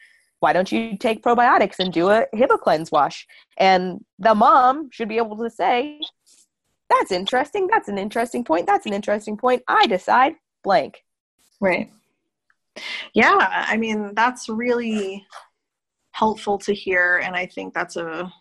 why 0.41 0.53
don't 0.53 0.71
you 0.71 0.97
take 0.97 1.23
probiotics 1.23 1.79
and 1.79 1.93
do 1.93 2.09
a 2.09 2.25
hibiclens 2.35 2.91
wash 2.91 3.25
and 3.57 4.03
the 4.19 4.35
mom 4.35 4.89
should 4.91 5.09
be 5.09 5.17
able 5.17 5.37
to 5.37 5.49
say 5.49 5.99
that's 6.89 7.11
interesting. 7.11 7.67
That's 7.67 7.87
an 7.87 7.97
interesting 7.97 8.43
point. 8.43 8.67
That's 8.67 8.85
an 8.85 8.93
interesting 8.93 9.37
point. 9.37 9.63
I 9.67 9.87
decide 9.87 10.35
blank. 10.63 11.03
Right. 11.59 11.91
Yeah, 13.13 13.37
I 13.67 13.77
mean, 13.77 14.13
that's 14.13 14.49
really 14.49 15.25
helpful 16.11 16.57
to 16.57 16.73
hear 16.73 17.17
and 17.17 17.35
I 17.35 17.45
think 17.45 17.73
that's 17.73 17.97
a 17.97 18.31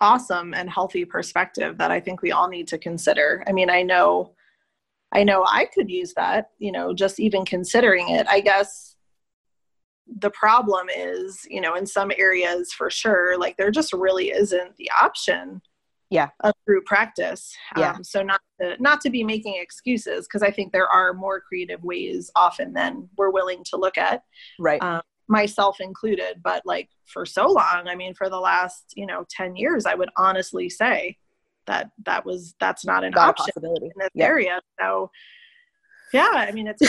awesome 0.00 0.54
and 0.54 0.70
healthy 0.70 1.04
perspective 1.04 1.78
that 1.78 1.90
I 1.90 2.00
think 2.00 2.22
we 2.22 2.32
all 2.32 2.48
need 2.48 2.68
to 2.68 2.78
consider. 2.78 3.44
I 3.46 3.52
mean, 3.52 3.70
I 3.70 3.82
know 3.82 4.34
I 5.12 5.24
know 5.24 5.44
I 5.48 5.64
could 5.64 5.90
use 5.90 6.12
that, 6.14 6.50
you 6.58 6.70
know, 6.70 6.92
just 6.92 7.18
even 7.18 7.44
considering 7.44 8.10
it. 8.10 8.26
I 8.28 8.40
guess 8.40 8.96
the 10.20 10.30
problem 10.30 10.88
is, 10.94 11.46
you 11.48 11.60
know, 11.60 11.74
in 11.76 11.86
some 11.86 12.12
areas 12.18 12.72
for 12.72 12.90
sure, 12.90 13.38
like 13.38 13.56
there 13.56 13.70
just 13.70 13.92
really 13.92 14.30
isn't 14.30 14.76
the 14.76 14.90
option 15.00 15.62
yeah 16.10 16.28
of 16.40 16.54
group 16.66 16.86
practice 16.86 17.54
yeah. 17.76 17.90
Um, 17.90 18.04
so 18.04 18.22
not 18.22 18.40
to 18.60 18.76
not 18.80 19.00
to 19.02 19.10
be 19.10 19.22
making 19.22 19.56
excuses 19.60 20.26
because 20.26 20.42
i 20.42 20.50
think 20.50 20.72
there 20.72 20.88
are 20.88 21.12
more 21.12 21.40
creative 21.40 21.82
ways 21.84 22.30
often 22.34 22.72
than 22.72 23.08
we're 23.16 23.30
willing 23.30 23.62
to 23.64 23.76
look 23.76 23.98
at 23.98 24.22
right 24.58 24.82
um, 24.82 25.02
myself 25.28 25.80
included 25.80 26.40
but 26.42 26.62
like 26.64 26.88
for 27.06 27.24
so 27.26 27.46
long 27.46 27.82
i 27.86 27.94
mean 27.94 28.14
for 28.14 28.28
the 28.28 28.38
last 28.38 28.92
you 28.94 29.06
know 29.06 29.24
10 29.30 29.56
years 29.56 29.86
i 29.86 29.94
would 29.94 30.10
honestly 30.16 30.68
say 30.68 31.16
that 31.66 31.90
that 32.04 32.24
was 32.24 32.54
that's 32.60 32.84
not 32.84 33.04
an 33.04 33.12
not 33.14 33.38
option 33.38 33.52
in 33.64 33.90
this 33.96 34.10
yeah. 34.14 34.24
area 34.24 34.60
so 34.80 35.10
yeah 36.12 36.30
i 36.34 36.50
mean 36.50 36.66
it's 36.66 36.80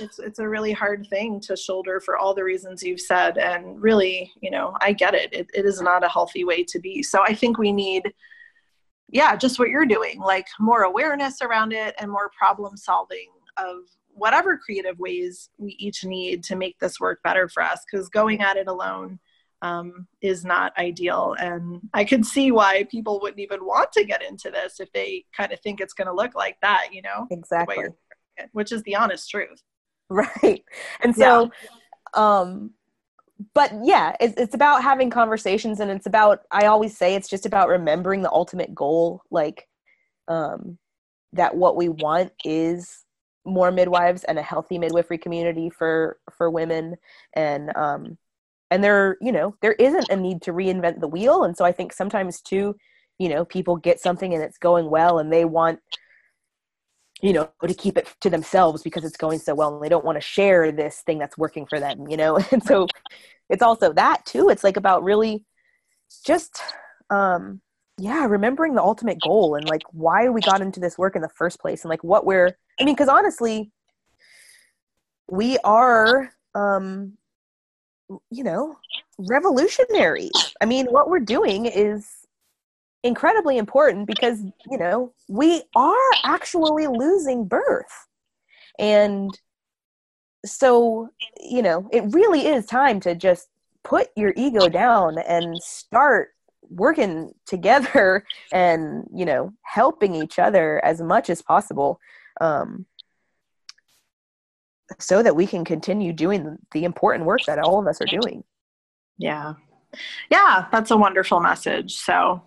it's 0.00 0.18
it's 0.18 0.38
a 0.38 0.48
really 0.48 0.72
hard 0.72 1.06
thing 1.10 1.38
to 1.38 1.54
shoulder 1.54 2.00
for 2.00 2.16
all 2.16 2.32
the 2.32 2.42
reasons 2.42 2.82
you've 2.82 3.00
said 3.00 3.36
and 3.36 3.80
really 3.82 4.32
you 4.40 4.50
know 4.50 4.74
i 4.80 4.92
get 4.92 5.14
it. 5.14 5.30
it 5.32 5.50
it 5.52 5.66
is 5.66 5.82
not 5.82 6.02
a 6.04 6.08
healthy 6.08 6.44
way 6.44 6.64
to 6.64 6.78
be 6.78 7.02
so 7.02 7.22
i 7.22 7.34
think 7.34 7.58
we 7.58 7.72
need 7.72 8.10
yeah, 9.10 9.36
just 9.36 9.58
what 9.58 9.70
you're 9.70 9.86
doing, 9.86 10.20
like 10.20 10.46
more 10.60 10.82
awareness 10.82 11.40
around 11.40 11.72
it 11.72 11.94
and 11.98 12.10
more 12.10 12.30
problem 12.36 12.76
solving 12.76 13.28
of 13.56 13.76
whatever 14.18 14.58
creative 14.58 14.98
ways 14.98 15.50
we 15.58 15.72
each 15.78 16.04
need 16.04 16.44
to 16.44 16.56
make 16.56 16.78
this 16.78 17.00
work 17.00 17.20
better 17.22 17.48
for 17.48 17.62
us. 17.62 17.80
Because 17.90 18.08
going 18.08 18.40
at 18.40 18.56
it 18.56 18.68
alone, 18.68 19.18
um, 19.62 20.06
is 20.20 20.44
not 20.44 20.76
ideal. 20.78 21.34
And 21.38 21.80
I 21.94 22.04
could 22.04 22.24
see 22.24 22.52
why 22.52 22.86
people 22.90 23.20
wouldn't 23.20 23.40
even 23.40 23.64
want 23.64 23.92
to 23.92 24.04
get 24.04 24.22
into 24.22 24.50
this 24.50 24.80
if 24.80 24.90
they 24.92 25.24
kind 25.36 25.52
of 25.52 25.60
think 25.60 25.80
it's 25.80 25.94
going 25.94 26.06
to 26.06 26.14
look 26.14 26.34
like 26.34 26.56
that, 26.62 26.88
you 26.92 27.02
know? 27.02 27.26
Exactly. 27.30 27.86
Which 28.52 28.72
is 28.72 28.82
the 28.84 28.96
honest 28.96 29.30
truth. 29.30 29.62
Right. 30.10 30.64
And 31.02 31.14
so, 31.14 31.50
yeah. 31.62 32.40
um, 32.48 32.70
but 33.52 33.70
yeah, 33.84 34.16
it's, 34.20 34.40
it's 34.40 34.54
about 34.54 34.82
having 34.82 35.10
conversations 35.10 35.80
and 35.80 35.90
it's 35.90 36.06
about, 36.06 36.44
I 36.50 36.64
always 36.64 36.96
say 36.96 37.14
it's 37.14 37.28
just 37.28 37.44
about 37.44 37.68
remembering 37.68 38.22
the 38.22 38.32
ultimate 38.32 38.74
goal. 38.74 39.20
Like, 39.30 39.68
um, 40.26 40.78
that 41.34 41.54
what 41.54 41.76
we 41.76 41.90
want 41.90 42.32
is 42.42 43.04
more 43.48 43.70
midwives 43.70 44.24
and 44.24 44.38
a 44.38 44.42
healthy 44.42 44.78
midwifery 44.78 45.18
community 45.18 45.70
for 45.70 46.18
for 46.36 46.50
women. 46.50 46.96
And 47.34 47.74
um 47.76 48.18
and 48.70 48.84
there 48.84 49.16
you 49.20 49.32
know 49.32 49.54
there 49.62 49.72
isn't 49.72 50.10
a 50.10 50.16
need 50.16 50.42
to 50.42 50.52
reinvent 50.52 51.00
the 51.00 51.08
wheel. 51.08 51.44
And 51.44 51.56
so 51.56 51.64
i 51.64 51.72
think 51.72 51.92
sometimes 51.92 52.40
too 52.40 52.76
you 53.18 53.28
know 53.28 53.44
people 53.44 53.76
get 53.76 54.00
something 54.00 54.32
and 54.34 54.42
it's 54.42 54.58
going 54.58 54.88
well 54.90 55.18
and 55.18 55.32
they 55.32 55.44
want 55.44 55.80
you 57.20 57.32
know 57.32 57.50
to 57.66 57.74
keep 57.74 57.98
it 57.98 58.08
to 58.20 58.30
themselves 58.30 58.82
because 58.82 59.04
it's 59.04 59.16
going 59.16 59.38
so 59.38 59.54
well 59.54 59.74
and 59.74 59.82
they 59.82 59.88
don't 59.88 60.04
want 60.04 60.16
to 60.16 60.20
share 60.20 60.70
this 60.70 61.00
thing 61.00 61.18
that's 61.18 61.36
working 61.36 61.66
for 61.66 61.80
them 61.80 62.08
you 62.08 62.16
know? 62.16 62.38
And 62.52 62.62
so 62.62 62.86
it's 63.50 63.62
also 63.62 63.92
that 63.94 64.24
too. 64.26 64.48
It's 64.50 64.64
like 64.64 64.76
about 64.76 65.02
really 65.02 65.44
just 66.24 66.60
um 67.10 67.60
yeah 67.98 68.24
remembering 68.24 68.74
the 68.74 68.82
ultimate 68.82 69.20
goal 69.20 69.54
and 69.54 69.66
like 69.66 69.82
why 69.92 70.28
we 70.28 70.40
got 70.40 70.62
into 70.62 70.80
this 70.80 70.96
work 70.96 71.16
in 71.16 71.22
the 71.22 71.28
first 71.28 71.60
place 71.60 71.82
and 71.82 71.90
like 71.90 72.04
what 72.04 72.24
we're 72.24 72.56
i 72.80 72.84
mean 72.84 72.94
because 72.94 73.08
honestly 73.08 73.70
we 75.30 75.58
are 75.58 76.32
um 76.54 77.12
you 78.30 78.44
know 78.44 78.76
revolutionary. 79.18 80.30
I 80.60 80.64
mean 80.64 80.86
what 80.86 81.10
we're 81.10 81.20
doing 81.20 81.66
is 81.66 82.08
incredibly 83.02 83.58
important 83.58 84.06
because 84.06 84.40
you 84.70 84.78
know 84.78 85.12
we 85.28 85.62
are 85.74 86.18
actually 86.24 86.86
losing 86.86 87.46
birth. 87.46 88.06
And 88.78 89.38
so 90.46 91.10
you 91.40 91.62
know 91.62 91.88
it 91.92 92.04
really 92.12 92.46
is 92.46 92.64
time 92.66 93.00
to 93.00 93.14
just 93.14 93.48
put 93.84 94.08
your 94.16 94.32
ego 94.36 94.68
down 94.68 95.18
and 95.18 95.60
start 95.62 96.30
working 96.70 97.32
together 97.46 98.24
and 98.52 99.04
you 99.14 99.24
know 99.24 99.52
helping 99.62 100.14
each 100.14 100.38
other 100.38 100.84
as 100.84 101.00
much 101.00 101.30
as 101.30 101.42
possible 101.42 102.00
um, 102.40 102.86
so 104.98 105.22
that 105.22 105.36
we 105.36 105.46
can 105.46 105.64
continue 105.64 106.12
doing 106.12 106.56
the 106.72 106.84
important 106.84 107.26
work 107.26 107.40
that 107.46 107.58
all 107.58 107.78
of 107.78 107.86
us 107.86 108.00
are 108.00 108.06
doing. 108.06 108.42
Yeah. 109.18 109.54
Yeah 110.30 110.66
that's 110.70 110.90
a 110.90 110.96
wonderful 110.96 111.40
message. 111.40 111.94
So 111.96 112.42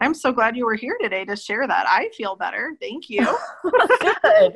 i'm 0.00 0.14
so 0.14 0.30
glad 0.32 0.56
you 0.56 0.64
were 0.64 0.76
here 0.76 0.96
today 1.00 1.24
to 1.24 1.36
share 1.36 1.66
that. 1.66 1.86
I 1.88 2.08
feel 2.16 2.36
better. 2.36 2.76
Thank 2.80 3.10
you. 3.10 3.26
Good. 4.22 4.54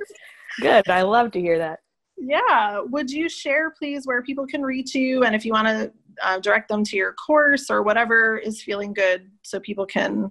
Good. 0.61 0.89
I 0.89 1.03
love 1.03 1.33
to 1.33 1.41
hear 1.41 1.59
that 1.59 1.81
yeah. 2.17 2.81
Would 2.81 3.11
you 3.11 3.29
share 3.29 3.71
please 3.71 4.07
where 4.07 4.23
people 4.23 4.47
can 4.47 4.63
reach 4.63 4.95
you? 4.95 5.25
And 5.25 5.35
if 5.35 5.45
you 5.45 5.53
want 5.53 5.69
to 5.69 5.93
uh, 6.23 6.39
direct 6.39 6.69
them 6.69 6.85
to 6.85 6.97
your 6.97 7.13
course 7.15 7.71
or 7.71 7.83
whatever 7.83 8.37
is 8.37 8.63
feeling 8.63 8.93
good 8.93 9.31
so 9.43 9.61
people 9.61 9.87
can 9.87 10.31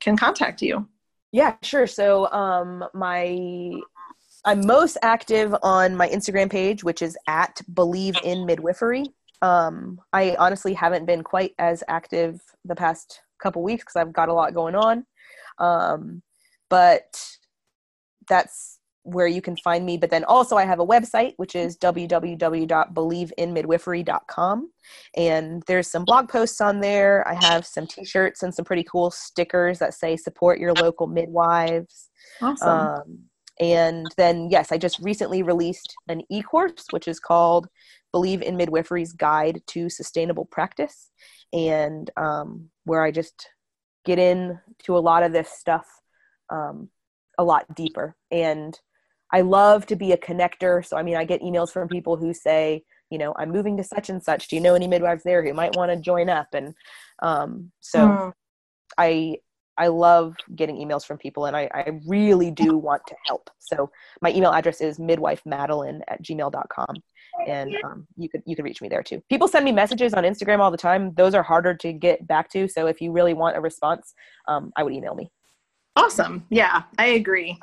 can 0.00 0.16
contact 0.16 0.62
you? 0.62 0.88
Yeah 1.30 1.56
sure. 1.62 1.86
So 1.86 2.30
um 2.32 2.84
my 2.94 3.80
i'm 4.44 4.66
most 4.66 4.98
active 5.02 5.54
on 5.62 5.96
my 5.96 6.08
instagram 6.08 6.50
page 6.50 6.82
which 6.82 7.00
is 7.00 7.16
at 7.26 7.60
believe 7.74 8.16
in 8.24 8.44
midwifery. 8.46 9.06
Um 9.40 10.00
i 10.12 10.36
honestly 10.38 10.74
haven't 10.74 11.06
been 11.06 11.22
quite 11.22 11.54
as 11.58 11.82
active 11.88 12.40
the 12.64 12.74
past 12.74 13.20
couple 13.40 13.62
weeks 13.62 13.82
because 13.82 13.96
i've 13.96 14.12
got 14.12 14.28
a 14.28 14.34
lot 14.34 14.54
going 14.54 14.74
on. 14.74 15.06
Um 15.58 16.22
but 16.68 17.24
that's 18.28 18.78
where 19.04 19.26
you 19.26 19.42
can 19.42 19.56
find 19.56 19.84
me. 19.84 19.96
But 19.96 20.10
then 20.10 20.22
also, 20.24 20.56
I 20.56 20.64
have 20.64 20.80
a 20.80 20.86
website, 20.86 21.34
which 21.36 21.54
is 21.54 21.78
www.believeinmidwifery.com. 21.78 24.72
And 25.16 25.62
there's 25.66 25.90
some 25.90 26.04
blog 26.04 26.28
posts 26.28 26.60
on 26.60 26.80
there. 26.80 27.26
I 27.26 27.34
have 27.44 27.64
some 27.66 27.86
t 27.86 28.04
shirts 28.04 28.42
and 28.42 28.54
some 28.54 28.64
pretty 28.64 28.84
cool 28.84 29.10
stickers 29.10 29.78
that 29.80 29.94
say 29.94 30.16
support 30.16 30.58
your 30.58 30.72
local 30.74 31.06
midwives. 31.06 32.10
Awesome. 32.40 32.68
Um, 32.68 33.18
and 33.60 34.06
then, 34.16 34.48
yes, 34.50 34.72
I 34.72 34.78
just 34.78 34.98
recently 35.00 35.42
released 35.42 35.94
an 36.08 36.22
e 36.30 36.42
course, 36.42 36.86
which 36.90 37.08
is 37.08 37.20
called 37.20 37.68
Believe 38.12 38.42
in 38.42 38.56
Midwifery's 38.56 39.12
Guide 39.12 39.62
to 39.68 39.88
Sustainable 39.88 40.46
Practice. 40.46 41.10
And 41.52 42.10
um, 42.16 42.70
where 42.84 43.02
I 43.02 43.10
just 43.10 43.48
get 44.04 44.18
into 44.18 44.96
a 44.96 44.98
lot 44.98 45.22
of 45.22 45.32
this 45.32 45.50
stuff 45.50 45.86
um, 46.50 46.88
a 47.38 47.44
lot 47.44 47.74
deeper. 47.74 48.16
And 48.30 48.78
I 49.32 49.40
love 49.40 49.86
to 49.86 49.96
be 49.96 50.12
a 50.12 50.16
connector. 50.16 50.84
So, 50.84 50.96
I 50.96 51.02
mean, 51.02 51.16
I 51.16 51.24
get 51.24 51.42
emails 51.42 51.72
from 51.72 51.88
people 51.88 52.16
who 52.16 52.34
say, 52.34 52.84
you 53.10 53.18
know, 53.18 53.34
I'm 53.36 53.50
moving 53.50 53.76
to 53.76 53.84
such 53.84 54.08
and 54.10 54.22
such. 54.22 54.48
Do 54.48 54.56
you 54.56 54.62
know 54.62 54.74
any 54.74 54.86
midwives 54.86 55.22
there 55.22 55.44
who 55.44 55.52
might 55.52 55.76
want 55.76 55.90
to 55.90 55.96
join 55.96 56.28
up? 56.28 56.48
And 56.52 56.74
um, 57.22 57.70
so 57.80 58.08
mm. 58.08 58.32
I 58.98 59.36
I 59.78 59.86
love 59.88 60.36
getting 60.54 60.76
emails 60.76 61.04
from 61.06 61.16
people 61.18 61.46
and 61.46 61.56
I, 61.56 61.68
I 61.72 61.98
really 62.06 62.50
do 62.50 62.76
want 62.88 63.02
to 63.08 63.14
help. 63.26 63.50
So 63.58 63.90
my 64.20 64.30
email 64.30 64.52
address 64.52 64.80
is 64.80 64.98
midwifemadeline 64.98 66.00
at 66.08 66.22
gmail.com. 66.22 66.96
And 67.46 67.74
um, 67.82 68.06
you 68.16 68.28
could 68.28 68.42
you 68.44 68.54
could 68.54 68.64
reach 68.64 68.82
me 68.82 68.88
there 68.88 69.02
too. 69.02 69.22
People 69.30 69.48
send 69.48 69.64
me 69.64 69.72
messages 69.72 70.12
on 70.12 70.24
Instagram 70.24 70.58
all 70.58 70.70
the 70.70 70.76
time. 70.76 71.14
Those 71.14 71.34
are 71.34 71.42
harder 71.42 71.74
to 71.76 71.92
get 71.92 72.26
back 72.26 72.50
to. 72.50 72.68
So 72.68 72.86
if 72.86 73.00
you 73.00 73.10
really 73.12 73.32
want 73.32 73.56
a 73.56 73.60
response, 73.60 74.14
um, 74.48 74.70
I 74.76 74.82
would 74.82 74.92
email 74.92 75.14
me. 75.14 75.30
Awesome. 75.96 76.46
Yeah, 76.50 76.82
I 76.98 77.06
agree. 77.06 77.58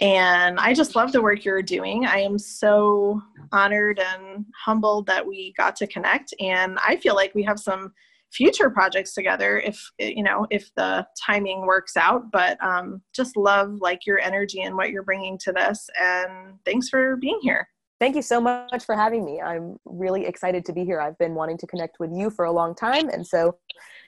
And 0.00 0.58
I 0.58 0.74
just 0.74 0.96
love 0.96 1.12
the 1.12 1.22
work 1.22 1.44
you're 1.44 1.62
doing. 1.62 2.04
I 2.06 2.18
am 2.18 2.38
so 2.38 3.22
honored 3.52 4.00
and 4.00 4.44
humbled 4.64 5.06
that 5.06 5.26
we 5.26 5.54
got 5.56 5.76
to 5.76 5.86
connect. 5.86 6.34
And 6.40 6.78
I 6.84 6.96
feel 6.96 7.14
like 7.14 7.34
we 7.34 7.44
have 7.44 7.60
some 7.60 7.92
future 8.32 8.68
projects 8.68 9.14
together 9.14 9.60
if 9.60 9.80
you 10.00 10.24
know 10.24 10.44
if 10.50 10.68
the 10.74 11.06
timing 11.24 11.66
works 11.66 11.96
out. 11.96 12.32
But 12.32 12.62
um, 12.64 13.02
just 13.14 13.36
love 13.36 13.76
like 13.80 14.06
your 14.06 14.18
energy 14.18 14.62
and 14.62 14.76
what 14.76 14.90
you're 14.90 15.04
bringing 15.04 15.38
to 15.38 15.52
this. 15.52 15.88
And 16.00 16.58
thanks 16.64 16.88
for 16.88 17.16
being 17.16 17.38
here. 17.42 17.68
Thank 18.00 18.16
you 18.16 18.22
so 18.22 18.40
much 18.40 18.84
for 18.84 18.96
having 18.96 19.24
me. 19.24 19.40
I'm 19.40 19.76
really 19.84 20.26
excited 20.26 20.64
to 20.64 20.72
be 20.72 20.84
here. 20.84 21.00
I've 21.00 21.16
been 21.18 21.34
wanting 21.34 21.58
to 21.58 21.66
connect 21.68 22.00
with 22.00 22.10
you 22.12 22.28
for 22.28 22.44
a 22.44 22.52
long 22.52 22.74
time. 22.74 23.08
And 23.08 23.24
so 23.24 23.56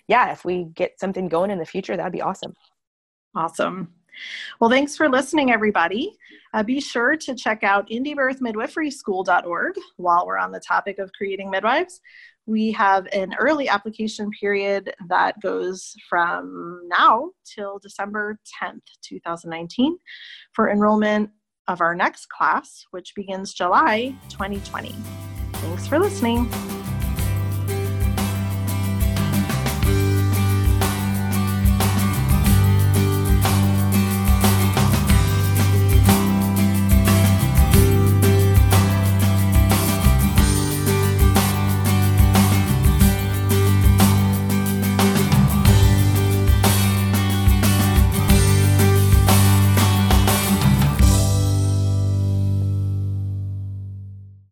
yeah 0.09 0.33
if 0.33 0.45
we 0.45 0.65
get 0.75 0.99
something 1.01 1.29
going 1.29 1.51
in 1.51 1.59
the 1.59 1.67
future 1.67 1.97
that'd 1.97 2.13
be 2.13 2.23
awesome. 2.23 2.55
Awesome 3.35 3.96
well, 4.61 4.71
thanks 4.71 4.97
for 4.97 5.09
listening, 5.09 5.51
everybody. 5.51 6.17
Uh, 6.55 6.63
be 6.63 6.81
sure 6.81 7.17
to 7.17 7.35
check 7.35 7.63
out 7.63 7.89
indiebirthmidwiferyschool.org 7.91 9.75
while 9.97 10.27
we're 10.27 10.39
on 10.39 10.53
the 10.53 10.61
topic 10.61 10.99
of 10.99 11.11
creating 11.13 11.51
midwives. 11.51 12.01
We 12.47 12.71
have 12.73 13.09
an 13.13 13.35
early 13.39 13.69
application 13.69 14.31
period 14.31 14.95
that 15.09 15.41
goes 15.43 15.95
from 16.09 16.83
now 16.89 17.31
till 17.45 17.79
December 17.81 18.39
10th, 18.63 18.83
2019, 19.03 19.99
for 20.53 20.71
enrollment 20.71 21.31
of 21.67 21.81
our 21.81 21.95
next 21.95 22.29
class, 22.29 22.87
which 22.93 23.15
begins 23.17 23.53
July 23.53 24.15
2020. 24.29 24.95
Thanks 25.55 25.87
for 25.89 25.99
listening. 25.99 26.49